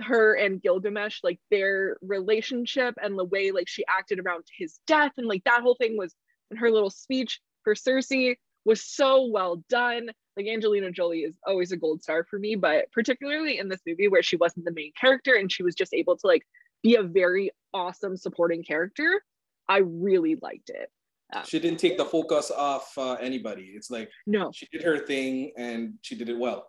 her 0.00 0.34
and 0.34 0.60
Gilgamesh, 0.60 1.20
like 1.22 1.38
their 1.50 1.96
relationship 2.02 2.94
and 3.02 3.18
the 3.18 3.24
way 3.24 3.50
like 3.50 3.68
she 3.68 3.84
acted 3.86 4.18
around 4.18 4.44
his 4.56 4.80
death 4.86 5.12
and 5.16 5.26
like 5.26 5.44
that 5.44 5.62
whole 5.62 5.76
thing 5.76 5.96
was 5.96 6.14
in 6.50 6.56
her 6.56 6.70
little 6.70 6.90
speech 6.90 7.40
for 7.62 7.74
Sersi 7.74 8.36
was 8.64 8.84
so 8.84 9.26
well 9.26 9.62
done 9.68 10.10
like 10.36 10.46
Angelina 10.46 10.90
Jolie 10.90 11.20
is 11.20 11.38
always 11.46 11.72
a 11.72 11.76
gold 11.76 12.02
star 12.02 12.24
for 12.24 12.38
me, 12.38 12.56
but 12.56 12.90
particularly 12.92 13.58
in 13.58 13.68
this 13.68 13.80
movie 13.86 14.08
where 14.08 14.22
she 14.22 14.36
wasn't 14.36 14.64
the 14.64 14.72
main 14.72 14.92
character 15.00 15.34
and 15.34 15.50
she 15.50 15.62
was 15.62 15.74
just 15.74 15.94
able 15.94 16.16
to 16.16 16.26
like 16.26 16.42
be 16.82 16.96
a 16.96 17.02
very 17.02 17.50
awesome 17.72 18.16
supporting 18.16 18.62
character, 18.62 19.22
I 19.68 19.78
really 19.78 20.36
liked 20.42 20.70
it. 20.70 20.90
Um, 21.32 21.42
she 21.46 21.58
didn't 21.58 21.78
take 21.78 21.96
the 21.96 22.04
focus 22.04 22.50
off 22.50 22.92
uh, 22.98 23.14
anybody. 23.14 23.72
It's 23.74 23.90
like 23.90 24.10
no, 24.26 24.50
she 24.52 24.66
did 24.72 24.82
her 24.82 24.98
thing 24.98 25.52
and 25.56 25.94
she 26.02 26.16
did 26.16 26.28
it 26.28 26.38
well. 26.38 26.68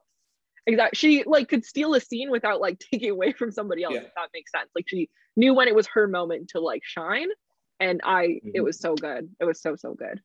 Exactly. 0.67 0.97
She 0.97 1.23
like 1.25 1.49
could 1.49 1.65
steal 1.65 1.93
a 1.93 1.99
scene 1.99 2.31
without 2.31 2.61
like 2.61 2.79
taking 2.91 3.09
away 3.09 3.33
from 3.33 3.51
somebody 3.51 3.83
else. 3.83 3.95
Yeah. 3.95 4.01
If 4.01 4.13
that 4.15 4.29
makes 4.33 4.51
sense. 4.51 4.69
Like 4.75 4.85
she 4.87 5.09
knew 5.35 5.53
when 5.53 5.67
it 5.67 5.75
was 5.75 5.87
her 5.87 6.07
moment 6.07 6.49
to 6.49 6.59
like 6.59 6.83
shine, 6.83 7.27
and 7.79 7.99
I 8.03 8.25
mm-hmm. 8.25 8.49
it 8.53 8.61
was 8.61 8.79
so 8.79 8.95
good. 8.95 9.29
It 9.39 9.45
was 9.45 9.61
so 9.61 9.75
so 9.75 9.93
good. 9.93 10.21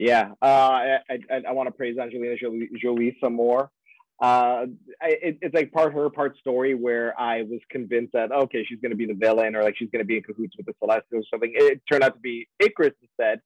Yeah, 0.00 0.30
uh, 0.40 0.46
I, 0.46 0.98
I, 1.10 1.42
I 1.48 1.52
want 1.52 1.66
to 1.66 1.72
praise 1.72 1.98
Angelina 1.98 2.34
Jolie, 2.34 2.70
Jolie 2.80 3.18
some 3.20 3.34
more. 3.34 3.70
Uh, 4.18 4.64
it, 5.02 5.36
it's 5.42 5.54
like 5.54 5.72
part 5.72 5.92
her, 5.92 6.08
part 6.08 6.38
story 6.38 6.74
where 6.74 7.18
I 7.20 7.42
was 7.42 7.60
convinced 7.70 8.14
that 8.14 8.32
okay, 8.32 8.64
she's 8.64 8.80
going 8.80 8.92
to 8.92 8.96
be 8.96 9.04
the 9.04 9.12
villain 9.12 9.54
or 9.54 9.62
like 9.62 9.76
she's 9.76 9.90
going 9.90 10.00
to 10.00 10.06
be 10.06 10.16
in 10.16 10.22
cahoots 10.22 10.56
with 10.56 10.64
the 10.64 10.72
Celestials 10.78 11.26
or 11.26 11.28
something. 11.30 11.52
It 11.54 11.82
turned 11.86 12.02
out 12.02 12.14
to 12.14 12.20
be 12.20 12.48
Ikaris 12.62 12.94
instead. 13.02 13.42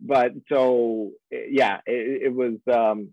But 0.00 0.32
so 0.50 1.10
yeah, 1.30 1.80
it, 1.84 2.22
it 2.22 2.34
was 2.34 2.56
um, 2.72 3.10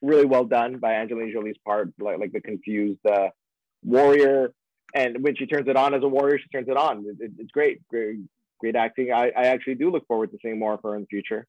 really 0.00 0.26
well 0.26 0.44
done 0.44 0.78
by 0.78 0.94
Angelina 0.94 1.32
Jolie's 1.32 1.58
part, 1.64 1.92
like 1.98 2.20
like 2.20 2.30
the 2.30 2.40
confused 2.40 3.04
uh, 3.04 3.30
warrior. 3.82 4.52
And 4.94 5.24
when 5.24 5.34
she 5.34 5.46
turns 5.46 5.66
it 5.66 5.76
on 5.76 5.92
as 5.92 6.04
a 6.04 6.08
warrior, 6.08 6.38
she 6.38 6.48
turns 6.50 6.68
it 6.68 6.76
on. 6.76 7.04
It, 7.18 7.32
it's 7.36 7.50
great, 7.50 7.80
great, 7.88 8.18
great 8.60 8.76
acting. 8.76 9.12
I, 9.12 9.32
I 9.36 9.46
actually 9.46 9.74
do 9.74 9.90
look 9.90 10.06
forward 10.06 10.30
to 10.30 10.38
seeing 10.40 10.60
more 10.60 10.74
of 10.74 10.82
her 10.84 10.94
in 10.94 11.00
the 11.00 11.08
future. 11.08 11.48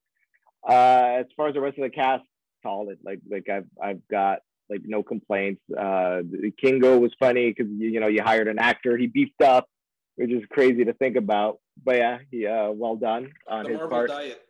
Uh, 0.66 1.18
as 1.20 1.26
far 1.36 1.48
as 1.48 1.54
the 1.54 1.60
rest 1.60 1.78
of 1.78 1.84
the 1.84 1.90
cast, 1.90 2.24
solid. 2.62 2.98
Like 3.04 3.20
like 3.30 3.48
I've 3.48 3.66
I've 3.82 4.06
got 4.08 4.40
like 4.70 4.82
no 4.84 5.02
complaints. 5.02 5.62
Uh, 5.76 6.22
Kingo 6.60 6.98
was 6.98 7.12
funny 7.18 7.50
because 7.50 7.70
you, 7.70 7.90
you 7.90 8.00
know 8.00 8.08
you 8.08 8.22
hired 8.22 8.48
an 8.48 8.58
actor. 8.58 8.96
He 8.96 9.06
beefed 9.06 9.42
up, 9.42 9.68
which 10.16 10.30
is 10.30 10.42
crazy 10.50 10.84
to 10.84 10.92
think 10.94 11.16
about. 11.16 11.58
But 11.82 11.96
yeah, 11.96 12.18
he 12.30 12.46
uh, 12.46 12.70
well 12.70 12.96
done 12.96 13.32
on 13.48 13.64
the 13.64 13.70
his 13.70 13.78
Marvel 13.78 13.96
part. 13.96 14.10
Diet. 14.10 14.40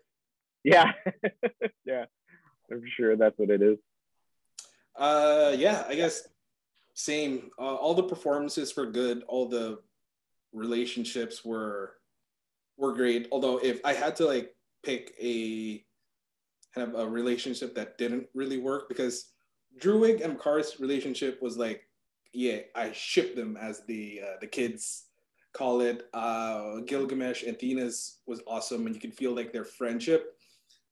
Yeah, 0.64 0.92
yeah, 1.84 2.04
I'm 2.70 2.82
sure 2.96 3.16
that's 3.16 3.38
what 3.38 3.50
it 3.50 3.62
is. 3.62 3.78
Uh, 4.96 5.54
yeah, 5.56 5.84
I 5.88 5.94
guess 5.94 6.26
same. 6.94 7.50
Uh, 7.58 7.74
all 7.74 7.94
the 7.94 8.02
performances 8.02 8.76
were 8.76 8.86
good. 8.86 9.22
All 9.28 9.46
the 9.46 9.78
relationships 10.52 11.44
were 11.44 11.94
were 12.76 12.92
great. 12.92 13.28
Although 13.30 13.58
if 13.58 13.80
I 13.84 13.92
had 13.92 14.16
to 14.16 14.26
like 14.26 14.54
pick 14.82 15.14
a 15.20 15.84
kind 16.78 16.94
of 16.94 17.00
a 17.00 17.08
relationship 17.08 17.74
that 17.74 17.98
didn't 17.98 18.26
really 18.34 18.58
work 18.58 18.88
because 18.88 19.32
Druig 19.80 20.22
and 20.22 20.34
Makkari's 20.34 20.80
relationship 20.80 21.42
was 21.42 21.56
like, 21.56 21.82
yeah, 22.32 22.58
I 22.74 22.92
shipped 22.92 23.36
them 23.36 23.56
as 23.56 23.84
the 23.86 24.20
uh, 24.24 24.36
the 24.40 24.46
kids 24.46 25.04
call 25.52 25.80
it. 25.80 26.08
Uh, 26.12 26.80
Gilgamesh 26.86 27.42
and 27.42 27.56
Thena's 27.56 28.18
was 28.26 28.42
awesome, 28.46 28.86
and 28.86 28.94
you 28.94 29.00
can 29.00 29.12
feel 29.12 29.34
like 29.34 29.52
their 29.52 29.64
friendship. 29.64 30.36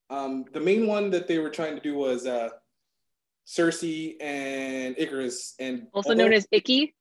Um, 0.09 0.45
the 0.53 0.61
main 0.61 0.87
one 0.87 1.11
that 1.11 1.29
they 1.29 1.39
were 1.39 1.51
trying 1.51 1.75
to 1.77 1.83
do 1.83 1.95
was 1.97 2.27
uh, 2.27 2.51
Sersi 3.47 4.17
and 4.21 4.97
Ikaris, 4.97 5.55
and 5.59 5.89
also 5.93 6.15
known 6.15 6.33
as 6.33 6.47
Icky. 6.51 6.95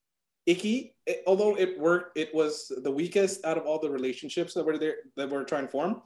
Icky, 0.45 0.93
it, 1.07 1.23
although 1.25 1.57
it 1.57 1.79
worked, 1.79 2.17
it 2.17 2.33
was 2.35 2.71
the 2.83 2.91
weakest 2.91 3.45
out 3.45 3.57
of 3.57 3.65
all 3.65 3.79
the 3.79 3.89
relationships 3.89 4.53
that 4.53 4.65
were 4.65 4.77
there 4.77 4.97
that 5.15 5.29
were 5.29 5.43
trying 5.43 5.65
to 5.65 5.71
form. 5.71 6.01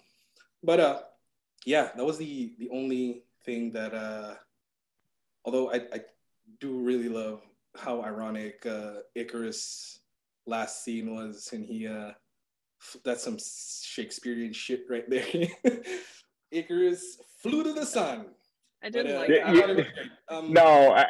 But 0.64 0.80
uh, 0.80 1.02
yeah, 1.70 1.90
that 1.96 2.04
was 2.04 2.18
the 2.18 2.52
the 2.58 2.68
only 2.72 3.22
thing 3.46 3.72
that 3.74 3.94
uh, 3.94 4.34
although 5.46 5.72
I, 5.72 5.76
I 5.94 6.02
do 6.60 6.80
really 6.80 7.10
love 7.10 7.42
how 7.78 8.02
ironic 8.02 8.66
uh, 8.66 9.06
Ikaris 9.16 10.00
last 10.48 10.84
scene 10.84 11.14
was, 11.14 11.52
and 11.54 11.64
he 11.64 11.86
uh, 11.86 12.14
that's 13.06 13.24
some 13.24 13.38
Shakespearean 13.38 14.52
shit 14.52 14.86
right 14.90 15.08
there. 15.08 15.24
Icarus 16.52 17.22
flew 17.44 17.64
to 17.64 17.74
the 17.74 17.86
sun. 17.86 18.26
I 18.82 18.90
didn't 18.90 19.16
but, 19.16 19.30
uh, 19.30 19.54
like 19.54 19.78
that. 19.78 19.88
um, 20.36 20.52
no, 20.52 20.92
I, 20.96 21.06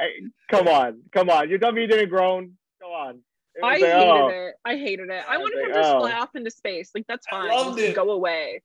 come 0.52 0.68
on, 0.68 1.04
come 1.14 1.30
on. 1.30 1.50
You 1.50 1.58
tell 1.58 1.72
me 1.72 1.84
you 1.84 1.88
didn't 1.88 2.10
groan. 2.10 2.58
Go 2.82 2.92
on. 2.92 3.22
I 3.64 3.66
like, 3.66 3.80
hated 3.80 3.96
oh. 3.96 4.28
it. 4.28 4.56
I 4.66 4.76
hated 4.76 5.10
it. 5.10 5.24
I 5.26 5.38
wanted 5.38 5.60
like, 5.60 5.68
him 5.68 5.74
to 5.84 5.88
oh. 5.88 6.00
fly 6.02 6.20
off 6.20 6.36
into 6.36 6.52
space. 6.52 6.92
Like 6.94 7.06
that's 7.08 7.26
fine. 7.28 7.50
I 7.50 7.56
loved 7.56 7.80
it. 7.80 7.96
Go 7.96 8.12
away. 8.12 8.62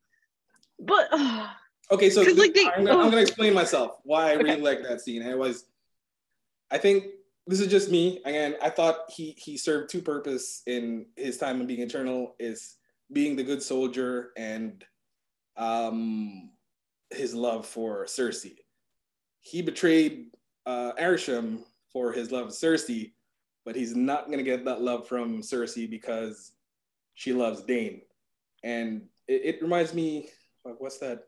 But 0.80 1.08
uh, 1.12 1.46
okay, 1.90 2.10
so 2.10 2.22
like 2.22 2.54
they, 2.54 2.66
I'm, 2.66 2.84
gonna, 2.84 3.02
I'm, 3.02 3.10
gonna, 3.10 3.22
explain 3.22 3.54
myself 3.54 3.98
why 4.04 4.30
I 4.30 4.34
okay. 4.34 4.44
really 4.44 4.60
like 4.60 4.82
that 4.82 5.00
scene. 5.00 5.22
It 5.22 5.38
was, 5.38 5.66
I 6.70 6.78
think 6.78 7.04
this 7.46 7.60
is 7.60 7.68
just 7.68 7.90
me. 7.90 8.20
Again, 8.24 8.56
I 8.62 8.70
thought 8.70 9.10
he 9.14 9.36
he 9.38 9.56
served 9.56 9.90
two 9.90 10.00
purpose 10.00 10.62
in 10.66 11.06
his 11.16 11.36
time 11.36 11.60
in 11.60 11.66
being 11.66 11.80
eternal 11.80 12.34
is 12.38 12.76
being 13.12 13.36
the 13.36 13.44
good 13.44 13.62
soldier 13.62 14.30
and 14.36 14.82
um 15.56 16.50
his 17.10 17.34
love 17.34 17.66
for 17.66 18.06
Sersi. 18.06 18.56
He 19.40 19.62
betrayed 19.62 20.28
uh, 20.66 20.92
for 21.92 22.12
his 22.12 22.32
love 22.32 22.46
of 22.46 22.52
Sersi, 22.52 23.12
but 23.64 23.76
he's 23.76 23.94
not 23.94 24.30
gonna 24.30 24.42
get 24.42 24.64
that 24.64 24.80
love 24.80 25.06
from 25.06 25.42
Sersi 25.42 25.88
because 25.88 26.52
she 27.14 27.32
loves 27.32 27.62
Dane. 27.62 28.02
And 28.62 29.02
it, 29.28 29.56
it 29.56 29.62
reminds 29.62 29.94
me 29.94 30.30
what's 30.78 30.98
that? 30.98 31.24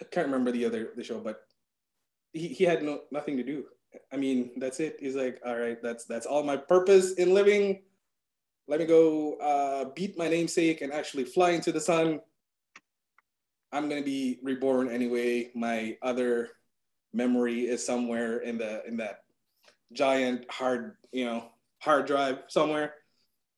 I 0.00 0.04
can't 0.04 0.26
remember 0.26 0.52
the 0.52 0.64
other 0.64 0.90
the 0.96 1.04
show, 1.04 1.20
but 1.20 1.42
he, 2.32 2.48
he 2.48 2.64
had 2.64 2.82
no 2.82 3.00
nothing 3.10 3.36
to 3.36 3.42
do. 3.42 3.64
I 4.12 4.16
mean, 4.16 4.50
that's 4.58 4.80
it. 4.80 4.96
He's 5.00 5.14
like, 5.14 5.40
all 5.44 5.56
right, 5.56 5.80
that's 5.82 6.04
that's 6.04 6.26
all 6.26 6.42
my 6.42 6.56
purpose 6.56 7.14
in 7.14 7.32
living. 7.32 7.82
Let 8.68 8.80
me 8.80 8.86
go 8.86 9.34
uh, 9.34 9.90
beat 9.94 10.18
my 10.18 10.28
namesake 10.28 10.82
and 10.82 10.92
actually 10.92 11.24
fly 11.24 11.50
into 11.50 11.72
the 11.72 11.80
sun. 11.80 12.20
I'm 13.72 13.88
gonna 13.88 14.02
be 14.02 14.38
reborn 14.42 14.90
anyway. 14.90 15.50
My 15.54 15.96
other 16.02 16.50
memory 17.12 17.66
is 17.66 17.84
somewhere 17.84 18.38
in 18.38 18.58
the 18.58 18.84
in 18.86 18.96
that 18.98 19.20
giant 19.92 20.50
hard, 20.50 20.96
you 21.12 21.24
know, 21.24 21.50
hard 21.78 22.06
drive 22.06 22.40
somewhere. 22.48 22.94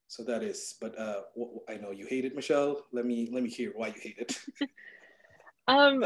So 0.09 0.23
that 0.25 0.43
is, 0.43 0.77
but 0.81 0.99
uh, 0.99 1.21
I 1.69 1.77
know 1.77 1.91
you 1.91 2.07
hate 2.07 2.25
it, 2.25 2.35
Michelle. 2.35 2.87
Let 2.93 3.05
me 3.05 3.29
let 3.33 3.43
me 3.43 3.51
hear 3.51 3.73
why 3.75 3.89
you 3.89 4.01
hate 4.01 4.19
it. 4.19 4.39
um, 5.69 6.05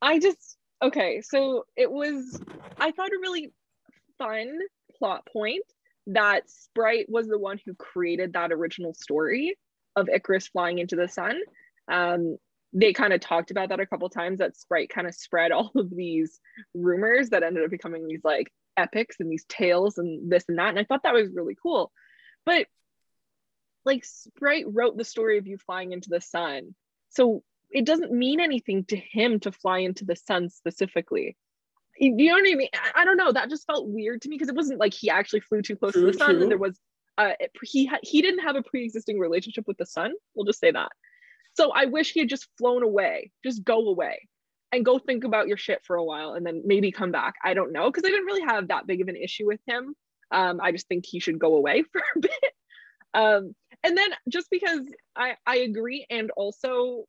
I 0.00 0.18
just 0.18 0.56
okay. 0.82 1.20
So 1.22 1.66
it 1.76 1.90
was. 1.90 2.40
I 2.78 2.92
thought 2.92 3.10
a 3.10 3.18
really 3.20 3.52
fun 4.18 4.58
plot 4.98 5.26
point 5.30 5.64
that 6.06 6.48
Sprite 6.48 7.06
was 7.08 7.26
the 7.26 7.38
one 7.38 7.58
who 7.64 7.74
created 7.74 8.32
that 8.32 8.52
original 8.52 8.94
story 8.94 9.56
of 9.96 10.08
Icarus 10.08 10.48
flying 10.48 10.78
into 10.78 10.96
the 10.96 11.08
sun. 11.08 11.40
Um, 11.90 12.36
they 12.72 12.92
kind 12.92 13.12
of 13.12 13.20
talked 13.20 13.50
about 13.50 13.68
that 13.70 13.80
a 13.80 13.86
couple 13.86 14.08
times. 14.08 14.38
That 14.38 14.56
Sprite 14.56 14.90
kind 14.90 15.06
of 15.06 15.14
spread 15.14 15.52
all 15.52 15.72
of 15.74 15.90
these 15.94 16.40
rumors 16.74 17.30
that 17.30 17.42
ended 17.42 17.64
up 17.64 17.70
becoming 17.70 18.06
these 18.06 18.24
like 18.24 18.52
epics 18.76 19.16
and 19.20 19.30
these 19.30 19.44
tales 19.48 19.98
and 19.98 20.30
this 20.30 20.44
and 20.48 20.58
that. 20.58 20.70
And 20.70 20.78
I 20.78 20.84
thought 20.84 21.04
that 21.04 21.14
was 21.14 21.30
really 21.32 21.56
cool. 21.60 21.92
But 22.44 22.66
like 23.84 24.04
Sprite 24.04 24.66
wrote 24.68 24.96
the 24.96 25.04
story 25.04 25.38
of 25.38 25.46
you 25.46 25.58
flying 25.58 25.92
into 25.92 26.10
the 26.10 26.20
sun. 26.20 26.74
So 27.10 27.42
it 27.74 27.84
doesn't 27.84 28.12
mean 28.12 28.40
anything 28.40 28.84
to 28.84 28.96
him 28.96 29.40
to 29.40 29.52
fly 29.52 29.78
into 29.78 30.04
the 30.04 30.14
sun 30.14 30.48
specifically. 30.48 31.36
You 31.98 32.28
know 32.28 32.34
what 32.34 32.50
I 32.50 32.54
mean? 32.54 32.68
I, 32.94 33.04
don't 33.04 33.16
know. 33.16 33.32
That 33.32 33.50
just 33.50 33.66
felt 33.66 33.88
weird 33.88 34.22
to 34.22 34.28
me 34.28 34.36
because 34.36 34.48
it 34.48 34.54
wasn't 34.54 34.80
like 34.80 34.94
he 34.94 35.10
actually 35.10 35.40
flew 35.40 35.60
too 35.60 35.76
close 35.76 35.92
true, 35.92 36.06
to 36.06 36.12
the 36.12 36.18
sun. 36.18 36.40
And 36.40 36.50
there 36.50 36.58
was, 36.58 36.78
uh, 37.18 37.32
he 37.62 37.86
ha- 37.86 37.98
he 38.02 38.22
didn't 38.22 38.40
have 38.40 38.56
a 38.56 38.62
pre-existing 38.62 39.18
relationship 39.18 39.64
with 39.68 39.76
the 39.76 39.86
sun. 39.86 40.12
We'll 40.34 40.46
just 40.46 40.60
say 40.60 40.70
that. 40.70 40.90
So 41.54 41.70
I 41.72 41.86
wish 41.86 42.12
he 42.12 42.20
had 42.20 42.28
just 42.28 42.48
flown 42.58 42.82
away. 42.82 43.30
Just 43.44 43.64
go 43.64 43.88
away 43.88 44.28
and 44.72 44.84
go 44.84 44.98
think 44.98 45.22
about 45.22 45.46
your 45.46 45.56
shit 45.56 45.82
for 45.84 45.96
a 45.96 46.04
while 46.04 46.32
and 46.32 46.44
then 46.44 46.62
maybe 46.64 46.90
come 46.90 47.12
back. 47.12 47.34
I 47.44 47.54
don't 47.54 47.72
know 47.72 47.90
because 47.90 48.04
I 48.04 48.10
didn't 48.10 48.26
really 48.26 48.42
have 48.42 48.68
that 48.68 48.86
big 48.86 49.00
of 49.00 49.08
an 49.08 49.16
issue 49.16 49.46
with 49.46 49.60
him. 49.66 49.94
Um, 50.32 50.60
I 50.60 50.72
just 50.72 50.88
think 50.88 51.04
he 51.06 51.20
should 51.20 51.38
go 51.38 51.54
away 51.54 51.82
for 51.92 52.02
a 52.16 52.20
bit. 52.20 52.52
Um, 53.14 53.54
and 53.84 53.96
then 53.96 54.10
just 54.28 54.48
because 54.50 54.80
I, 55.14 55.36
I 55.46 55.58
agree 55.58 56.06
and 56.10 56.30
also 56.32 57.04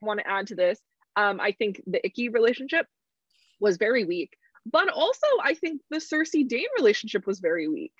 want 0.00 0.20
to 0.20 0.28
add 0.28 0.48
to 0.48 0.54
this, 0.54 0.80
um, 1.16 1.40
I 1.40 1.52
think 1.52 1.82
the 1.86 2.04
Icky 2.04 2.28
relationship 2.28 2.86
was 3.60 3.76
very 3.76 4.04
weak. 4.04 4.36
But 4.66 4.88
also 4.88 5.26
I 5.42 5.54
think 5.54 5.80
the 5.90 5.98
Sersi 5.98 6.46
Dane 6.46 6.66
relationship 6.76 7.26
was 7.26 7.40
very 7.40 7.68
weak. 7.68 7.92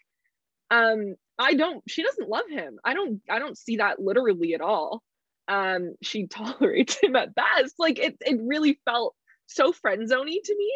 Um, 0.70 1.16
I 1.38 1.54
don't 1.54 1.82
she 1.88 2.02
doesn't 2.02 2.28
love 2.28 2.48
him. 2.48 2.78
I 2.84 2.94
don't 2.94 3.20
I 3.28 3.38
don't 3.38 3.58
see 3.58 3.76
that 3.76 4.00
literally 4.00 4.54
at 4.54 4.60
all. 4.60 5.02
Um, 5.48 5.94
she 6.02 6.26
tolerates 6.28 6.98
him 7.02 7.16
at 7.16 7.34
best. 7.34 7.74
Like 7.78 7.98
it 7.98 8.16
it 8.20 8.38
really 8.42 8.78
felt 8.84 9.14
so 9.46 9.72
friend 9.72 10.08
zoney 10.08 10.38
to 10.44 10.56
me 10.56 10.72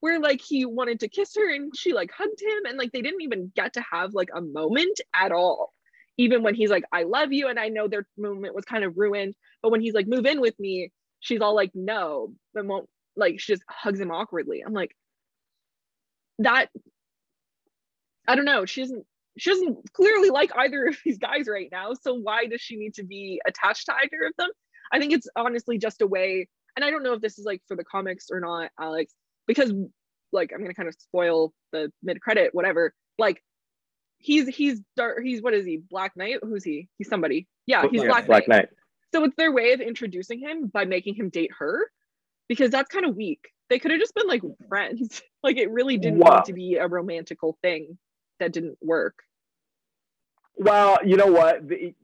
where 0.00 0.18
like 0.20 0.40
he 0.40 0.64
wanted 0.64 1.00
to 1.00 1.08
kiss 1.08 1.34
her 1.36 1.54
and 1.54 1.72
she 1.76 1.92
like 1.92 2.10
hugged 2.16 2.40
him 2.40 2.64
and 2.66 2.78
like 2.78 2.92
they 2.92 3.02
didn't 3.02 3.22
even 3.22 3.52
get 3.54 3.74
to 3.74 3.84
have 3.90 4.14
like 4.14 4.30
a 4.34 4.40
moment 4.40 5.00
at 5.14 5.32
all 5.32 5.74
even 6.16 6.42
when 6.42 6.54
he's 6.54 6.70
like, 6.70 6.84
I 6.92 7.02
love 7.04 7.32
you, 7.32 7.48
and 7.48 7.58
I 7.58 7.68
know 7.68 7.88
their 7.88 8.06
moment 8.16 8.54
was 8.54 8.64
kind 8.64 8.84
of 8.84 8.96
ruined, 8.96 9.34
but 9.64 9.70
when 9.70 9.80
he's 9.80 9.94
like, 9.94 10.06
move 10.06 10.26
in 10.26 10.42
with 10.42 10.60
me, 10.60 10.92
she's 11.20 11.40
all 11.40 11.54
like, 11.54 11.70
no, 11.74 12.34
but 12.52 12.66
won't 12.66 12.86
like 13.16 13.40
she 13.40 13.54
just 13.54 13.62
hugs 13.66 13.98
him 13.98 14.10
awkwardly. 14.10 14.60
I'm 14.60 14.74
like, 14.74 14.94
that 16.40 16.68
I 18.28 18.36
don't 18.36 18.44
know. 18.44 18.66
She 18.66 18.82
doesn't 18.82 19.06
she 19.38 19.48
doesn't 19.48 19.90
clearly 19.94 20.28
like 20.28 20.50
either 20.54 20.84
of 20.84 20.98
these 21.02 21.16
guys 21.16 21.48
right 21.48 21.70
now. 21.72 21.94
So 21.94 22.12
why 22.12 22.44
does 22.44 22.60
she 22.60 22.76
need 22.76 22.92
to 22.94 23.04
be 23.04 23.40
attached 23.46 23.86
to 23.86 23.94
either 23.94 24.26
of 24.26 24.34
them? 24.36 24.50
I 24.92 24.98
think 24.98 25.14
it's 25.14 25.28
honestly 25.34 25.78
just 25.78 26.02
a 26.02 26.06
way, 26.06 26.46
and 26.76 26.84
I 26.84 26.90
don't 26.90 27.02
know 27.02 27.14
if 27.14 27.22
this 27.22 27.38
is 27.38 27.46
like 27.46 27.62
for 27.66 27.76
the 27.78 27.84
comics 27.84 28.26
or 28.30 28.40
not, 28.40 28.70
Alex, 28.78 29.14
because 29.46 29.72
like 30.30 30.52
I'm 30.52 30.60
gonna 30.60 30.74
kind 30.74 30.90
of 30.90 30.94
spoil 30.98 31.54
the 31.72 31.90
mid 32.02 32.20
credit, 32.20 32.54
whatever. 32.54 32.92
Like 33.18 33.42
he's 34.18 34.46
he's 34.46 34.82
dark 34.94 35.22
he's 35.24 35.42
what 35.42 35.54
is 35.54 35.64
he 35.64 35.78
black 35.90 36.12
knight 36.16 36.38
who's 36.42 36.64
he 36.64 36.88
he's 36.96 37.08
somebody 37.08 37.46
yeah 37.66 37.82
oh, 37.84 37.88
he's 37.90 38.02
yeah, 38.02 38.08
black, 38.08 38.26
black 38.26 38.48
knight. 38.48 38.56
knight 38.56 38.68
so 39.14 39.24
it's 39.24 39.36
their 39.36 39.52
way 39.52 39.72
of 39.72 39.80
introducing 39.80 40.40
him 40.40 40.66
by 40.66 40.84
making 40.84 41.14
him 41.14 41.28
date 41.28 41.50
her 41.58 41.90
because 42.48 42.70
that's 42.70 42.88
kind 42.88 43.06
of 43.06 43.16
weak 43.16 43.40
they 43.70 43.78
could 43.78 43.90
have 43.90 44.00
just 44.00 44.14
been 44.14 44.26
like 44.26 44.42
friends 44.68 45.22
like 45.42 45.56
it 45.56 45.70
really 45.70 45.96
didn't 45.96 46.18
wow. 46.18 46.36
need 46.36 46.44
to 46.44 46.52
be 46.52 46.76
a 46.76 46.86
romantical 46.86 47.56
thing 47.62 47.98
that 48.40 48.52
didn't 48.52 48.78
work 48.82 49.14
well, 50.56 50.98
you 51.04 51.16
know 51.16 51.26
what? 51.26 51.68
The, 51.68 51.94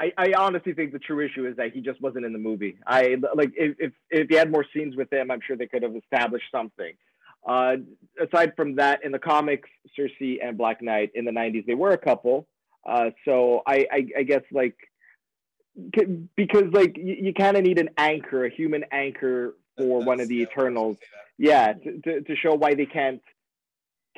I, 0.00 0.12
I 0.16 0.32
honestly 0.32 0.72
think 0.72 0.92
the 0.92 0.98
true 0.98 1.24
issue 1.24 1.46
is 1.46 1.56
that 1.56 1.72
he 1.72 1.82
just 1.82 2.00
wasn't 2.00 2.24
in 2.24 2.32
the 2.32 2.38
movie. 2.38 2.78
I 2.86 3.16
like 3.34 3.52
if 3.54 3.76
if, 3.78 3.92
if 4.10 4.30
you 4.30 4.38
had 4.38 4.50
more 4.50 4.64
scenes 4.74 4.96
with 4.96 5.12
him, 5.12 5.30
I'm 5.30 5.40
sure 5.46 5.56
they 5.56 5.66
could 5.66 5.82
have 5.82 5.94
established 5.94 6.46
something. 6.50 6.94
Uh, 7.46 7.76
aside 8.20 8.54
from 8.56 8.76
that, 8.76 9.04
in 9.04 9.12
the 9.12 9.18
comics, 9.18 9.68
Sersi 9.96 10.38
and 10.42 10.56
Black 10.56 10.82
Knight 10.82 11.10
in 11.14 11.24
the 11.24 11.30
90s, 11.30 11.66
they 11.66 11.74
were 11.74 11.92
a 11.92 11.98
couple. 11.98 12.46
Uh, 12.86 13.10
so 13.24 13.62
I, 13.66 13.86
I, 13.92 14.06
I, 14.18 14.22
guess 14.22 14.42
like 14.52 14.76
because 16.36 16.72
like 16.72 16.96
you, 16.96 17.16
you 17.20 17.34
kind 17.34 17.56
of 17.56 17.64
need 17.64 17.78
an 17.78 17.90
anchor, 17.96 18.44
a 18.44 18.50
human 18.50 18.84
anchor 18.90 19.54
for 19.76 20.00
That's, 20.00 20.06
one 20.06 20.20
of 20.20 20.28
the 20.28 20.36
yeah, 20.36 20.46
Eternals. 20.46 20.96
Yeah, 21.38 21.72
to, 21.72 22.00
to, 22.00 22.20
to, 22.22 22.36
show 22.36 22.54
why 22.54 22.74
they 22.74 22.86
can't 22.86 23.22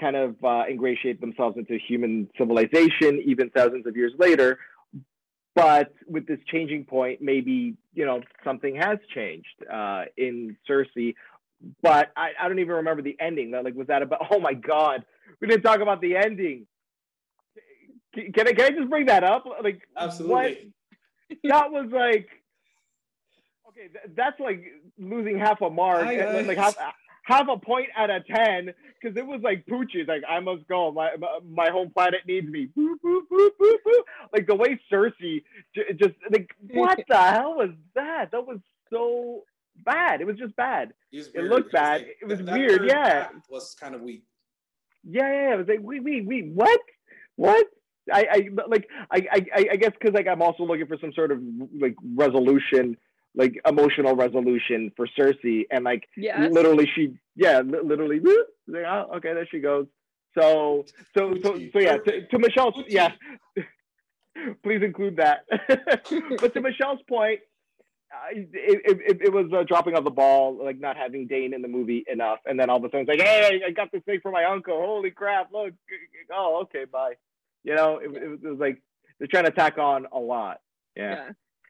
kind 0.00 0.16
of 0.16 0.42
uh, 0.42 0.64
ingratiate 0.70 1.20
themselves 1.20 1.58
into 1.58 1.78
human 1.78 2.30
civilization 2.38 3.22
even 3.26 3.50
thousands 3.50 3.86
of 3.86 3.96
years 3.96 4.12
later. 4.18 4.58
But 5.54 5.92
with 6.06 6.26
this 6.26 6.38
changing 6.46 6.84
point, 6.84 7.20
maybe 7.20 7.76
you 7.92 8.06
know 8.06 8.22
something 8.44 8.76
has 8.76 8.98
changed 9.14 9.48
uh, 9.70 10.04
in 10.16 10.56
Sersi 10.68 11.14
but 11.82 12.10
I, 12.16 12.30
I 12.40 12.48
don't 12.48 12.58
even 12.58 12.76
remember 12.76 13.02
the 13.02 13.16
ending. 13.20 13.50
Like, 13.50 13.74
was 13.74 13.88
that 13.88 14.02
about? 14.02 14.20
Oh 14.30 14.40
my 14.40 14.54
god, 14.54 15.04
we 15.40 15.48
didn't 15.48 15.62
talk 15.62 15.80
about 15.80 16.00
the 16.00 16.16
ending. 16.16 16.66
Can, 18.14 18.32
can 18.32 18.48
I 18.48 18.52
can 18.52 18.72
I 18.72 18.76
just 18.76 18.88
bring 18.88 19.06
that 19.06 19.24
up? 19.24 19.44
Like, 19.62 19.82
absolutely. 19.96 20.34
What, 20.34 20.56
that 21.44 21.70
was 21.70 21.88
like, 21.92 22.28
okay, 23.68 23.88
that's 24.16 24.38
like 24.40 24.64
losing 24.98 25.38
half 25.38 25.60
a 25.60 25.70
mark. 25.70 26.06
I, 26.06 26.40
like 26.42 26.58
half 26.58 26.76
half 27.24 27.48
a 27.48 27.56
point 27.56 27.88
out 27.96 28.10
of 28.10 28.26
ten 28.26 28.72
because 29.00 29.16
it 29.16 29.26
was 29.26 29.40
like 29.42 29.64
Poochie's 29.66 30.08
like 30.08 30.22
I 30.28 30.40
must 30.40 30.66
go. 30.68 30.92
My 30.92 31.10
my 31.48 31.70
home 31.70 31.90
planet 31.90 32.20
needs 32.26 32.48
me. 32.48 32.68
Boop, 32.76 32.94
boop, 33.04 33.22
boop, 33.30 33.50
boop, 33.60 33.76
boop. 33.86 34.02
Like 34.32 34.46
the 34.46 34.54
way 34.54 34.78
Sersi 34.92 35.42
j- 35.74 35.92
just 35.94 36.14
like 36.30 36.50
what 36.70 36.98
the 37.08 37.16
hell 37.16 37.56
was 37.56 37.70
that? 37.94 38.30
That 38.32 38.46
was 38.46 38.58
so 38.90 39.44
bad. 39.84 40.20
It 40.20 40.26
was 40.26 40.36
just 40.36 40.56
bad. 40.56 40.92
It, 41.12 41.28
it 41.34 41.44
looked 41.44 41.72
bad. 41.72 42.02
Like, 42.02 42.16
it 42.20 42.26
was 42.26 42.38
that, 42.40 42.58
weird. 42.58 42.84
yeah, 42.86 43.28
was 43.48 43.76
kind 43.78 43.94
of 43.94 44.02
weak. 44.02 44.24
Yeah, 45.04 45.22
yeah, 45.22 45.48
yeah. 45.48 45.54
It 45.54 45.58
was 45.58 45.68
like 45.68 45.80
wait, 45.82 46.04
wait, 46.04 46.26
wait. 46.26 46.46
What? 46.52 46.80
What? 47.36 47.66
I, 48.12 48.26
I 48.30 48.48
like 48.66 48.88
I, 49.10 49.26
I 49.32 49.66
I 49.72 49.76
guess 49.76 49.92
because 49.98 50.14
like 50.14 50.26
I'm 50.26 50.42
also 50.42 50.64
looking 50.64 50.86
for 50.86 50.98
some 51.00 51.12
sort 51.12 51.32
of 51.32 51.40
like 51.78 51.96
resolution 52.14 52.96
like 53.34 53.60
emotional 53.66 54.16
resolution 54.16 54.92
for 54.96 55.06
Sersi, 55.18 55.66
and 55.70 55.84
like 55.84 56.08
yes. 56.16 56.50
literally 56.52 56.88
she 56.94 57.14
yeah 57.36 57.60
literally 57.60 58.20
like, 58.66 58.84
oh, 58.86 59.10
okay 59.16 59.34
there 59.34 59.46
she 59.50 59.60
goes. 59.60 59.86
So 60.38 60.84
so 61.16 61.34
so 61.42 61.58
so 61.72 61.78
yeah 61.78 61.98
to, 61.98 62.26
to 62.26 62.38
Michelle's 62.38 62.74
yeah. 62.88 63.12
Please 64.62 64.82
include 64.82 65.16
that. 65.16 65.44
but 66.40 66.54
to 66.54 66.60
Michelle's 66.60 67.00
point, 67.08 67.40
uh, 68.12 68.28
it, 68.32 69.00
it, 69.04 69.18
it, 69.22 69.32
was 69.32 69.46
uh, 69.52 69.64
dropping 69.64 69.96
of 69.96 70.04
the 70.04 70.10
ball, 70.10 70.56
like 70.64 70.78
not 70.78 70.96
having 70.96 71.26
Dane 71.26 71.52
in 71.52 71.62
the 71.62 71.68
movie 71.68 72.04
enough, 72.10 72.38
and 72.46 72.58
then 72.58 72.70
all 72.70 72.78
of 72.78 72.84
a 72.84 72.86
sudden 72.86 73.00
it's 73.00 73.08
like, 73.08 73.20
hey, 73.20 73.60
I 73.66 73.70
got 73.72 73.92
this 73.92 74.02
thing 74.04 74.20
for 74.22 74.30
my 74.30 74.44
uncle. 74.44 74.80
Holy 74.80 75.10
crap! 75.10 75.52
Look, 75.52 75.74
oh, 76.32 76.60
okay, 76.62 76.84
bye. 76.90 77.14
You 77.64 77.74
know, 77.74 77.98
it, 77.98 78.10
it, 78.16 78.28
was, 78.28 78.38
it 78.42 78.48
was 78.48 78.58
like 78.58 78.82
they're 79.18 79.28
trying 79.28 79.44
to 79.44 79.50
tack 79.50 79.78
on 79.78 80.06
a 80.12 80.18
lot. 80.18 80.58
Yeah. 80.96 81.10
yeah. 81.10 81.28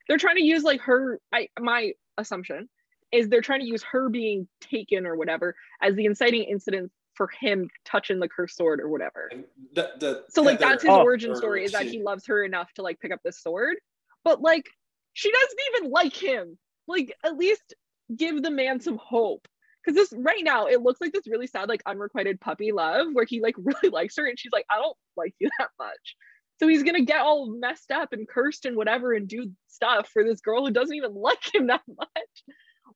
They're 0.09 0.19
trying 0.19 0.37
to 0.37 0.45
use 0.45 0.63
like 0.63 0.81
her 0.83 1.21
i 1.33 1.49
my 1.59 1.93
assumption 2.19 2.69
is 3.13 3.29
they're 3.29 3.41
trying 3.41 3.61
to 3.61 3.67
use 3.67 3.83
her 3.83 4.09
being 4.09 4.47
taken 4.61 5.07
or 5.07 5.17
whatever 5.17 5.55
as 5.83 5.95
the 5.95 6.05
inciting 6.05 6.45
incident 6.45 6.91
for 7.15 7.29
him 7.41 7.69
touching 7.85 8.21
the 8.21 8.29
cursed 8.29 8.57
sword 8.57 8.81
or 8.81 8.89
whatever. 8.89 9.31
The, 9.75 9.91
the, 9.99 10.25
so 10.29 10.43
like 10.43 10.59
that's 10.59 10.83
his 10.83 10.91
oh, 10.91 11.03
origin 11.03 11.35
story 11.35 11.65
is 11.65 11.73
that 11.73 11.87
he 11.87 12.03
loves 12.03 12.27
her 12.27 12.45
enough 12.45 12.73
to 12.75 12.83
like 12.83 13.01
pick 13.01 13.13
up 13.13 13.21
this 13.25 13.43
sword. 13.43 13.77
But 14.25 14.41
like 14.41 14.67
she 15.13 15.31
doesn't 15.31 15.59
even 15.75 15.91
like 15.91 16.15
him. 16.15 16.57
Like 16.87 17.15
at 17.25 17.37
least 17.37 17.75
give 18.17 18.43
the 18.43 18.51
man 18.51 18.81
some 18.81 18.99
hope 19.03 19.47
because 19.91 20.11
this 20.11 20.19
right 20.19 20.43
now 20.45 20.67
it 20.67 20.83
looks 20.83 21.01
like 21.01 21.13
this 21.13 21.27
really 21.27 21.47
sad 21.47 21.69
like 21.69 21.83
unrequited 21.87 22.41
puppy 22.41 22.73
love 22.73 23.09
where 23.13 23.25
he 23.25 23.41
like 23.41 23.55
really 23.59 23.91
likes 23.91 24.17
her 24.17 24.27
and 24.27 24.39
she's 24.39 24.53
like 24.53 24.67
i 24.71 24.77
don't 24.77 24.97
like 25.17 25.35
you 25.39 25.49
that 25.59 25.71
much 25.79 26.17
so 26.61 26.69
he's 26.69 26.83
gonna 26.83 27.01
get 27.01 27.23
all 27.23 27.51
messed 27.51 27.91
up 27.91 28.13
and 28.13 28.29
cursed 28.29 28.67
and 28.67 28.77
whatever 28.77 29.15
and 29.15 29.27
do 29.27 29.51
stuff 29.67 30.11
for 30.13 30.23
this 30.23 30.43
girl 30.43 30.67
who 30.67 30.71
doesn't 30.71 30.95
even 30.95 31.15
like 31.21 31.55
him 31.55 31.69
that 31.69 31.81
much. 31.89 32.45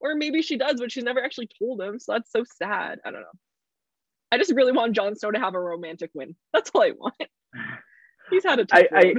Or 0.00 0.14
maybe 0.14 0.42
she 0.42 0.58
does, 0.58 0.80
but 0.80 0.92
she's 0.92 1.04
never 1.04 1.24
actually 1.24 1.48
told 1.58 1.80
him. 1.80 1.98
So 1.98 2.12
that's 2.12 2.30
so 2.30 2.44
sad. 2.58 2.98
I 3.06 3.10
don't 3.10 3.22
know. 3.22 3.38
I 4.30 4.36
just 4.36 4.52
really 4.52 4.72
want 4.72 4.94
Jon 4.94 5.16
Snow 5.16 5.30
to 5.30 5.38
have 5.38 5.54
a 5.54 5.60
romantic 5.60 6.10
win. 6.12 6.34
That's 6.52 6.70
all 6.74 6.82
I 6.82 6.90
want. 6.90 7.14
He's 8.30 8.44
had 8.44 8.58
a 8.58 8.64
tough 8.64 8.82
I, 8.92 9.14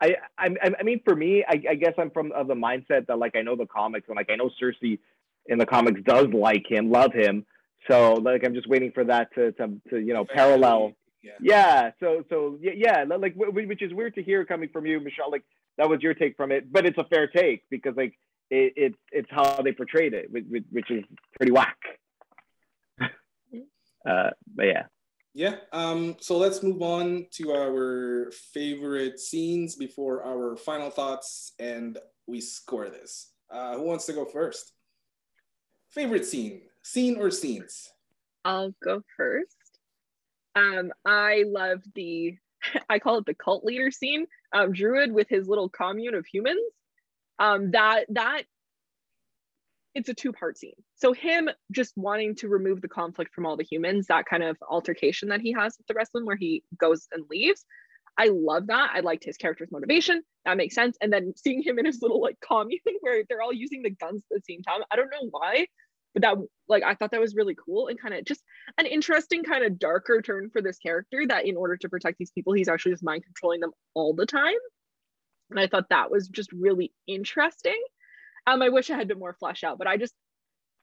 I, 0.00 0.16
I, 0.38 0.50
I, 0.80 0.82
mean, 0.82 1.00
for 1.04 1.14
me, 1.14 1.44
I, 1.48 1.62
I 1.70 1.74
guess 1.76 1.94
I'm 1.96 2.10
from 2.10 2.32
of 2.32 2.48
the 2.48 2.54
mindset 2.54 3.06
that 3.06 3.18
like 3.18 3.36
I 3.36 3.42
know 3.42 3.54
the 3.54 3.66
comics 3.66 4.08
and 4.08 4.16
like 4.16 4.28
I 4.28 4.34
know 4.34 4.50
Sersi 4.60 4.98
in 5.46 5.58
the 5.58 5.66
comics 5.66 6.00
does 6.02 6.28
like 6.28 6.64
him, 6.68 6.90
love 6.90 7.12
him. 7.12 7.44
So 7.90 8.14
like 8.14 8.44
I'm 8.44 8.54
just 8.54 8.68
waiting 8.68 8.92
for 8.92 9.04
that 9.04 9.34
to 9.34 9.52
to, 9.52 9.80
to 9.90 9.98
you 9.98 10.14
know 10.14 10.24
parallel 10.24 10.94
yeah. 11.24 11.32
yeah. 11.40 11.90
So 12.00 12.24
so 12.28 12.58
yeah, 12.60 12.72
yeah. 12.76 13.16
Like 13.16 13.34
which 13.36 13.82
is 13.82 13.94
weird 13.94 14.14
to 14.16 14.22
hear 14.22 14.44
coming 14.44 14.68
from 14.72 14.86
you, 14.86 15.00
Michelle. 15.00 15.30
Like 15.30 15.44
that 15.78 15.88
was 15.88 16.00
your 16.02 16.14
take 16.14 16.36
from 16.36 16.52
it, 16.52 16.70
but 16.70 16.84
it's 16.86 16.98
a 16.98 17.04
fair 17.04 17.26
take 17.26 17.64
because 17.70 17.96
like 17.96 18.14
it, 18.50 18.74
it's 18.76 18.96
it's 19.10 19.28
how 19.30 19.62
they 19.62 19.72
portrayed 19.72 20.12
it, 20.12 20.30
which, 20.30 20.44
which 20.70 20.90
is 20.90 21.04
pretty 21.36 21.52
whack. 21.52 21.78
uh, 23.00 24.30
but 24.54 24.66
yeah. 24.66 24.82
Yeah. 25.32 25.56
Um. 25.72 26.16
So 26.20 26.36
let's 26.36 26.62
move 26.62 26.82
on 26.82 27.26
to 27.32 27.52
our 27.52 28.30
favorite 28.52 29.18
scenes 29.18 29.76
before 29.76 30.24
our 30.24 30.56
final 30.56 30.90
thoughts, 30.90 31.52
and 31.58 31.98
we 32.26 32.40
score 32.40 32.90
this. 32.90 33.32
Uh, 33.50 33.76
who 33.76 33.82
wants 33.82 34.06
to 34.06 34.12
go 34.12 34.24
first? 34.24 34.73
Favorite 35.94 36.26
scene, 36.26 36.62
scene 36.82 37.16
or 37.20 37.30
scenes? 37.30 37.92
I'll 38.44 38.74
go 38.82 39.02
first. 39.16 39.78
Um, 40.56 40.92
I 41.06 41.44
love 41.46 41.82
the, 41.94 42.36
I 42.90 42.98
call 42.98 43.18
it 43.18 43.26
the 43.26 43.34
cult 43.34 43.64
leader 43.64 43.92
scene. 43.92 44.26
Um, 44.52 44.72
Druig 44.72 45.12
with 45.12 45.28
his 45.28 45.46
little 45.46 45.68
commune 45.68 46.14
of 46.14 46.26
humans. 46.26 46.60
Um, 47.38 47.70
that 47.72 48.06
that 48.10 48.42
it's 49.94 50.08
a 50.08 50.14
two 50.14 50.32
part 50.32 50.58
scene. 50.58 50.74
So 50.96 51.12
him 51.12 51.48
just 51.70 51.96
wanting 51.96 52.34
to 52.36 52.48
remove 52.48 52.80
the 52.80 52.88
conflict 52.88 53.32
from 53.32 53.46
all 53.46 53.56
the 53.56 53.64
humans, 53.64 54.08
that 54.08 54.26
kind 54.26 54.42
of 54.42 54.56
altercation 54.68 55.28
that 55.28 55.40
he 55.40 55.52
has 55.52 55.78
with 55.78 55.86
the 55.86 55.94
rest 55.94 56.10
of 56.14 56.20
them, 56.20 56.26
where 56.26 56.36
he 56.36 56.64
goes 56.76 57.06
and 57.12 57.24
leaves. 57.30 57.64
I 58.16 58.28
love 58.32 58.68
that. 58.68 58.90
I 58.94 59.00
liked 59.00 59.24
his 59.24 59.36
character's 59.36 59.72
motivation. 59.72 60.22
That 60.44 60.56
makes 60.56 60.74
sense. 60.74 60.96
And 61.00 61.12
then 61.12 61.32
seeing 61.36 61.62
him 61.62 61.78
in 61.78 61.84
his 61.84 62.00
little 62.02 62.20
like 62.20 62.38
commune 62.40 62.80
where 63.00 63.24
they're 63.28 63.42
all 63.42 63.52
using 63.52 63.82
the 63.82 63.90
guns 63.90 64.22
at 64.30 64.36
the 64.36 64.42
same 64.48 64.62
time. 64.62 64.80
I 64.90 64.96
don't 64.96 65.10
know 65.10 65.28
why, 65.30 65.66
but 66.14 66.22
that 66.22 66.36
like 66.68 66.82
i 66.82 66.94
thought 66.94 67.10
that 67.10 67.20
was 67.20 67.34
really 67.34 67.56
cool 67.62 67.88
and 67.88 68.00
kind 68.00 68.14
of 68.14 68.24
just 68.24 68.42
an 68.78 68.86
interesting 68.86 69.42
kind 69.42 69.64
of 69.64 69.78
darker 69.78 70.22
turn 70.22 70.48
for 70.50 70.62
this 70.62 70.78
character 70.78 71.24
that 71.28 71.46
in 71.46 71.56
order 71.56 71.76
to 71.76 71.88
protect 71.88 72.18
these 72.18 72.30
people 72.30 72.52
he's 72.52 72.68
actually 72.68 72.92
just 72.92 73.04
mind 73.04 73.24
controlling 73.24 73.60
them 73.60 73.72
all 73.94 74.14
the 74.14 74.26
time. 74.26 74.54
And 75.50 75.60
i 75.60 75.66
thought 75.66 75.88
that 75.90 76.10
was 76.10 76.28
just 76.28 76.50
really 76.52 76.92
interesting. 77.06 77.80
Um 78.46 78.62
i 78.62 78.68
wish 78.70 78.90
i 78.90 78.96
had 78.96 79.08
been 79.08 79.18
more 79.18 79.36
fleshed 79.38 79.64
out 79.64 79.78
but 79.78 79.86
i 79.86 79.96
just 79.96 80.14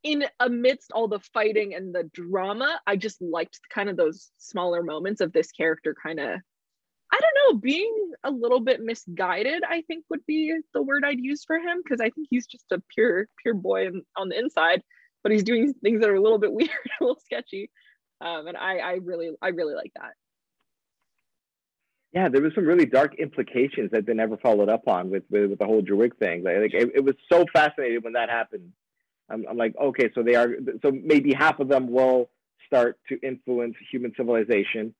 in 0.03 0.25
amidst 0.39 0.91
all 0.91 1.07
the 1.07 1.19
fighting 1.33 1.75
and 1.75 1.93
the 1.93 2.09
drama 2.11 2.79
i 2.87 2.95
just 2.95 3.21
liked 3.21 3.59
kind 3.69 3.87
of 3.87 3.97
those 3.97 4.31
smaller 4.37 4.81
moments 4.81 5.21
of 5.21 5.31
this 5.31 5.51
character 5.51 5.95
kind 6.03 6.19
of 6.19 6.39
I 7.13 7.19
don't 7.19 7.55
know, 7.55 7.59
being 7.59 8.13
a 8.23 8.31
little 8.31 8.61
bit 8.61 8.79
misguided, 8.81 9.63
I 9.67 9.81
think 9.81 10.05
would 10.09 10.25
be 10.25 10.57
the 10.73 10.81
word 10.81 11.03
I'd 11.03 11.19
use 11.19 11.43
for 11.43 11.57
him 11.57 11.81
because 11.83 11.99
I 11.99 12.09
think 12.09 12.27
he's 12.29 12.47
just 12.47 12.71
a 12.71 12.81
pure, 12.93 13.27
pure 13.43 13.53
boy 13.53 13.89
on 14.15 14.29
the 14.29 14.39
inside 14.39 14.81
but 15.23 15.31
he's 15.31 15.43
doing 15.43 15.73
things 15.73 16.01
that 16.01 16.09
are 16.09 16.15
a 16.15 16.21
little 16.21 16.39
bit 16.39 16.53
weird, 16.59 16.69
a 16.99 17.03
little 17.03 17.19
sketchy. 17.23 17.69
Um, 18.19 18.47
and 18.47 18.57
I, 18.57 18.77
I 18.77 18.91
really, 19.01 19.31
I 19.41 19.49
really 19.49 19.75
like 19.75 19.91
that. 19.95 20.13
Yeah, 22.13 22.27
there 22.27 22.41
was 22.41 22.53
some 22.53 22.65
really 22.65 22.85
dark 22.85 23.15
implications 23.19 23.91
that 23.91 24.05
they 24.05 24.13
never 24.13 24.35
followed 24.37 24.67
up 24.67 24.87
on 24.87 25.09
with 25.09 25.23
with, 25.29 25.51
with 25.51 25.59
the 25.59 25.65
whole 25.65 25.81
Druig 25.81 26.17
thing. 26.17 26.43
Like, 26.43 26.57
like 26.57 26.73
it, 26.73 26.91
it, 26.95 27.03
was 27.05 27.15
so 27.31 27.45
fascinating 27.53 28.01
when 28.01 28.13
that 28.13 28.29
happened. 28.29 28.73
I'm, 29.29 29.45
I'm 29.49 29.57
like, 29.57 29.73
okay, 29.81 30.09
so 30.13 30.21
they 30.21 30.35
are, 30.35 30.49
so 30.81 30.91
maybe 30.91 31.33
half 31.33 31.61
of 31.61 31.69
them 31.69 31.89
will 31.89 32.29
start 32.67 32.99
to 33.07 33.19
influence 33.25 33.75
human 33.91 34.11
civilization, 34.17 34.93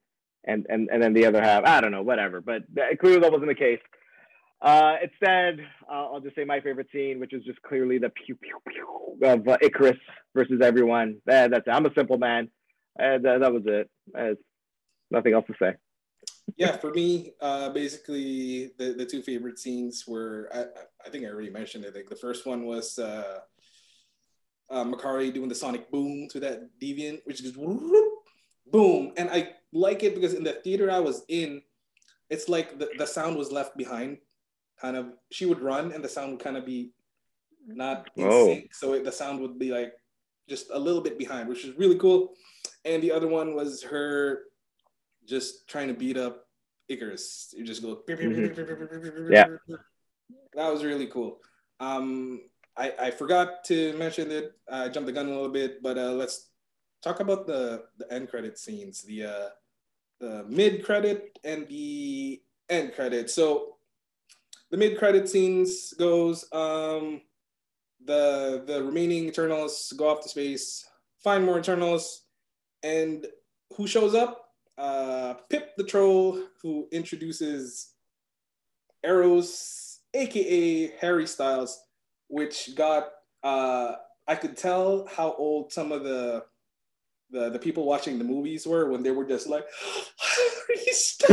and 0.44 0.66
and 0.70 0.88
and 0.90 1.02
then 1.02 1.12
the 1.12 1.26
other 1.26 1.42
half, 1.42 1.64
I 1.66 1.82
don't 1.82 1.92
know, 1.92 2.02
whatever. 2.02 2.40
But 2.40 2.62
clearly 2.98 3.20
that 3.20 3.30
wasn't 3.30 3.50
the 3.50 3.54
case. 3.54 3.80
Uh, 4.62 4.94
instead, 5.02 5.58
uh, 5.90 6.06
I'll 6.12 6.20
just 6.20 6.36
say 6.36 6.44
my 6.44 6.60
favorite 6.60 6.86
scene, 6.92 7.18
which 7.18 7.32
is 7.32 7.42
just 7.44 7.60
clearly 7.62 7.98
the 7.98 8.10
pew 8.10 8.36
pew 8.36 8.60
pew 8.68 9.28
of 9.28 9.48
uh, 9.48 9.58
Ikaris 9.58 9.98
versus 10.36 10.60
everyone. 10.62 11.16
Uh, 11.28 11.48
that's 11.48 11.66
it. 11.66 11.70
I'm 11.70 11.84
a 11.84 11.94
simple 11.94 12.16
man. 12.16 12.48
Uh, 12.98 13.18
that, 13.18 13.40
that 13.40 13.52
was 13.52 13.62
it. 13.66 13.90
Uh, 14.16 14.34
nothing 15.10 15.32
else 15.32 15.46
to 15.48 15.54
say. 15.60 15.74
yeah, 16.56 16.76
for 16.76 16.92
me, 16.92 17.32
uh, 17.40 17.70
basically 17.70 18.70
the, 18.78 18.92
the 18.92 19.04
two 19.04 19.20
favorite 19.22 19.58
scenes 19.58 20.04
were 20.06 20.48
I, 20.54 20.64
I 21.06 21.10
think 21.10 21.24
I 21.24 21.28
already 21.28 21.50
mentioned 21.50 21.84
it. 21.84 21.96
Like 21.96 22.08
the 22.08 22.14
first 22.14 22.46
one 22.46 22.64
was 22.64 23.00
uh, 23.00 23.40
uh, 24.70 24.84
Makkari 24.84 25.34
doing 25.34 25.48
the 25.48 25.56
sonic 25.56 25.90
boom 25.90 26.28
to 26.30 26.38
that 26.38 26.70
deviant, 26.80 27.20
which 27.24 27.42
is 27.42 27.50
boom, 27.50 29.12
and 29.16 29.28
I 29.28 29.54
like 29.72 30.04
it 30.04 30.14
because 30.14 30.34
in 30.34 30.44
the 30.44 30.52
theater 30.52 30.88
I 30.88 31.00
was 31.00 31.24
in, 31.28 31.62
it's 32.30 32.48
like 32.48 32.78
the, 32.78 32.90
the 32.96 33.06
sound 33.06 33.36
was 33.36 33.50
left 33.50 33.76
behind 33.76 34.18
kind 34.82 34.96
of 34.96 35.12
she 35.30 35.46
would 35.46 35.60
run 35.60 35.92
and 35.92 36.02
the 36.04 36.08
sound 36.08 36.32
would 36.32 36.42
kind 36.42 36.56
of 36.56 36.66
be 36.66 36.90
not 37.66 38.10
in 38.16 38.26
Whoa. 38.26 38.46
sync 38.46 38.74
so 38.74 38.94
it, 38.94 39.04
the 39.04 39.12
sound 39.12 39.40
would 39.40 39.56
be 39.58 39.70
like 39.70 39.92
just 40.48 40.66
a 40.72 40.78
little 40.78 41.00
bit 41.00 41.16
behind 41.16 41.48
which 41.48 41.64
is 41.64 41.78
really 41.78 41.96
cool 41.96 42.34
and 42.84 43.00
the 43.00 43.12
other 43.12 43.28
one 43.28 43.54
was 43.54 43.82
her 43.84 44.42
just 45.24 45.68
trying 45.68 45.86
to 45.86 45.94
beat 45.94 46.16
up 46.16 46.46
Ikaris. 46.90 47.54
you 47.56 47.64
just 47.64 47.80
go 47.80 48.02
mm-hmm. 48.08 49.32
yeah 49.32 49.46
that 50.54 50.72
was 50.72 50.82
really 50.82 51.06
cool 51.06 51.38
um 51.78 52.40
I, 52.76 52.92
I 52.98 53.10
forgot 53.12 53.64
to 53.66 53.96
mention 53.96 54.32
it 54.32 54.52
I 54.68 54.88
jumped 54.88 55.06
the 55.06 55.12
gun 55.12 55.26
a 55.26 55.30
little 55.30 55.48
bit 55.48 55.80
but 55.80 55.96
uh, 55.96 56.12
let's 56.12 56.50
talk 57.04 57.20
about 57.20 57.46
the 57.46 57.84
the 57.98 58.12
end 58.12 58.28
credit 58.28 58.58
scenes 58.58 59.02
the 59.02 59.24
uh 59.26 59.48
the 60.18 60.44
mid 60.48 60.84
credit 60.84 61.38
and 61.44 61.68
the 61.68 62.42
end 62.68 62.94
credit 62.94 63.30
so 63.30 63.71
the 64.72 64.78
mid 64.78 64.98
credit 64.98 65.28
scenes 65.28 65.92
goes 65.92 66.46
um, 66.50 67.20
the 68.04 68.64
the 68.66 68.82
remaining 68.82 69.28
Eternals 69.28 69.92
go 69.96 70.08
off 70.08 70.22
to 70.22 70.28
space, 70.28 70.84
find 71.22 71.44
more 71.44 71.58
Eternals, 71.58 72.24
and 72.82 73.26
who 73.76 73.86
shows 73.86 74.14
up? 74.14 74.48
Uh, 74.78 75.34
Pip 75.50 75.76
the 75.76 75.84
Troll, 75.84 76.42
who 76.62 76.88
introduces 76.90 77.92
Eros, 79.04 80.00
aka 80.14 80.90
Harry 81.00 81.26
Styles, 81.26 81.78
which 82.28 82.74
got 82.74 83.10
uh, 83.44 83.96
I 84.26 84.34
could 84.36 84.56
tell 84.56 85.06
how 85.06 85.34
old 85.34 85.70
some 85.70 85.92
of 85.92 86.02
the 86.02 86.44
the, 87.30 87.50
the 87.50 87.58
people 87.58 87.84
watching 87.84 88.16
the 88.18 88.24
movies 88.24 88.66
were 88.66 88.90
when 88.90 89.02
they 89.02 89.10
were 89.10 89.26
just 89.26 89.48
like, 89.48 89.66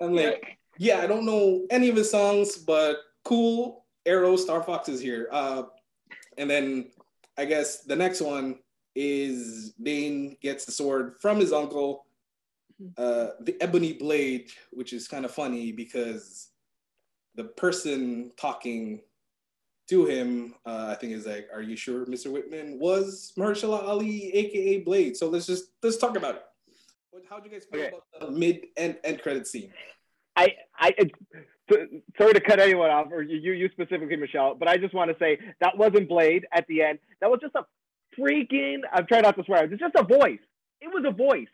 I'm 0.00 0.14
like, 0.14 0.55
yeah, 0.78 1.00
I 1.00 1.06
don't 1.06 1.26
know 1.26 1.66
any 1.70 1.88
of 1.88 1.96
his 1.96 2.10
songs, 2.10 2.56
but 2.56 2.98
cool. 3.24 3.84
Eros 4.04 4.42
Star 4.42 4.62
Fox 4.62 4.88
is 4.88 5.00
here. 5.00 5.28
Uh, 5.32 5.64
and 6.38 6.48
then 6.48 6.90
I 7.36 7.44
guess 7.44 7.82
the 7.82 7.96
next 7.96 8.20
one 8.20 8.58
is 8.94 9.72
Dane 9.82 10.36
gets 10.40 10.64
the 10.64 10.72
sword 10.72 11.16
from 11.20 11.38
his 11.38 11.52
uncle, 11.52 12.06
uh, 12.96 13.28
the 13.40 13.56
Ebony 13.60 13.92
Blade, 13.92 14.50
which 14.70 14.92
is 14.92 15.08
kind 15.08 15.24
of 15.24 15.30
funny 15.30 15.72
because 15.72 16.48
the 17.34 17.44
person 17.44 18.32
talking 18.38 19.02
to 19.88 20.06
him, 20.06 20.54
uh, 20.64 20.88
I 20.90 20.94
think 20.94 21.12
is 21.12 21.26
like, 21.26 21.48
"Are 21.52 21.62
you 21.62 21.76
sure, 21.76 22.06
Mr. 22.06 22.30
Whitman 22.30 22.78
was 22.78 23.32
Mahershala 23.38 23.82
Ali, 23.84 24.32
aka 24.34 24.80
Blade?" 24.80 25.16
So 25.16 25.28
let's 25.28 25.46
just 25.46 25.70
let's 25.82 25.96
talk 25.96 26.16
about 26.16 26.36
it. 26.36 26.42
How 27.28 27.38
do 27.38 27.48
you 27.48 27.52
guys 27.52 27.66
feel 27.70 27.80
okay. 27.80 27.88
about 27.88 28.04
the 28.20 28.30
mid 28.30 28.66
and 28.76 28.98
end 29.04 29.22
credit 29.22 29.46
scene? 29.46 29.72
I 30.36 30.54
I 30.78 30.94
sorry 32.18 32.34
to 32.34 32.40
cut 32.40 32.60
anyone 32.60 32.90
off, 32.90 33.08
or 33.10 33.22
you 33.22 33.52
you 33.52 33.68
specifically, 33.72 34.16
Michelle, 34.16 34.54
but 34.54 34.68
I 34.68 34.76
just 34.76 34.94
want 34.94 35.10
to 35.10 35.16
say 35.18 35.38
that 35.60 35.76
wasn't 35.76 36.08
Blade 36.08 36.46
at 36.52 36.66
the 36.66 36.82
end. 36.82 36.98
That 37.20 37.30
was 37.30 37.40
just 37.40 37.54
a 37.54 37.64
freaking. 38.18 38.80
I'm 38.92 39.06
trying 39.06 39.22
not 39.22 39.36
to 39.36 39.44
swear. 39.44 39.64
It's 39.64 39.80
just 39.80 39.94
a 39.96 40.04
voice. 40.04 40.40
It 40.80 40.88
was 40.88 41.04
a 41.06 41.12
voice. 41.12 41.48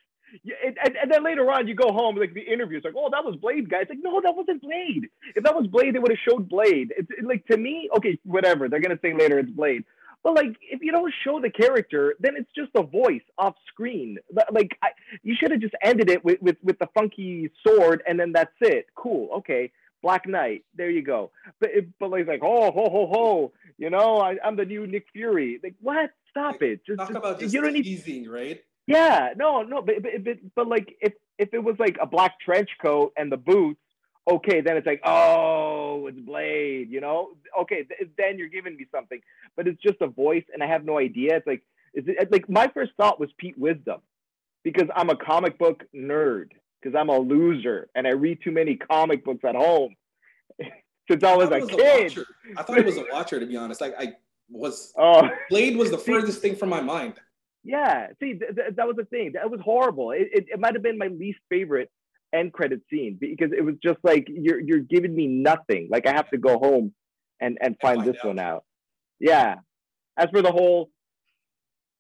And, 0.45 0.97
and, 0.97 1.13
then 1.13 1.23
later 1.23 1.51
on, 1.51 1.69
you 1.69 1.75
go 1.75 1.93
home, 1.93 2.17
like 2.17 2.33
the 2.33 2.41
interviews, 2.41 2.83
like, 2.85 2.95
oh, 2.97 3.11
that 3.11 3.23
was 3.23 3.37
Blade, 3.37 3.69
guys. 3.69 3.85
Like, 3.91 3.99
no, 4.01 4.19
that 4.23 4.35
wasn't 4.35 4.63
Blade. 4.63 5.09
If 5.37 5.45
that 5.45 5.55
was 5.55 5.67
Blade, 5.67 5.95
they 5.95 5.99
would 5.99 6.11
have 6.11 6.19
showed 6.27 6.49
Blade. 6.49 6.93
It's 6.97 7.11
it, 7.11 7.25
like 7.25 7.47
to 7.49 7.59
me, 7.59 7.91
okay, 7.99 8.19
whatever. 8.25 8.69
They're 8.69 8.81
gonna 8.81 8.99
say 9.03 9.13
later 9.13 9.39
it's 9.39 9.51
Blade, 9.51 9.85
but 10.23 10.35
like, 10.35 10.57
if 10.61 10.83
you 10.83 10.93
don't 10.93 11.13
show 11.25 11.41
the 11.41 11.51
character, 11.51 12.15
then 12.21 12.35
it's 12.37 12.51
just 12.55 12.71
a 12.75 12.83
voice 12.83 13.23
off 13.39 13.55
screen. 13.69 14.19
Like, 14.53 14.79
I, 14.83 14.89
you 15.23 15.35
should 15.39 15.51
have 15.51 15.61
just 15.61 15.75
ended 15.83 16.11
it 16.11 16.25
with, 16.25 16.41
with 16.41 16.57
with 16.63 16.79
the 16.79 16.89
funky 16.95 17.51
sword, 17.67 18.03
and 18.07 18.19
then 18.19 18.33
that's 18.33 18.55
it. 18.61 18.87
Cool, 18.95 19.29
okay. 19.39 19.73
Black 20.03 20.27
Knight, 20.27 20.65
there 20.75 20.91
you 20.91 21.03
go. 21.03 21.31
But 21.61 21.71
if, 21.73 21.85
but 22.01 22.11
like, 22.11 22.27
like, 22.27 22.41
oh, 22.43 22.73
ho, 22.73 22.91
ho, 22.91 23.07
ho, 23.13 23.53
you 23.79 23.89
know, 23.89 24.19
I, 24.19 24.37
am 24.43 24.57
the 24.57 24.65
new 24.65 24.87
Nick 24.87 25.07
Fury. 25.13 25.61
Like, 25.63 25.75
what? 25.81 26.11
Stop 26.31 26.55
like, 26.55 26.63
it. 26.63 26.87
Just, 26.87 26.99
talk 26.99 27.09
just, 27.09 27.19
about 27.19 27.41
just 27.41 27.55
you 27.55 27.61
don't 27.61 27.75
teasing, 27.75 28.23
need... 28.23 28.29
right? 28.29 28.65
Yeah, 28.87 29.31
no, 29.37 29.63
no, 29.63 29.81
but, 29.81 30.03
but 30.03 30.25
but 30.25 30.39
but 30.57 30.69
like 30.69 30.97
if 31.01 31.13
if 31.39 31.55
it 31.55 31.63
was 31.63 31.77
like 31.79 31.97
a 32.01 32.07
black 32.07 32.41
trench 32.41 32.71
coat 32.81 33.13
and 33.17 33.31
the 33.31 33.37
boots, 33.37 33.81
okay, 34.31 34.61
then 34.61 34.77
it's 34.77 34.87
like 34.87 35.01
oh, 35.05 36.07
it's 36.07 36.19
Blade, 36.21 36.91
you 36.91 37.01
know? 37.01 37.31
Okay, 37.63 37.85
th- 37.85 38.11
then 38.17 38.39
you're 38.39 38.49
giving 38.49 38.77
me 38.77 38.87
something. 38.95 39.21
But 39.57 39.69
it's 39.69 39.81
just 39.83 40.01
a 40.01 40.07
voice, 40.07 40.45
and 40.53 40.63
I 40.63 40.67
have 40.67 40.85
no 40.85 40.99
idea. 40.99 41.37
It's 41.37 41.47
like 41.47 41.63
is 41.95 42.05
it 42.07 42.33
like 42.33 42.49
my 42.49 42.69
first 42.73 42.93
thought 42.97 43.21
was 43.21 43.31
Pete 43.39 43.59
Wisdom, 43.59 44.01
because 44.65 44.89
I'm 44.95 45.11
a 45.11 45.17
comic 45.17 45.59
book 45.59 45.85
nerd, 45.95 46.51
because 46.81 46.99
I'm 46.99 47.09
a 47.09 47.19
loser 47.19 47.89
and 47.95 48.07
I 48.07 48.11
read 48.11 48.39
too 48.43 48.51
many 48.51 48.77
comic 48.77 49.25
books 49.25 49.45
at 49.45 49.55
home 49.55 49.95
since 51.11 51.23
I 51.25 51.37
was, 51.37 51.51
I 51.51 51.59
a 51.59 51.61
was 51.61 51.71
kid. 51.71 52.19
A 52.19 52.61
I 52.61 52.63
thought 52.63 52.79
it 52.79 52.87
was 52.87 52.97
a 52.97 53.05
watcher, 53.13 53.41
to 53.41 53.47
be 53.47 53.57
honest. 53.57 53.81
Like 53.81 53.95
I 53.99 54.15
was. 54.51 54.93
Oh, 54.99 55.29
Blade 55.51 55.77
was 55.77 55.91
the 55.91 55.99
furthest 55.99 56.41
thing 56.41 56.57
from 56.57 56.69
my 56.69 56.81
mind. 56.81 57.15
Yeah, 57.65 58.09
see, 58.19 58.35
th- 58.35 58.57
th- 58.57 58.75
that 58.77 58.87
was 58.87 58.97
the 58.97 59.05
thing. 59.05 59.33
That 59.35 59.49
was 59.51 59.61
horrible. 59.61 60.11
It, 60.11 60.29
it, 60.33 60.47
it 60.55 60.61
might 60.61 60.75
have 60.75 60.83
been 60.83 60.99
my 60.99 61.07
least 61.07 61.39
favorite 61.49 61.91
end 62.33 62.53
credit 62.53 62.81
scene 62.91 63.17
because 63.21 63.53
it 63.57 63.65
was 63.65 63.75
just 63.83 63.99
like 64.03 64.27
you're 64.29 64.61
you're 64.61 64.81
giving 64.81 65.15
me 65.15 65.27
nothing. 65.27 65.89
Like 65.91 66.07
I 66.07 66.13
have 66.13 66.31
to 66.31 66.39
go 66.39 66.59
home 66.59 66.95
and 67.41 67.59
and 67.61 67.77
find, 67.81 67.99
find 67.99 68.09
this 68.09 68.21
out. 68.21 68.27
one 68.29 68.39
out. 68.39 68.65
Yeah. 69.21 69.57
As 70.17 70.29
for 70.31 70.43
the 70.43 70.53
whole 70.53 70.91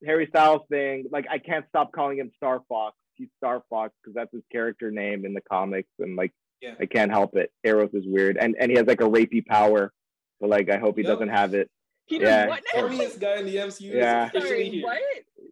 Harry 0.04 0.26
Styles 0.28 0.62
thing, 0.68 1.06
like 1.10 1.26
I 1.30 1.38
can't 1.38 1.64
stop 1.68 1.92
calling 1.92 2.18
him 2.18 2.30
Star 2.36 2.60
Fox. 2.68 2.96
He's 3.14 3.28
Star 3.38 3.62
Fox 3.70 3.94
because 4.02 4.14
that's 4.14 4.32
his 4.32 4.42
character 4.50 4.90
name 4.90 5.24
in 5.24 5.34
the 5.34 5.40
comics, 5.42 5.88
and 5.98 6.16
like 6.16 6.32
yeah. 6.60 6.74
I 6.80 6.86
can't 6.86 7.10
help 7.10 7.36
it. 7.36 7.50
Eros 7.64 7.90
is 7.92 8.04
weird, 8.06 8.36
and 8.38 8.56
and 8.58 8.70
he 8.70 8.76
has 8.76 8.86
like 8.86 9.00
a 9.00 9.08
rapey 9.08 9.44
power, 9.44 9.92
but 10.40 10.50
like 10.50 10.70
I 10.70 10.78
hope 10.78 10.96
he 10.96 11.02
yep. 11.02 11.12
doesn't 11.12 11.28
have 11.28 11.54
it. 11.54 11.70
He 12.06 12.18
does 12.18 12.28
yeah. 12.28 12.46
what 12.48 12.62
now? 12.74 12.88
guy 13.18 13.36
in 13.36 13.46
the 13.46 13.56
MCU 13.56 13.94
yeah. 13.94 14.30
Sorry, 14.32 14.80
what? 14.82 14.98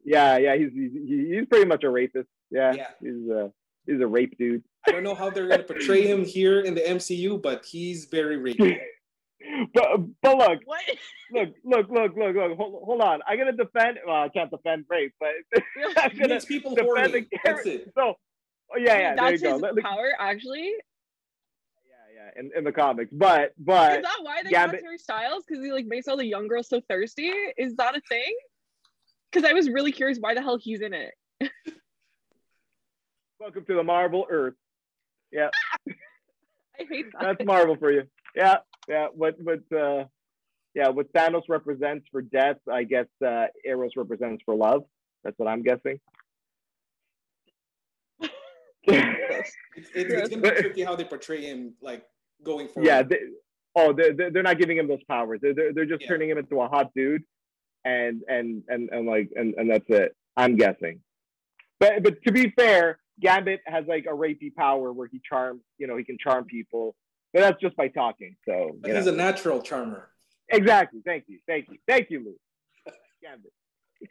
Yeah, 0.05 0.39
yeah, 0.39 0.57
he's, 0.57 0.71
he's 0.73 0.93
he's 0.93 1.47
pretty 1.49 1.67
much 1.67 1.85
a 1.85 1.91
rapist. 1.91 2.29
Yeah, 2.51 2.73
yeah. 2.73 2.87
he's 3.01 3.31
a 3.31 3.53
he's 3.91 4.01
a 4.01 4.07
rape 4.07 4.37
dude. 4.39 4.63
I 4.87 4.93
don't 4.93 5.05
know 5.05 5.15
how 5.15 5.31
they're 5.31 5.49
gonna 5.49 5.63
portray 5.63 6.07
him 6.07 6.25
here 6.25 6.61
in 6.61 6.75
the 6.75 6.81
MCU, 6.81 7.41
but 7.43 7.65
he's 7.65 8.07
very 8.07 8.39
rapey. 8.39 8.79
but 9.75 10.01
but 10.23 10.39
look, 10.39 10.61
what? 10.65 10.81
look, 11.33 11.49
look, 11.65 11.91
look, 11.91 12.17
look, 12.17 12.37
look. 12.37 12.57
Hold, 12.57 12.83
hold 12.85 13.01
on. 13.01 13.21
I'm 13.27 13.39
gonna 13.39 13.53
defend. 13.53 13.99
Well, 14.07 14.23
I 14.23 14.29
can't 14.29 14.51
defend 14.51 14.85
rape, 14.89 15.13
but 15.21 15.31
I'm 15.97 16.17
gonna 16.17 16.35
makes 16.35 16.45
people 16.45 16.75
defend 16.75 16.89
horny. 16.89 17.27
the 17.31 17.39
character. 17.39 17.91
So, 17.95 18.15
oh, 18.75 18.79
yeah, 18.79 18.99
yeah. 18.99 19.15
That's 19.17 19.43
his 19.43 19.61
go. 19.61 19.73
power, 19.83 20.13
actually. 20.19 20.73
Yeah, 21.87 22.25
yeah, 22.35 22.41
in, 22.41 22.51
in 22.57 22.65
the 22.65 22.73
comics, 22.73 23.11
but 23.13 23.53
but 23.59 23.99
is 23.99 24.03
that 24.03 24.19
why 24.23 24.43
they 24.43 24.51
Gambit... 24.51 24.83
Harry 24.83 24.99
Styles? 24.99 25.45
Because 25.47 25.65
he 25.65 25.73
like 25.73 25.87
makes 25.87 26.09
all 26.09 26.17
the 26.17 26.27
young 26.27 26.49
girls 26.49 26.69
so 26.69 26.81
thirsty. 26.89 27.33
Is 27.57 27.77
that 27.77 27.97
a 27.97 28.01
thing? 28.09 28.35
Because 29.31 29.49
I 29.49 29.53
was 29.53 29.69
really 29.69 29.93
curious 29.93 30.19
why 30.19 30.35
the 30.35 30.43
hell 30.43 30.59
he's 30.59 30.81
in 30.81 30.95
it. 30.95 31.13
Welcome 33.41 33.65
to 33.69 33.75
the 33.75 33.83
Marvel 33.83 34.27
Earth. 34.29 34.53
Yeah. 35.33 35.49
I 35.89 36.85
hate 36.87 37.07
that. 37.13 37.23
That's 37.23 37.47
Marvel 37.47 37.75
for 37.75 37.91
you. 37.91 38.03
Yeah, 38.37 38.59
yeah. 38.87 39.07
What 39.15 39.37
what 39.41 39.61
uh 39.75 40.05
yeah, 40.75 40.89
what 40.89 41.11
Thanos 41.15 41.45
represents 41.49 42.07
for 42.13 42.21
death, 42.21 42.59
I 42.71 42.85
guess 42.85 43.07
uh 43.27 43.47
Eros 43.65 43.93
represents 43.97 44.43
for 44.45 44.55
love. 44.55 44.83
That's 45.25 45.39
what 45.39 45.49
I'm 45.49 45.63
guessing. 45.63 46.01
it's, 48.83 49.57
it's, 49.75 49.89
it's, 49.95 50.29
gonna 50.29 50.43
be 50.43 50.51
tricky 50.61 50.85
how 50.85 50.95
they 50.95 51.05
portray 51.05 51.41
him 51.41 51.73
like 51.81 52.05
going 52.45 52.69
forward. 52.69 52.87
Yeah, 52.87 53.03
they, 53.05 53.21
oh, 53.75 53.95
they're, 53.95 54.31
they're 54.31 54.43
not 54.43 54.59
giving 54.59 54.77
him 54.77 54.87
those 54.87 55.03
powers. 55.05 55.41
They're, 55.41 55.55
they're, 55.55 55.73
they're 55.73 55.87
just 55.87 56.03
yeah. 56.03 56.09
turning 56.09 56.29
him 56.29 56.37
into 56.37 56.61
a 56.61 56.69
hot 56.69 56.91
dude, 56.95 57.25
and 57.87 58.21
and 58.29 58.65
and 58.69 58.91
and 58.91 59.07
like 59.07 59.31
and, 59.35 59.55
and 59.55 59.71
that's 59.71 59.89
it. 59.89 60.15
I'm 60.37 60.57
guessing. 60.57 61.01
But 61.79 62.03
but 62.03 62.23
to 62.25 62.33
be 62.33 62.51
fair, 62.51 62.99
Gambit 63.21 63.61
has 63.67 63.85
like 63.87 64.07
a 64.07 64.15
rapey 64.15 64.55
power 64.55 64.93
where 64.93 65.09
he 65.09 65.21
charms, 65.29 65.63
you 65.79 65.87
know, 65.87 65.97
he 65.97 66.05
can 66.05 66.19
charm 66.19 66.45
people, 66.45 66.95
but 67.33 67.41
that's 67.41 67.61
just 67.61 67.77
by 67.77 67.89
talking. 67.89 68.37
So 68.47 68.79
he's 68.85 69.07
know. 69.07 69.13
a 69.13 69.17
natural 69.17 69.61
charmer. 69.61 70.11
Exactly. 70.49 71.01
Thank 71.05 71.25
you. 71.29 71.39
Thank 71.47 71.69
you. 71.71 71.79
Thank 71.87 72.11
you, 72.11 72.21
Lew. 72.21 72.35
Gambit. 73.23 73.53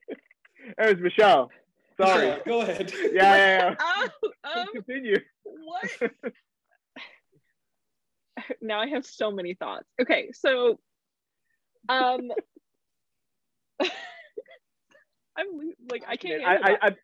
There's 0.77 0.99
Michelle. 0.99 1.49
Sorry. 1.99 2.27
Michelle, 2.27 2.43
go 2.45 2.61
ahead. 2.61 2.93
Yeah, 3.11 3.35
yeah, 3.35 3.75
yeah. 3.79 4.09
Um, 4.51 4.59
um, 4.59 4.67
Continue. 4.73 5.17
What? 5.43 6.11
now 8.61 8.79
I 8.79 8.87
have 8.87 9.05
so 9.05 9.31
many 9.31 9.53
thoughts. 9.53 9.85
Okay, 10.01 10.31
so 10.33 10.79
um 11.89 12.31
I'm 15.37 15.47
like 15.91 16.03
I 16.07 16.15
can't 16.17 16.43
I, 16.43 16.55
I, 16.55 16.77
I 16.81 16.95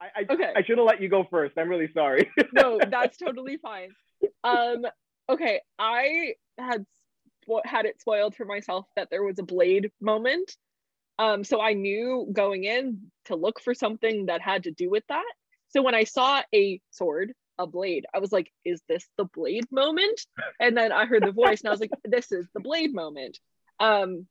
I, 0.00 0.06
I, 0.16 0.32
okay. 0.32 0.52
I 0.56 0.62
should 0.62 0.78
have 0.78 0.86
let 0.86 1.02
you 1.02 1.08
go 1.08 1.26
first. 1.30 1.58
I'm 1.58 1.68
really 1.68 1.90
sorry. 1.92 2.30
no, 2.52 2.80
that's 2.88 3.18
totally 3.18 3.58
fine. 3.58 3.90
Um, 4.44 4.86
okay, 5.28 5.60
I 5.78 6.34
had 6.58 6.86
had 7.64 7.84
it 7.84 8.00
spoiled 8.00 8.36
for 8.36 8.44
myself 8.44 8.86
that 8.96 9.08
there 9.10 9.24
was 9.24 9.38
a 9.38 9.44
blade 9.44 9.90
moment. 10.00 10.56
Um, 11.18 11.42
so 11.44 11.60
I 11.60 11.72
knew 11.72 12.28
going 12.32 12.64
in 12.64 13.10
to 13.26 13.36
look 13.36 13.60
for 13.60 13.74
something 13.74 14.26
that 14.26 14.40
had 14.40 14.64
to 14.64 14.70
do 14.70 14.88
with 14.88 15.04
that. 15.08 15.30
So 15.68 15.82
when 15.82 15.94
I 15.94 16.04
saw 16.04 16.42
a 16.54 16.80
sword, 16.90 17.32
a 17.58 17.66
blade, 17.66 18.06
I 18.14 18.18
was 18.20 18.32
like, 18.32 18.50
"Is 18.64 18.80
this 18.88 19.06
the 19.18 19.24
blade 19.24 19.66
moment?" 19.70 20.20
And 20.58 20.76
then 20.76 20.92
I 20.92 21.04
heard 21.04 21.24
the 21.24 21.32
voice, 21.32 21.60
and 21.60 21.68
I 21.68 21.72
was 21.72 21.80
like, 21.80 21.90
"This 22.04 22.32
is 22.32 22.46
the 22.54 22.60
blade 22.60 22.94
moment." 22.94 23.38
Um, 23.78 24.26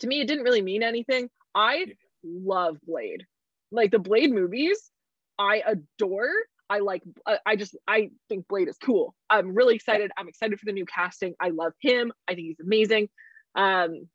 to 0.00 0.06
me, 0.06 0.20
it 0.20 0.26
didn't 0.26 0.44
really 0.44 0.62
mean 0.62 0.82
anything. 0.82 1.30
I 1.54 1.86
love 2.22 2.78
Blade 2.86 3.26
like 3.70 3.90
the 3.90 3.98
Blade 3.98 4.32
movies, 4.32 4.90
I 5.38 5.62
adore. 5.66 6.30
I 6.68 6.78
like. 6.78 7.02
I 7.44 7.56
just. 7.56 7.76
I 7.88 8.10
think 8.28 8.46
Blade 8.48 8.68
is 8.68 8.78
cool. 8.78 9.14
I'm 9.28 9.54
really 9.54 9.74
excited. 9.74 10.12
I'm 10.16 10.28
excited 10.28 10.58
for 10.58 10.66
the 10.66 10.72
new 10.72 10.86
casting. 10.86 11.34
I 11.40 11.48
love 11.48 11.72
him. 11.80 12.12
I 12.28 12.34
think 12.34 12.46
he's 12.46 12.60
amazing. 12.60 13.08
Um, 13.56 14.08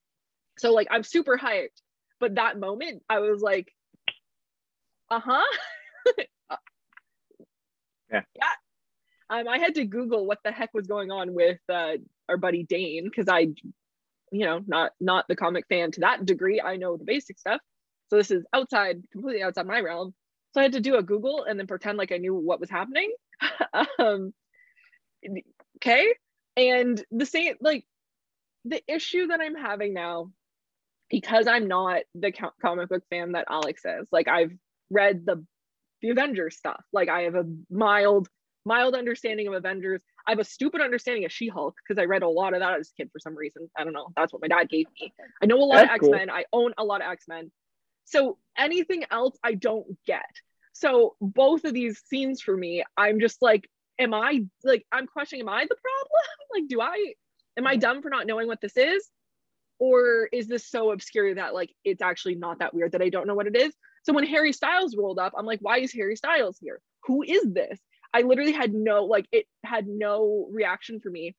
so 0.57 0.71
like 0.71 0.87
I'm 0.89 1.03
super 1.03 1.37
hyped. 1.37 1.81
But 2.19 2.35
that 2.35 2.57
moment, 2.57 3.03
I 3.09 3.19
was 3.19 3.41
like, 3.41 3.67
uh-huh. 5.11 5.43
yeah. 8.11 8.21
Yeah. 8.35 8.45
Um, 9.29 9.47
I 9.47 9.57
had 9.57 9.75
to 9.75 9.85
Google 9.85 10.25
what 10.25 10.39
the 10.43 10.51
heck 10.51 10.73
was 10.73 10.87
going 10.87 11.11
on 11.11 11.33
with 11.33 11.59
uh, 11.69 11.93
our 12.29 12.37
buddy 12.37 12.63
Dane 12.63 13.05
because 13.05 13.27
I, 13.27 13.47
you 14.31 14.45
know, 14.45 14.61
not 14.65 14.91
not 14.99 15.25
the 15.27 15.35
comic 15.35 15.65
fan 15.67 15.91
to 15.91 16.01
that 16.01 16.25
degree. 16.25 16.61
I 16.61 16.77
know 16.77 16.95
the 16.95 17.05
basic 17.05 17.39
stuff. 17.39 17.61
So 18.09 18.17
this 18.17 18.31
is 18.31 18.45
outside, 18.53 19.01
completely 19.11 19.43
outside 19.43 19.67
my 19.67 19.79
realm. 19.79 20.13
So 20.53 20.61
I 20.61 20.63
had 20.63 20.73
to 20.73 20.81
do 20.81 20.95
a 20.95 21.03
Google 21.03 21.43
and 21.43 21.59
then 21.59 21.67
pretend 21.67 21.97
like 21.97 22.11
I 22.11 22.17
knew 22.17 22.35
what 22.35 22.59
was 22.59 22.69
happening. 22.69 23.11
um, 23.99 24.33
okay. 25.77 26.13
And 26.55 27.03
the 27.11 27.25
same, 27.25 27.55
like 27.61 27.85
the 28.63 28.81
issue 28.87 29.27
that 29.27 29.41
I'm 29.41 29.55
having 29.55 29.93
now 29.93 30.31
because 31.09 31.47
I'm 31.47 31.67
not 31.67 32.01
the 32.15 32.31
comic 32.61 32.89
book 32.89 33.03
fan 33.09 33.33
that 33.33 33.45
Alex 33.49 33.83
is. 33.85 34.07
Like 34.11 34.27
I've 34.27 34.51
read 34.89 35.25
the 35.25 35.45
the 36.01 36.09
Avengers 36.09 36.57
stuff. 36.57 36.81
Like 36.93 37.09
I 37.09 37.21
have 37.21 37.35
a 37.35 37.45
mild 37.69 38.27
mild 38.65 38.95
understanding 38.95 39.47
of 39.47 39.53
Avengers. 39.53 40.01
I 40.27 40.31
have 40.31 40.39
a 40.39 40.43
stupid 40.43 40.81
understanding 40.81 41.23
of 41.25 41.31
She-Hulk 41.31 41.75
because 41.87 42.01
I 42.01 42.05
read 42.05 42.23
a 42.23 42.27
lot 42.27 42.55
of 42.55 42.61
that 42.61 42.79
as 42.79 42.89
a 42.89 42.93
kid 43.01 43.11
for 43.13 43.19
some 43.19 43.35
reason. 43.37 43.69
I 43.77 43.83
don't 43.83 43.93
know. 43.93 44.07
That's 44.15 44.33
what 44.33 44.41
my 44.41 44.47
dad 44.47 44.69
gave 44.69 44.87
me. 44.99 45.13
I 45.41 45.45
know 45.45 45.57
a 45.57 45.65
lot 45.65 45.75
That's 45.75 45.89
of 45.89 45.95
X-Men. 45.95 46.27
Cool. 46.29 46.35
I 46.35 46.45
own 46.51 46.73
a 46.79 46.83
lot 46.83 47.01
of 47.01 47.11
X-Men. 47.11 47.51
So 48.05 48.37
anything 48.57 49.03
else 49.11 49.37
I 49.43 49.53
don't 49.53 49.97
get. 50.05 50.25
So 50.73 51.15
both 51.21 51.63
of 51.65 51.73
these 51.73 52.01
scenes 52.07 52.41
for 52.41 52.55
me, 52.55 52.83
I'm 52.97 53.19
just 53.19 53.41
like, 53.41 53.69
am 53.99 54.13
I 54.13 54.45
like 54.63 54.85
I'm 54.91 55.07
questioning, 55.07 55.43
am 55.43 55.49
I 55.49 55.63
the 55.63 55.75
problem? 55.75 56.21
like, 56.53 56.67
do 56.67 56.81
I 56.81 57.13
am 57.57 57.67
I 57.67 57.73
mm-hmm. 57.73 57.79
dumb 57.79 58.01
for 58.01 58.09
not 58.09 58.27
knowing 58.27 58.47
what 58.47 58.61
this 58.61 58.77
is? 58.77 59.09
Or 59.79 60.29
is 60.31 60.47
this 60.47 60.69
so 60.69 60.91
obscure 60.91 61.35
that 61.35 61.53
like 61.53 61.71
it's 61.83 62.01
actually 62.01 62.35
not 62.35 62.59
that 62.59 62.73
weird 62.73 62.93
that 62.93 63.01
I 63.01 63.09
don't 63.09 63.27
know 63.27 63.35
what 63.35 63.47
it 63.47 63.55
is? 63.55 63.73
So 64.03 64.13
when 64.13 64.25
Harry 64.25 64.53
Styles 64.53 64.95
rolled 64.95 65.19
up, 65.19 65.33
I'm 65.37 65.45
like, 65.45 65.59
why 65.61 65.79
is 65.79 65.91
Harry 65.93 66.15
Styles 66.15 66.57
here? 66.61 66.79
Who 67.05 67.23
is 67.23 67.53
this? 67.53 67.79
I 68.13 68.21
literally 68.21 68.53
had 68.53 68.73
no 68.73 69.05
like 69.05 69.27
it 69.31 69.45
had 69.65 69.87
no 69.87 70.47
reaction 70.51 70.99
for 70.99 71.09
me. 71.09 71.35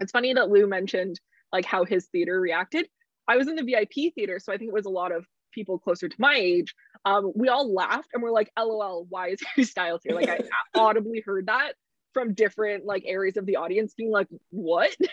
It's 0.00 0.12
funny 0.12 0.32
that 0.34 0.50
Lew 0.50 0.66
mentioned 0.66 1.20
like 1.52 1.64
how 1.64 1.84
his 1.84 2.06
theater 2.06 2.40
reacted. 2.40 2.88
I 3.26 3.36
was 3.36 3.48
in 3.48 3.56
the 3.56 3.62
VIP 3.62 4.14
theater, 4.14 4.38
so 4.38 4.52
I 4.52 4.56
think 4.56 4.68
it 4.68 4.74
was 4.74 4.86
a 4.86 4.90
lot 4.90 5.12
of 5.12 5.26
people 5.52 5.78
closer 5.78 6.08
to 6.08 6.16
my 6.18 6.34
age. 6.36 6.74
Um, 7.04 7.32
we 7.34 7.48
all 7.48 7.72
laughed 7.72 8.10
and 8.14 8.22
we're 8.22 8.32
like, 8.32 8.50
"LOL, 8.58 9.06
why 9.08 9.28
is 9.28 9.40
Harry 9.54 9.64
Styles 9.64 10.02
here?" 10.04 10.14
Like 10.14 10.28
I 10.28 10.40
audibly 10.78 11.22
heard 11.24 11.46
that 11.46 11.74
from 12.12 12.34
different 12.34 12.84
like 12.84 13.04
areas 13.06 13.36
of 13.36 13.46
the 13.46 13.56
audience, 13.56 13.94
being 13.94 14.10
like, 14.10 14.28
"What?" 14.50 14.96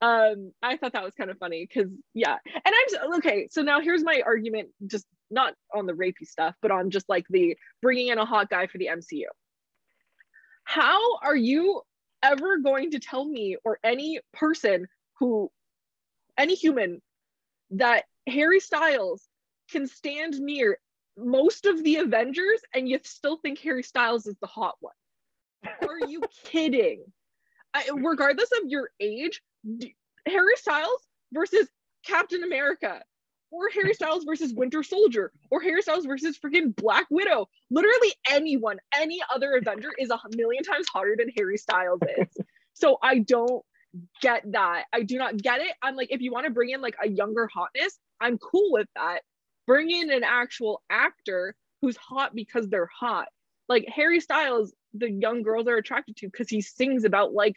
um 0.00 0.52
i 0.62 0.76
thought 0.76 0.92
that 0.92 1.02
was 1.02 1.14
kind 1.14 1.30
of 1.30 1.38
funny 1.38 1.66
because 1.66 1.90
yeah 2.14 2.36
and 2.46 2.62
i'm 2.66 2.88
just, 2.88 3.02
okay 3.16 3.48
so 3.50 3.62
now 3.62 3.80
here's 3.80 4.04
my 4.04 4.22
argument 4.24 4.68
just 4.86 5.06
not 5.30 5.54
on 5.74 5.86
the 5.86 5.92
rapey 5.92 6.24
stuff 6.24 6.54
but 6.62 6.70
on 6.70 6.90
just 6.90 7.08
like 7.08 7.26
the 7.30 7.56
bringing 7.82 8.08
in 8.08 8.18
a 8.18 8.24
hot 8.24 8.48
guy 8.48 8.66
for 8.66 8.78
the 8.78 8.88
mcu 8.92 9.24
how 10.62 11.16
are 11.18 11.36
you 11.36 11.82
ever 12.22 12.58
going 12.58 12.92
to 12.92 13.00
tell 13.00 13.24
me 13.24 13.56
or 13.64 13.78
any 13.82 14.20
person 14.32 14.86
who 15.18 15.50
any 16.36 16.54
human 16.54 17.02
that 17.70 18.04
harry 18.28 18.60
styles 18.60 19.27
can 19.70 19.86
stand 19.86 20.38
near 20.40 20.78
most 21.16 21.66
of 21.66 21.82
the 21.82 21.96
avengers 21.96 22.60
and 22.74 22.88
you 22.88 22.98
still 23.04 23.36
think 23.38 23.58
harry 23.58 23.82
styles 23.82 24.26
is 24.26 24.36
the 24.40 24.46
hot 24.46 24.76
one 24.80 24.92
are 25.82 26.08
you 26.08 26.22
kidding 26.44 27.04
I, 27.74 27.84
regardless 27.94 28.50
of 28.62 28.68
your 28.68 28.90
age 29.00 29.42
Harry 30.26 30.56
Styles 30.56 31.06
versus 31.32 31.68
Captain 32.06 32.42
America, 32.44 33.02
or 33.50 33.68
Harry 33.70 33.94
Styles 33.94 34.24
versus 34.24 34.52
Winter 34.52 34.82
Soldier, 34.82 35.32
or 35.50 35.60
Harry 35.60 35.82
Styles 35.82 36.06
versus 36.06 36.38
freaking 36.38 36.74
Black 36.76 37.06
Widow. 37.10 37.48
Literally 37.70 38.12
anyone, 38.30 38.78
any 38.94 39.20
other 39.34 39.56
Avenger 39.56 39.90
is 39.98 40.10
a 40.10 40.18
million 40.36 40.62
times 40.62 40.86
hotter 40.92 41.16
than 41.18 41.30
Harry 41.36 41.56
Styles 41.56 42.00
is. 42.18 42.44
so 42.74 42.98
I 43.02 43.20
don't 43.20 43.64
get 44.20 44.42
that. 44.52 44.84
I 44.92 45.02
do 45.02 45.16
not 45.16 45.36
get 45.38 45.60
it. 45.60 45.72
I'm 45.82 45.96
like, 45.96 46.12
if 46.12 46.20
you 46.20 46.30
want 46.30 46.44
to 46.44 46.52
bring 46.52 46.70
in 46.70 46.80
like 46.80 46.96
a 47.02 47.08
younger 47.08 47.48
hotness, 47.52 47.98
I'm 48.20 48.38
cool 48.38 48.70
with 48.70 48.88
that. 48.96 49.20
Bring 49.68 49.90
in 49.90 50.10
an 50.10 50.24
actual 50.24 50.80
actor 50.88 51.54
who's 51.82 51.96
hot 51.98 52.34
because 52.34 52.68
they're 52.68 52.88
hot. 52.98 53.28
Like 53.68 53.84
Harry 53.86 54.18
Styles, 54.18 54.72
the 54.94 55.10
young 55.10 55.42
girls 55.42 55.68
are 55.68 55.76
attracted 55.76 56.16
to 56.16 56.26
because 56.26 56.48
he 56.48 56.62
sings 56.62 57.04
about 57.04 57.34
like 57.34 57.54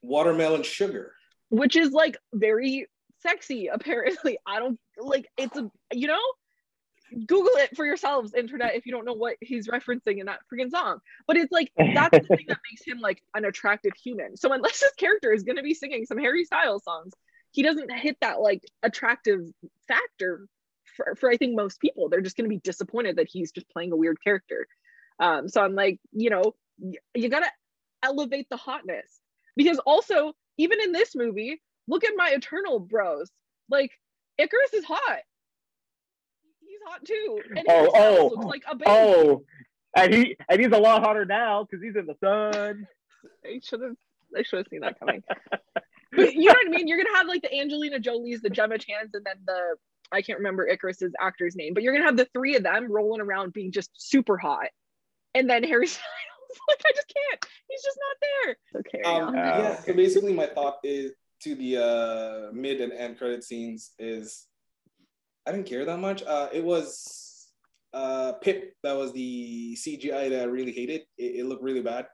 watermelon 0.00 0.62
sugar. 0.62 1.12
which 1.50 1.74
is 1.74 1.90
like 1.90 2.16
very 2.32 2.86
sexy 3.18 3.66
apparently. 3.66 4.38
I 4.46 4.60
don't 4.60 4.78
like 4.96 5.28
it's 5.36 5.56
a 5.56 5.68
you 5.92 6.06
know? 6.06 6.20
Google 7.26 7.56
it 7.56 7.74
for 7.74 7.86
yourselves 7.86 8.34
internet 8.34 8.76
if 8.76 8.86
you 8.86 8.92
don't 8.92 9.06
know 9.06 9.14
what 9.14 9.34
he's 9.40 9.66
referencing 9.66 10.20
in 10.20 10.26
that 10.26 10.40
freaking 10.52 10.70
song. 10.70 11.00
But 11.26 11.36
it's 11.36 11.50
like 11.50 11.72
that's 11.76 12.16
the 12.16 12.36
thing 12.36 12.44
that 12.46 12.58
makes 12.70 12.86
him 12.86 13.00
like 13.00 13.22
an 13.34 13.44
attractive 13.44 13.92
human. 14.00 14.36
So 14.36 14.52
unless 14.52 14.80
his 14.82 14.92
character 14.96 15.32
is 15.32 15.42
going 15.42 15.56
to 15.56 15.62
be 15.62 15.74
singing 15.74 16.04
some 16.06 16.18
harry 16.18 16.44
styles 16.44 16.84
songs 16.84 17.12
he 17.50 17.62
doesn't 17.62 17.90
hit 17.90 18.18
that 18.20 18.40
like 18.40 18.62
attractive 18.82 19.40
factor 19.88 20.46
for, 20.98 21.14
for 21.14 21.30
i 21.30 21.38
think 21.38 21.56
most 21.56 21.80
people 21.80 22.10
they're 22.10 22.20
just 22.20 22.36
going 22.36 22.44
to 22.44 22.54
be 22.54 22.60
disappointed 22.60 23.16
that 23.16 23.28
he's 23.30 23.52
just 23.52 23.68
playing 23.70 23.92
a 23.92 23.96
weird 23.96 24.18
character 24.22 24.66
um 25.20 25.48
so 25.48 25.62
i'm 25.62 25.74
like 25.74 25.98
you 26.12 26.28
know 26.28 26.54
you 27.14 27.28
gotta 27.30 27.50
elevate 28.02 28.46
the 28.50 28.56
hotness 28.58 29.20
because 29.56 29.78
also 29.86 30.34
even 30.58 30.80
in 30.80 30.92
this 30.92 31.14
movie, 31.14 31.62
look 31.86 32.04
at 32.04 32.12
my 32.16 32.30
Eternal 32.30 32.80
bros. 32.80 33.30
Like 33.70 33.92
Ikaris 34.38 34.74
is 34.74 34.84
hot. 34.84 35.20
He's 36.60 36.78
hot 36.86 37.04
too. 37.04 37.40
And 37.56 37.66
oh, 37.68 37.90
oh, 37.94 38.30
looks 38.34 38.44
like 38.44 38.62
a 38.70 38.76
baby. 38.76 38.84
Oh, 38.86 39.42
and 39.96 40.12
he 40.12 40.36
and 40.48 40.60
he's 40.60 40.72
a 40.72 40.78
lot 40.78 41.02
hotter 41.02 41.24
now 41.24 41.64
because 41.64 41.82
he's 41.82 41.96
in 41.96 42.06
the 42.06 42.16
sun. 42.22 42.86
I 43.44 43.60
should 43.62 43.80
have 43.82 43.96
I 44.36 44.42
should 44.42 44.58
have 44.58 44.66
seen 44.68 44.80
that 44.80 44.98
coming. 44.98 45.22
but 46.12 46.34
you 46.34 46.46
know 46.46 46.52
what 46.52 46.66
I 46.66 46.70
mean? 46.70 46.88
You're 46.88 47.02
gonna 47.02 47.16
have 47.16 47.28
like 47.28 47.42
the 47.42 47.54
Angelina 47.54 47.98
Jolie's, 48.00 48.42
the 48.42 48.50
Gemma 48.50 48.78
Chans, 48.78 49.10
and 49.14 49.24
then 49.24 49.36
the 49.46 49.76
I 50.12 50.22
can't 50.22 50.38
remember 50.38 50.68
Ikaris's 50.70 51.12
actor's 51.20 51.56
name, 51.56 51.74
but 51.74 51.82
you're 51.82 51.92
gonna 51.92 52.06
have 52.06 52.16
the 52.16 52.28
three 52.32 52.56
of 52.56 52.62
them 52.62 52.90
rolling 52.90 53.20
around 53.20 53.52
being 53.52 53.72
just 53.72 53.90
super 53.94 54.36
hot, 54.36 54.68
and 55.34 55.48
then 55.48 55.62
Harry 55.64 55.86
Styles 55.88 56.06
like 56.68 56.82
I 56.86 56.92
just 56.94 57.12
can't. 57.14 57.46
He's 57.68 57.82
just 57.82 57.98
not 58.08 58.16
there. 58.20 58.56
Okay. 58.80 59.02
Um, 59.02 59.34
yeah. 59.34 59.76
So 59.80 59.92
basically, 59.94 60.32
my 60.32 60.46
thought 60.46 60.78
is 60.82 61.12
to 61.42 61.54
the 61.54 61.76
uh, 61.78 62.52
mid 62.52 62.80
and 62.80 62.92
end 62.92 63.18
credit 63.18 63.44
scenes 63.44 63.92
is 63.98 64.46
I 65.46 65.52
didn't 65.52 65.66
care 65.66 65.84
that 65.84 65.98
much. 65.98 66.22
Uh, 66.22 66.48
it 66.52 66.64
was 66.64 67.48
uh, 67.92 68.32
Pip 68.40 68.74
that 68.82 68.96
was 68.96 69.12
the 69.12 69.76
CGI 69.76 70.30
that 70.30 70.42
I 70.42 70.44
really 70.44 70.72
hated. 70.72 71.02
It, 71.16 71.40
it 71.40 71.46
looked 71.46 71.62
really 71.62 71.82
bad. 71.82 72.06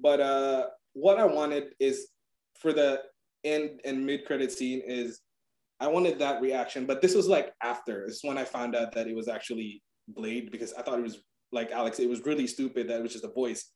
But 0.00 0.20
uh, 0.20 0.66
what 0.94 1.18
I 1.18 1.24
wanted 1.24 1.74
is 1.78 2.08
for 2.58 2.72
the 2.72 3.02
end 3.44 3.80
and 3.84 4.04
mid 4.04 4.24
credit 4.24 4.52
scene 4.52 4.82
is 4.84 5.20
I 5.82 5.88
wanted 5.88 6.20
that 6.20 6.40
reaction. 6.40 6.86
But 6.86 7.02
this 7.02 7.14
was 7.14 7.26
like 7.26 7.52
after. 7.60 8.04
This 8.06 8.16
is 8.18 8.24
when 8.24 8.38
I 8.38 8.44
found 8.44 8.76
out 8.76 8.92
that 8.92 9.08
it 9.08 9.16
was 9.16 9.26
actually 9.26 9.82
Blade 10.06 10.52
because 10.52 10.72
I 10.74 10.82
thought 10.82 11.00
it 11.00 11.02
was 11.02 11.20
like 11.50 11.72
Alex, 11.72 11.98
it 11.98 12.08
was 12.08 12.24
really 12.24 12.46
stupid 12.46 12.88
that 12.88 13.00
it 13.00 13.02
was 13.02 13.12
just 13.12 13.24
a 13.24 13.32
voice. 13.32 13.68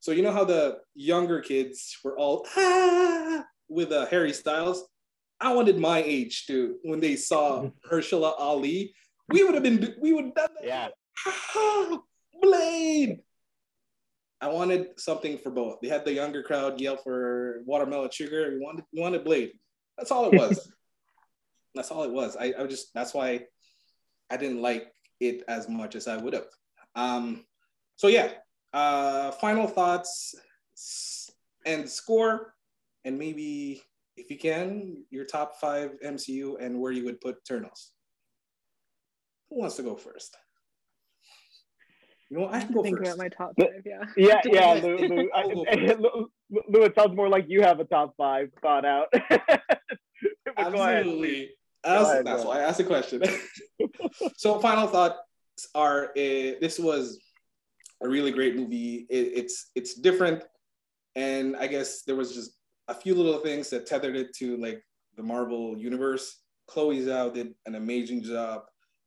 So 0.00 0.10
you 0.10 0.22
know 0.22 0.32
how 0.32 0.44
the 0.44 0.78
younger 0.96 1.40
kids 1.40 1.96
were 2.02 2.18
all 2.18 2.46
ah, 2.56 3.44
with 3.68 3.92
uh, 3.92 4.06
Harry 4.06 4.32
Styles. 4.32 4.88
I 5.40 5.54
wanted 5.54 5.78
my 5.78 6.02
age 6.02 6.46
to 6.46 6.76
when 6.82 6.98
they 6.98 7.14
saw 7.14 7.70
Mahershala 7.90 8.34
Ali. 8.38 8.92
We 9.28 9.44
would 9.44 9.54
have 9.54 9.62
been 9.62 9.94
we 10.00 10.12
would 10.12 10.26
have 10.26 10.34
done 10.34 10.48
that. 10.60 10.66
Yeah. 10.66 10.88
Ah, 11.26 11.98
Blade. 12.42 13.20
I 14.40 14.48
wanted 14.48 14.98
something 14.98 15.38
for 15.38 15.50
both. 15.50 15.78
They 15.80 15.88
had 15.88 16.04
the 16.04 16.12
younger 16.12 16.42
crowd 16.42 16.80
yell 16.80 16.96
for 16.96 17.62
watermelon 17.64 18.10
sugar. 18.10 18.50
We 18.52 18.58
wanted 18.58 18.84
we 18.92 19.00
wanted 19.00 19.24
Blade. 19.24 19.52
That's 19.96 20.10
all 20.10 20.26
it 20.26 20.36
was. 20.36 20.72
that's 21.76 21.90
all 21.90 22.04
it 22.04 22.12
was. 22.12 22.36
I, 22.36 22.54
I 22.58 22.66
just 22.66 22.92
that's 22.94 23.14
why 23.14 23.44
I 24.30 24.36
didn't 24.36 24.62
like 24.62 24.92
it 25.20 25.44
as 25.48 25.68
much 25.68 25.94
as 25.94 26.08
I 26.08 26.16
would 26.16 26.32
have. 26.32 26.46
Um, 26.94 27.44
so 27.96 28.08
yeah, 28.08 28.30
uh, 28.72 29.30
final 29.32 29.66
thoughts 29.66 30.34
and 31.64 31.88
score, 31.88 32.54
and 33.04 33.18
maybe 33.18 33.82
if 34.16 34.30
you 34.30 34.38
can, 34.38 35.04
your 35.10 35.24
top 35.24 35.56
five 35.60 35.92
MCU 36.04 36.56
and 36.60 36.80
where 36.80 36.92
you 36.92 37.04
would 37.04 37.20
put 37.20 37.36
Eternals. 37.44 37.92
Who 39.50 39.60
wants 39.60 39.76
to 39.76 39.82
go 39.82 39.94
first? 39.94 40.36
You 42.30 42.38
know, 42.38 42.48
I 42.50 42.60
can 42.60 42.72
go 42.72 42.82
think 42.82 42.98
first. 42.98 43.12
about 43.12 43.18
my 43.18 43.28
top 43.28 43.52
five. 43.58 43.82
Yeah. 43.84 44.02
Yeah, 44.16 44.40
yeah. 44.46 44.72
Lew, 44.82 44.96
Lew, 44.96 45.30
I, 45.34 45.44
Lew, 45.44 46.30
Lew, 46.68 46.82
it 46.82 46.94
sounds 46.96 47.14
more 47.14 47.28
like 47.28 47.44
you 47.48 47.62
have 47.62 47.78
a 47.78 47.84
top 47.84 48.14
five 48.16 48.48
thought 48.60 48.84
out. 48.84 49.12
Absolutely. 50.56 51.50
That's 52.24 52.44
why 52.44 52.58
I 52.58 52.62
asked 52.62 52.78
the 52.78 52.84
question. 52.84 53.22
so, 54.36 54.58
final 54.58 54.86
thoughts 54.86 55.18
are 55.74 56.06
uh, 56.06 56.58
this 56.60 56.78
was 56.78 57.18
a 58.02 58.08
really 58.08 58.32
great 58.32 58.56
movie. 58.56 59.06
It, 59.08 59.32
it's 59.34 59.70
it's 59.74 59.94
different, 59.94 60.44
and 61.14 61.56
I 61.56 61.66
guess 61.66 62.02
there 62.02 62.16
was 62.16 62.34
just 62.34 62.52
a 62.88 62.94
few 62.94 63.14
little 63.14 63.38
things 63.38 63.70
that 63.70 63.86
tethered 63.86 64.16
it 64.16 64.34
to 64.36 64.56
like 64.56 64.82
the 65.16 65.22
Marvel 65.22 65.76
universe. 65.78 66.42
Chloe 66.68 67.00
Zhao 67.00 67.32
did 67.32 67.54
an 67.66 67.76
amazing 67.76 68.22
job. 68.22 68.62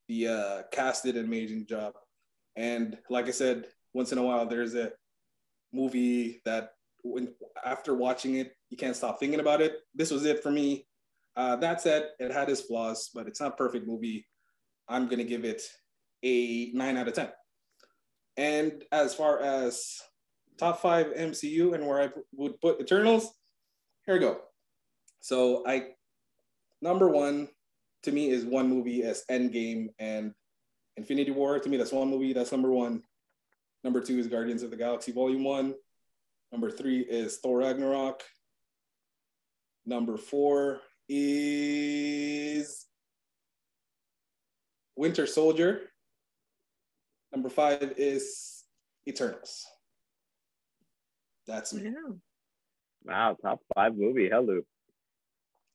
The 0.08 0.28
uh, 0.28 0.62
cast 0.72 1.04
did 1.04 1.18
an 1.18 1.26
amazing 1.26 1.66
job, 1.68 1.94
and 2.56 2.98
like 3.10 3.28
I 3.28 3.32
said, 3.32 3.66
once 3.94 4.12
in 4.12 4.18
a 4.18 4.24
while 4.24 4.46
there's 4.46 4.76
a 4.76 4.92
movie 5.72 6.42
that 6.46 6.72
when 7.04 7.34
after 7.64 7.94
watching 7.94 8.36
it 8.36 8.54
you 8.70 8.78
can't 8.78 8.96
stop 8.96 9.20
thinking 9.20 9.40
about 9.40 9.62
it. 9.62 9.78
This 9.94 10.12
was 10.12 10.26
it 10.26 10.44
for 10.44 10.52
me. 10.52 10.86
Uh, 11.40 11.56
that 11.56 11.80
said, 11.80 12.10
it 12.20 12.34
had 12.34 12.50
its 12.50 12.60
flaws, 12.60 13.12
but 13.16 13.26
it's 13.26 13.40
not 13.40 13.58
perfect 13.58 13.88
movie. 13.88 14.28
I'm 14.90 15.08
gonna 15.08 15.24
give 15.24 15.46
it 15.46 15.62
a 16.22 16.70
nine 16.74 16.98
out 16.98 17.08
of 17.08 17.14
10. 17.14 17.30
And 18.36 18.84
as 18.92 19.16
far 19.16 19.40
as 19.40 20.02
top 20.58 20.82
five 20.82 21.14
MCU 21.16 21.74
and 21.76 21.88
where 21.88 22.02
I 22.02 22.10
would 22.34 22.60
put 22.60 22.82
Eternals, 22.82 23.32
here 24.06 24.16
we 24.16 24.20
go. 24.20 24.42
So 25.22 25.64
I, 25.66 25.92
number 26.82 27.08
one, 27.08 27.48
to 28.04 28.12
me 28.12 28.32
is 28.32 28.44
one 28.44 28.68
movie 28.68 29.04
as 29.04 29.24
Endgame 29.32 29.94
and 29.98 30.34
Infinity 30.98 31.32
War. 31.32 31.58
To 31.58 31.70
me, 31.70 31.78
that's 31.78 31.94
one 31.94 32.10
movie. 32.10 32.34
That's 32.34 32.52
number 32.52 32.70
one. 32.70 33.02
Number 33.86 34.02
two 34.02 34.20
is 34.20 34.28
Guardians 34.28 34.62
of 34.62 34.72
the 34.72 34.78
Galaxy 34.78 35.14
Volume 35.14 35.46
One. 35.46 35.74
Number 36.52 36.70
three 36.70 37.00
is 37.00 37.38
Thor 37.38 37.60
Ragnarok. 37.60 38.24
Number 39.86 40.18
four 40.18 40.82
is 41.10 42.86
Winter 44.96 45.26
Soldier. 45.26 45.82
Number 47.32 47.50
five 47.50 47.94
is 47.98 48.64
Eternals. 49.08 49.66
That's 51.48 51.74
me. 51.74 51.84
Yeah. 51.86 51.92
Wow, 53.06 53.38
top 53.42 53.60
five 53.76 53.96
movie. 53.96 54.30
Hello. 54.30 54.62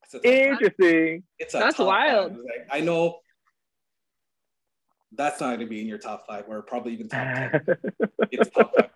It's 0.05 0.15
a 0.15 0.19
top- 0.19 0.25
Interesting. 0.27 1.25
it's 1.39 1.55
a 1.55 1.59
That's 1.59 1.77
top 1.77 1.87
wild. 1.87 2.33
five. 2.33 2.39
Like, 2.39 2.69
I 2.71 2.81
know 2.81 3.19
that's 5.13 5.41
not 5.41 5.49
going 5.49 5.61
to 5.61 5.67
be 5.67 5.81
in 5.81 5.87
your 5.87 5.99
top 5.99 6.27
five 6.27 6.45
or 6.49 6.63
probably 6.63 6.93
even 6.93 7.09
top 7.09 7.23
10. 7.51 7.67
It's 8.31 8.51
top 8.51 8.73
five. 8.77 8.91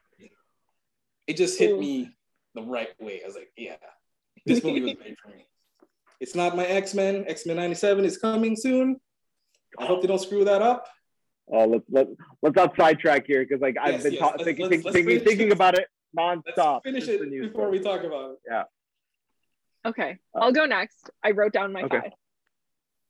It 1.26 1.36
just 1.36 1.58
hit 1.58 1.78
me 1.78 2.10
the 2.54 2.62
right 2.62 2.88
way. 3.00 3.20
I 3.22 3.26
was 3.26 3.34
like, 3.36 3.50
yeah, 3.56 3.76
this 4.46 4.62
movie 4.64 4.80
was 4.82 4.94
made 4.98 5.16
for 5.22 5.28
me. 5.28 5.46
It's 6.20 6.34
not 6.34 6.56
my 6.56 6.64
X 6.66 6.94
Men. 6.94 7.24
X 7.28 7.46
Men 7.46 7.56
97 7.56 8.04
is 8.04 8.18
coming 8.18 8.56
soon. 8.56 9.00
I 9.78 9.86
hope 9.86 10.00
they 10.02 10.08
don't 10.08 10.18
screw 10.20 10.44
that 10.44 10.62
up. 10.62 10.86
Oh, 11.50 11.64
let's 11.64 11.84
let 11.90 12.08
let's 12.42 12.56
not 12.56 12.76
sidetrack 12.76 13.26
here 13.26 13.42
because 13.44 13.60
like 13.60 13.76
I've 13.80 14.02
been 14.02 14.12
yes, 14.14 14.20
ta- 14.20 14.30
let's- 14.32 14.44
thinking, 14.44 14.64
let's- 14.64 14.72
thinking, 14.74 14.84
let's 14.84 14.96
thinking, 14.96 15.24
thinking 15.24 15.52
about 15.52 15.78
it 15.78 15.86
Let's 16.14 16.58
nonstop. 16.58 16.82
finish 16.84 17.08
it 17.08 17.26
news 17.28 17.48
before 17.48 17.70
we 17.70 17.78
talk 17.80 18.02
about 18.02 18.32
it. 18.32 18.36
Yeah. 18.50 18.64
Okay, 19.86 20.18
Uh, 20.34 20.40
I'll 20.40 20.52
go 20.52 20.66
next. 20.66 21.08
I 21.24 21.30
wrote 21.30 21.52
down 21.52 21.72
my 21.72 21.82
okay. 21.82 22.00
five, 22.00 22.12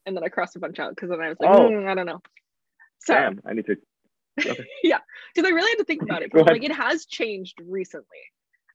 and 0.06 0.16
then 0.16 0.22
I 0.22 0.28
crossed 0.28 0.54
a 0.56 0.58
bunch 0.58 0.78
out 0.78 0.90
because 0.94 1.08
then 1.10 1.20
I 1.20 1.28
was 1.30 1.36
like, 1.40 1.50
Oh. 1.50 1.68
"Mm, 1.70 1.88
I 1.88 1.94
don't 1.94 2.06
know. 2.06 2.20
So, 3.00 3.14
Damn, 3.14 3.40
I 3.46 3.54
need 3.54 3.66
to. 3.66 3.76
Yeah. 4.84 4.98
Because 5.34 5.48
I 5.50 5.52
really 5.54 5.70
had 5.70 5.78
to 5.78 5.84
think 5.84 6.02
about 6.02 6.22
it. 6.22 6.30
Go 6.32 6.40
Because 6.44 6.52
like 6.52 6.64
it 6.64 6.74
has 6.74 7.06
changed 7.06 7.60
recently. 7.64 8.06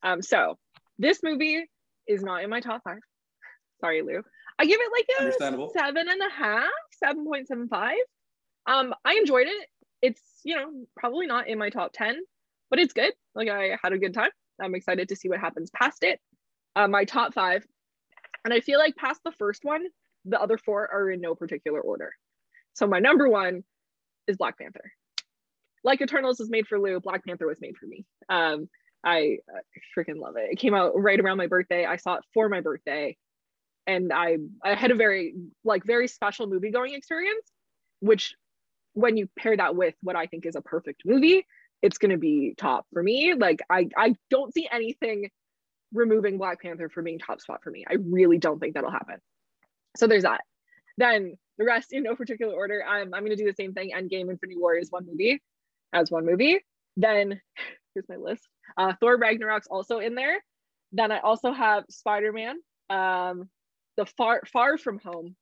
Um, 0.02 0.22
so 0.22 0.58
this 0.98 1.22
movie 1.24 1.70
is 2.08 2.24
not 2.24 2.44
in 2.44 2.50
my 2.50 2.60
top 2.60 2.82
five. 2.84 3.00
Sorry, 3.84 4.02
Lew. 4.02 4.24
I 4.58 4.66
give 4.66 4.80
it 4.82 4.92
like 4.94 5.28
a 5.28 5.70
seven 5.78 6.08
and 6.08 6.22
a 6.22 6.30
half, 6.34 6.70
seven 6.94 7.26
point 7.26 7.50
seven 7.50 7.68
five. 7.68 7.98
Um, 8.66 8.94
I 9.04 9.16
enjoyed 9.16 9.48
it. 9.48 9.68
It's 10.02 10.22
you 10.46 10.56
know 10.56 10.86
probably 10.96 11.28
not 11.28 11.50
in 11.50 11.58
my 11.58 11.70
top 11.70 11.92
ten, 11.92 12.18
but 12.70 12.80
it's 12.80 12.94
good. 12.94 13.12
Like 13.36 13.50
I 13.50 13.78
had 13.84 13.92
a 13.92 13.98
good 13.98 14.14
time. 14.14 14.30
I'm 14.62 14.74
excited 14.74 15.10
to 15.10 15.18
see 15.18 15.28
what 15.28 15.40
happens 15.40 15.70
past 15.72 16.04
it. 16.04 16.22
Uh, 16.78 16.88
my 16.88 17.04
top 17.04 17.34
five, 17.34 17.66
and 18.46 18.54
I 18.54 18.62
feel 18.62 18.80
like 18.80 18.96
past 18.96 19.20
the 19.26 19.34
first 19.34 19.66
one, 19.66 19.84
the 20.24 20.42
other 20.42 20.58
four 20.58 20.90
are 20.90 21.12
in 21.12 21.20
no 21.20 21.36
particular 21.36 21.82
order. 21.82 22.14
So 22.74 22.88
my 22.88 23.00
number 23.00 23.28
one 23.28 23.66
is 24.28 24.38
Black 24.38 24.58
Panther. 24.58 24.94
Like 25.84 26.00
Eternals 26.00 26.40
was 26.40 26.50
made 26.50 26.68
for 26.68 26.80
Lew, 26.80 27.02
Black 27.02 27.26
Panther 27.26 27.48
was 27.48 27.60
made 27.60 27.76
for 27.76 27.86
me. 27.86 28.06
Um, 28.30 28.70
I 29.04 29.40
uh, 29.54 29.60
freaking 29.98 30.22
love 30.22 30.38
it. 30.38 30.50
It 30.52 30.60
came 30.60 30.74
out 30.74 30.94
right 30.96 31.20
around 31.20 31.38
my 31.38 31.48
birthday. 31.48 31.86
I 31.86 31.98
saw 31.98 32.16
it 32.16 32.24
for 32.34 32.48
my 32.48 32.62
birthday, 32.62 33.18
and 33.88 34.12
I 34.14 34.38
I 34.64 34.76
had 34.76 34.92
a 34.92 34.96
very 34.96 35.36
like 35.64 35.84
very 35.86 36.08
special 36.08 36.48
movie 36.48 36.72
going 36.72 36.94
experience. 36.94 37.46
Which, 38.00 38.36
when 38.94 39.16
you 39.18 39.30
pair 39.40 39.56
that 39.56 39.76
with 39.76 39.96
what 40.02 40.16
I 40.16 40.26
think 40.28 40.46
is 40.46 40.56
a 40.56 40.62
perfect 40.62 41.04
movie, 41.06 41.46
it's 41.82 41.98
gonna 41.98 42.18
be 42.18 42.56
top 42.58 42.86
for 42.94 43.02
me. 43.04 43.34
Like 43.34 43.62
I 43.70 43.90
I 43.98 44.16
don't 44.30 44.54
see 44.54 44.68
anything 44.72 45.30
removing 45.94 46.38
Black 46.38 46.62
Panther 46.62 46.90
from 46.90 47.06
being 47.06 47.20
top 47.20 47.40
spot 47.40 47.62
for 47.64 47.70
me. 47.72 47.86
I 47.90 47.96
really 47.96 48.38
don't 48.38 48.60
think 48.60 48.74
that'll 48.74 48.92
happen. 48.92 49.18
So 49.96 50.08
there's 50.08 50.24
that. 50.24 50.42
Then 50.98 51.38
the 51.58 51.66
rest 51.66 51.94
in 51.94 52.04
no 52.04 52.16
particular 52.16 52.54
order. 52.54 52.84
I'm 52.88 53.14
I'm 53.14 53.24
gonna 53.24 53.36
do 53.36 53.46
the 53.46 53.54
same 53.54 53.74
thing. 53.74 53.92
Endgame, 53.96 54.30
Infinity 54.30 54.58
War 54.58 54.76
is 54.76 54.92
one 54.92 55.06
movie, 55.06 55.42
as 55.94 56.12
one 56.12 56.26
movie. 56.26 56.60
Then 56.98 57.40
here's 57.94 58.10
my 58.10 58.16
list. 58.16 58.48
Uh, 58.78 58.94
Thor 59.00 59.18
Ragnarok's 59.18 59.68
also 59.68 60.00
in 60.00 60.16
there. 60.16 60.44
Then 60.92 61.12
I 61.12 61.20
also 61.20 61.52
have 61.52 61.86
Spider 61.90 62.32
Man, 62.32 62.58
um, 62.90 63.50
the 63.98 64.06
far 64.06 64.42
Far 64.52 64.78
From 64.78 65.00
Home, 65.00 65.36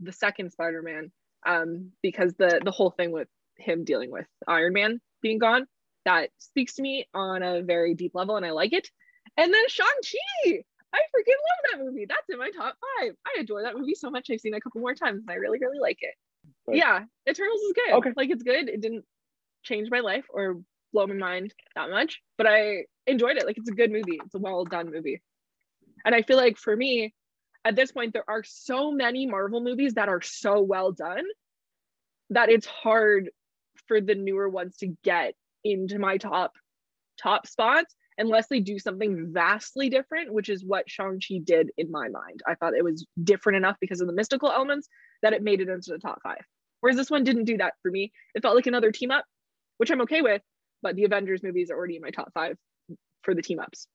the 0.00 0.12
second 0.12 0.50
Spider 0.52 0.82
Man, 0.82 1.12
um, 1.46 1.92
because 2.02 2.34
the 2.34 2.60
the 2.64 2.70
whole 2.70 2.90
thing 2.90 3.12
with 3.12 3.28
him 3.58 3.84
dealing 3.84 4.10
with 4.10 4.26
Iron 4.48 4.72
Man 4.72 5.00
being 5.20 5.38
gone 5.38 5.66
that 6.04 6.30
speaks 6.38 6.74
to 6.74 6.82
me 6.82 7.06
on 7.14 7.42
a 7.42 7.62
very 7.62 7.94
deep 7.94 8.12
level, 8.14 8.36
and 8.36 8.44
I 8.44 8.50
like 8.50 8.72
it. 8.72 8.88
And 9.36 9.52
then 9.52 9.68
Shang 9.68 9.86
Chi. 9.86 10.62
I 10.94 10.98
freaking 10.98 11.28
love 11.28 11.70
that 11.70 11.84
movie. 11.84 12.04
That's 12.06 12.28
in 12.28 12.38
my 12.38 12.50
top 12.50 12.76
five. 12.98 13.14
I 13.26 13.40
adore 13.40 13.62
that 13.62 13.78
movie 13.78 13.94
so 13.94 14.10
much. 14.10 14.28
I've 14.30 14.40
seen 14.40 14.52
it 14.52 14.58
a 14.58 14.60
couple 14.60 14.82
more 14.82 14.94
times, 14.94 15.22
and 15.22 15.30
I 15.30 15.34
really, 15.34 15.58
really 15.58 15.78
like 15.78 15.98
it. 16.00 16.14
Right. 16.66 16.76
Yeah, 16.76 17.04
Eternals 17.28 17.60
is 17.62 17.72
good. 17.72 17.94
Okay. 17.94 18.12
Like 18.14 18.30
it's 18.30 18.42
good. 18.42 18.68
It 18.68 18.80
didn't 18.82 19.04
change 19.62 19.88
my 19.90 20.00
life 20.00 20.26
or 20.28 20.60
blow 20.92 21.06
my 21.06 21.14
mind 21.14 21.54
that 21.76 21.88
much, 21.88 22.20
but 22.36 22.46
I 22.46 22.84
enjoyed 23.06 23.36
it. 23.36 23.46
Like 23.46 23.56
it's 23.56 23.70
a 23.70 23.74
good 23.74 23.90
movie. 23.90 24.20
It's 24.22 24.34
a 24.34 24.38
well 24.38 24.64
done 24.64 24.90
movie. 24.90 25.22
And 26.04 26.14
I 26.14 26.22
feel 26.22 26.36
like 26.36 26.58
for 26.58 26.76
me, 26.76 27.14
at 27.64 27.76
this 27.76 27.92
point, 27.92 28.12
there 28.12 28.28
are 28.28 28.42
so 28.44 28.90
many 28.90 29.26
Marvel 29.26 29.62
movies 29.62 29.94
that 29.94 30.08
are 30.08 30.20
so 30.20 30.60
well 30.60 30.92
done 30.92 31.24
that 32.30 32.48
it's 32.48 32.66
hard 32.66 33.30
for 33.86 34.00
the 34.00 34.14
newer 34.14 34.48
ones 34.48 34.76
to 34.78 34.88
get 35.04 35.34
into 35.64 35.98
my 35.98 36.16
top 36.16 36.52
top 37.20 37.46
spots 37.46 37.94
unless 38.18 38.48
they 38.48 38.60
do 38.60 38.78
something 38.78 39.32
vastly 39.32 39.88
different, 39.88 40.32
which 40.32 40.48
is 40.48 40.64
what 40.64 40.90
Shang-Chi 40.90 41.40
did 41.44 41.70
in 41.78 41.90
my 41.90 42.08
mind. 42.08 42.42
I 42.46 42.54
thought 42.54 42.74
it 42.74 42.84
was 42.84 43.06
different 43.22 43.56
enough 43.56 43.76
because 43.80 44.00
of 44.00 44.06
the 44.06 44.12
mystical 44.12 44.50
elements 44.50 44.88
that 45.22 45.32
it 45.32 45.42
made 45.42 45.60
it 45.60 45.68
into 45.68 45.92
the 45.92 45.98
top 45.98 46.20
five. 46.22 46.44
Whereas 46.80 46.96
this 46.96 47.10
one 47.10 47.24
didn't 47.24 47.44
do 47.44 47.58
that 47.58 47.74
for 47.82 47.90
me. 47.90 48.12
It 48.34 48.42
felt 48.42 48.56
like 48.56 48.66
another 48.66 48.92
team 48.92 49.10
up, 49.10 49.24
which 49.78 49.90
I'm 49.90 50.02
okay 50.02 50.20
with, 50.20 50.42
but 50.82 50.96
the 50.96 51.04
Avengers 51.04 51.42
movies 51.42 51.70
are 51.70 51.76
already 51.76 51.96
in 51.96 52.02
my 52.02 52.10
top 52.10 52.32
five 52.34 52.56
for 53.22 53.34
the 53.34 53.42
team 53.42 53.60
ups. 53.60 53.86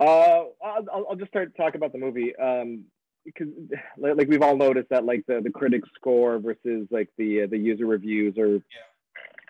Uh, 0.00 0.44
I'll, 0.64 1.06
I'll- 1.10 1.16
just 1.16 1.30
start 1.30 1.54
talk 1.56 1.74
about 1.74 1.92
the 1.92 1.98
movie. 1.98 2.34
Um, 2.36 2.84
because 3.24 3.48
like 3.98 4.16
like 4.16 4.28
we've 4.28 4.42
all 4.42 4.56
noticed 4.56 4.88
that 4.88 5.04
like 5.04 5.24
the 5.26 5.40
the 5.42 5.50
critic 5.50 5.82
score 5.94 6.38
versus 6.38 6.88
like 6.90 7.10
the 7.18 7.42
uh, 7.42 7.46
the 7.50 7.58
user 7.58 7.84
reviews 7.86 8.38
are 8.38 8.62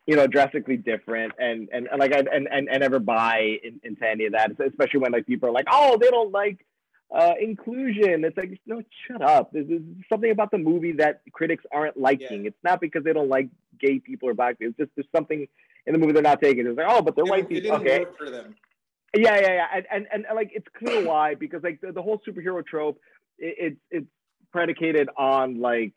you 0.07 0.17
know 0.17 0.27
drastically 0.27 0.77
different. 0.77 1.33
And 1.39 1.69
and, 1.73 1.87
and 1.87 2.01
like 2.01 2.13
I 2.13 2.19
and, 2.19 2.49
and 2.51 2.69
and 2.69 2.81
never 2.81 2.99
buy 2.99 3.59
in, 3.63 3.81
into 3.85 4.05
any 4.07 4.27
of 4.27 4.33
that 4.33 4.51
especially 4.61 5.01
when 5.01 5.13
like 5.13 5.25
people 5.27 5.49
are 5.49 5.53
like 5.53 5.67
oh 5.71 5.97
they 6.01 6.11
don't 6.11 6.33
like 6.33 6.67
uh 7.15 7.35
inclusion. 7.41 8.25
It's 8.25 8.37
like 8.37 8.61
no 8.67 8.83
shut 9.07 9.23
up. 9.23 9.53
There's, 9.53 9.69
there's 9.69 9.83
something 10.13 10.33
about 10.33 10.51
the 10.51 10.59
movie 10.59 10.93
that 10.93 11.23
critics 11.33 11.65
aren't 11.73 11.97
liking. 11.97 12.47
It's 12.47 12.59
not 12.65 12.81
because 12.81 13.05
they 13.05 13.13
don't 13.13 13.29
like 13.29 13.49
gay 13.79 14.01
people 14.01 14.29
or 14.29 14.35
black 14.35 14.59
people. 14.59 14.71
It's 14.71 14.79
just 14.79 14.91
there's 14.97 15.07
something 15.15 15.47
in 15.87 15.93
the 15.93 15.99
movie 15.99 16.13
they're 16.13 16.23
not 16.23 16.43
taking. 16.43 16.67
It's 16.67 16.77
like 16.77 16.87
oh 16.89 17.03
but 17.03 17.15
they're 17.15 17.25
It 17.25 17.31
white 17.31 17.49
people. 17.49 17.73
okay. 17.77 18.01
work 18.01 18.19
for 18.19 18.31
them. 18.31 18.57
Yeah, 19.15 19.41
yeah, 19.41 19.53
yeah, 19.53 19.67
and 19.75 20.07
and, 20.13 20.27
and 20.29 20.37
like 20.37 20.51
it's 20.55 20.67
clear 20.79 21.05
why 21.05 21.35
because 21.35 21.63
like 21.63 21.81
the, 21.81 21.93
the 21.93 22.03
whole 22.03 22.21
superhero 22.27 22.65
trope, 22.65 23.01
it, 23.39 23.77
it's 23.91 24.07
predicated 24.53 25.09
on 25.17 25.61
like 25.61 25.95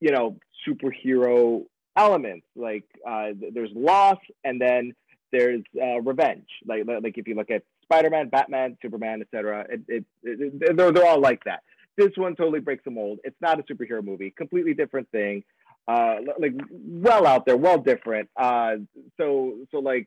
you 0.00 0.10
know 0.10 0.36
superhero 0.66 1.64
elements. 1.96 2.46
Like 2.56 2.84
uh, 3.08 3.30
there's 3.54 3.70
loss, 3.74 4.18
and 4.44 4.60
then 4.60 4.94
there's 5.30 5.62
uh, 5.80 6.00
revenge. 6.00 6.48
Like 6.66 6.82
like 6.86 7.16
if 7.16 7.26
you 7.26 7.34
look 7.34 7.50
at 7.50 7.62
Spider-Man, 7.84 8.28
Batman, 8.28 8.76
Superman, 8.82 9.22
etc., 9.22 9.66
they're 10.22 10.92
they're 10.92 11.06
all 11.06 11.20
like 11.20 11.44
that. 11.44 11.62
This 11.96 12.10
one 12.16 12.34
totally 12.36 12.60
breaks 12.60 12.84
the 12.84 12.90
mold. 12.90 13.18
It's 13.24 13.36
not 13.40 13.60
a 13.60 13.62
superhero 13.62 14.02
movie. 14.02 14.32
Completely 14.36 14.74
different 14.74 15.10
thing. 15.10 15.44
Uh, 15.88 16.16
like 16.38 16.52
well 16.70 17.26
out 17.26 17.44
there, 17.44 17.56
well 17.56 17.78
different. 17.78 18.28
Uh, 18.36 18.76
so 19.18 19.54
so 19.70 19.78
like 19.78 20.06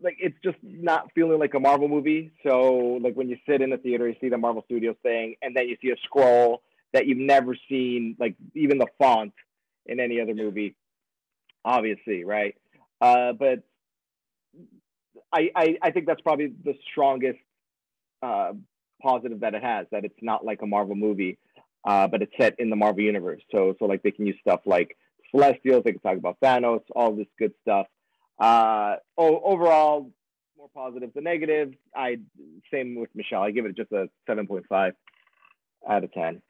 like 0.00 0.16
it's 0.20 0.36
just 0.42 0.56
not 0.62 1.10
feeling 1.14 1.38
like 1.38 1.54
a 1.54 1.60
Marvel 1.60 1.88
movie. 1.88 2.32
So 2.46 2.98
like 3.02 3.14
when 3.14 3.28
you 3.28 3.36
sit 3.48 3.60
in 3.60 3.72
a 3.72 3.78
theater, 3.78 4.08
you 4.08 4.16
see 4.20 4.28
the 4.28 4.38
Marvel 4.38 4.62
Studios 4.66 4.96
thing, 5.02 5.36
and 5.42 5.56
then 5.56 5.68
you 5.68 5.76
see 5.82 5.90
a 5.90 5.96
scroll 6.04 6.62
that 6.92 7.06
you've 7.06 7.18
never 7.18 7.56
seen, 7.68 8.16
like 8.18 8.36
even 8.54 8.78
the 8.78 8.86
font 8.98 9.32
in 9.86 10.00
any 10.00 10.20
other 10.20 10.34
movie, 10.34 10.76
obviously, 11.64 12.24
right? 12.24 12.54
Uh, 13.00 13.32
but 13.32 13.62
I, 15.32 15.50
I 15.54 15.76
I 15.82 15.90
think 15.90 16.06
that's 16.06 16.20
probably 16.20 16.52
the 16.64 16.74
strongest 16.90 17.38
uh, 18.22 18.52
positive 19.02 19.40
that 19.40 19.54
it 19.54 19.62
has 19.62 19.86
that 19.90 20.04
it's 20.04 20.22
not 20.22 20.44
like 20.44 20.62
a 20.62 20.66
Marvel 20.66 20.94
movie, 20.94 21.38
uh, 21.84 22.06
but 22.08 22.22
it's 22.22 22.32
set 22.40 22.54
in 22.58 22.70
the 22.70 22.76
Marvel 22.76 23.02
universe. 23.02 23.42
So 23.50 23.74
so 23.78 23.86
like 23.86 24.02
they 24.02 24.12
can 24.12 24.26
use 24.26 24.36
stuff 24.40 24.60
like 24.64 24.96
Celestials, 25.30 25.82
they 25.84 25.92
can 25.92 26.00
talk 26.00 26.16
about 26.16 26.38
Thanos, 26.40 26.82
all 26.94 27.12
this 27.12 27.26
good 27.38 27.52
stuff. 27.62 27.86
Uh, 28.38 28.96
o- 29.16 29.40
overall, 29.40 30.10
more 30.56 30.68
positives 30.74 31.14
than 31.14 31.24
negatives. 31.24 31.76
I 31.94 32.18
same 32.72 32.96
with 32.96 33.10
Michelle. 33.14 33.42
I 33.42 33.50
give 33.50 33.66
it 33.66 33.76
just 33.76 33.92
a 33.92 34.08
seven 34.26 34.46
point 34.46 34.66
five 34.68 34.94
out 35.88 36.04
of 36.04 36.12
ten. 36.12 36.42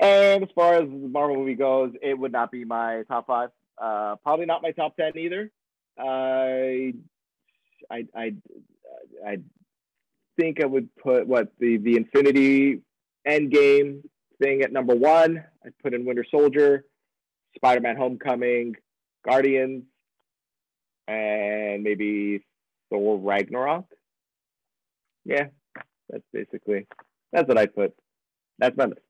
And 0.00 0.42
as 0.42 0.50
far 0.54 0.74
as 0.74 0.82
the 0.82 1.08
Marvel 1.08 1.36
movie 1.36 1.54
goes, 1.54 1.92
it 2.02 2.18
would 2.18 2.32
not 2.32 2.50
be 2.50 2.64
my 2.64 3.02
top 3.08 3.26
five. 3.26 3.50
Uh, 3.78 4.16
probably 4.22 4.46
not 4.46 4.62
my 4.62 4.72
top 4.72 4.96
ten 4.96 5.16
either. 5.16 5.50
I, 5.98 6.92
I, 7.90 8.06
I, 8.14 8.34
I, 9.26 9.38
think 10.38 10.62
I 10.62 10.66
would 10.66 10.94
put 10.96 11.26
what 11.26 11.50
the 11.58 11.78
the 11.78 11.96
Infinity 11.96 12.82
Endgame 13.26 14.02
thing 14.38 14.60
at 14.60 14.70
number 14.70 14.94
one. 14.94 15.42
I'd 15.64 15.78
put 15.82 15.94
in 15.94 16.04
Winter 16.04 16.26
Soldier, 16.30 16.84
Spider 17.54 17.80
Man 17.80 17.96
Homecoming, 17.96 18.74
Guardians, 19.24 19.84
and 21.08 21.82
maybe 21.82 22.44
Thor 22.90 23.18
Ragnarok. 23.18 23.86
Yeah, 25.24 25.48
that's 26.08 26.24
basically 26.32 26.86
that's 27.32 27.48
what 27.48 27.58
I 27.58 27.66
put. 27.66 27.94
That's 28.58 28.76
my 28.76 28.86
list. 28.86 29.00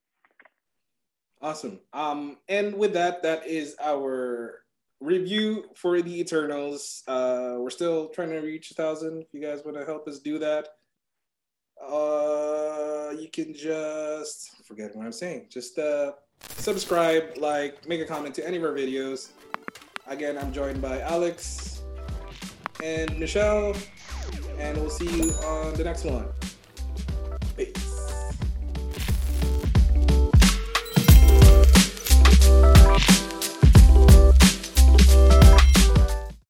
Awesome. 1.42 1.80
Um, 1.92 2.38
and 2.49 2.74
with 2.74 2.94
that, 2.94 3.22
that 3.22 3.47
is 3.47 3.76
our 3.80 4.62
review 5.01 5.66
for 5.74 6.01
the 6.01 6.20
Eternals. 6.20 7.03
Uh, 7.07 7.57
we're 7.59 7.70
still 7.70 8.09
trying 8.09 8.30
to 8.30 8.40
reach 8.40 8.70
a 8.70 8.74
thousand. 8.74 9.22
If 9.22 9.28
you 9.32 9.40
guys 9.40 9.62
want 9.64 9.76
to 9.76 9.84
help 9.84 10.09
us 10.09 10.18
do 10.18 10.38
that, 10.38 10.68
uh, 11.80 13.12
you 13.18 13.28
can 13.30 13.55
just 13.55 14.64
forget 14.66 14.97
what 14.97 15.05
I'm 15.05 15.12
saying. 15.12 15.47
Just 15.51 15.78
uh, 15.78 16.12
subscribe, 16.40 17.36
like, 17.36 17.86
make 17.86 18.01
a 18.01 18.07
comment 18.07 18.34
to 18.36 18.47
any 18.47 18.57
of 18.57 18.64
our 18.64 18.72
videos. 18.72 19.30
Again, 20.07 20.38
I'm 20.38 20.53
joined 20.53 20.80
by 20.80 21.01
Alex 21.01 21.76
and 22.83 23.18
Michelle, 23.18 23.74
and 24.59 24.77
we'll 24.79 24.91
see 24.91 25.07
you 25.07 25.33
on 25.33 25.74
the 25.74 25.85
next 25.85 26.05
one. 26.05 26.27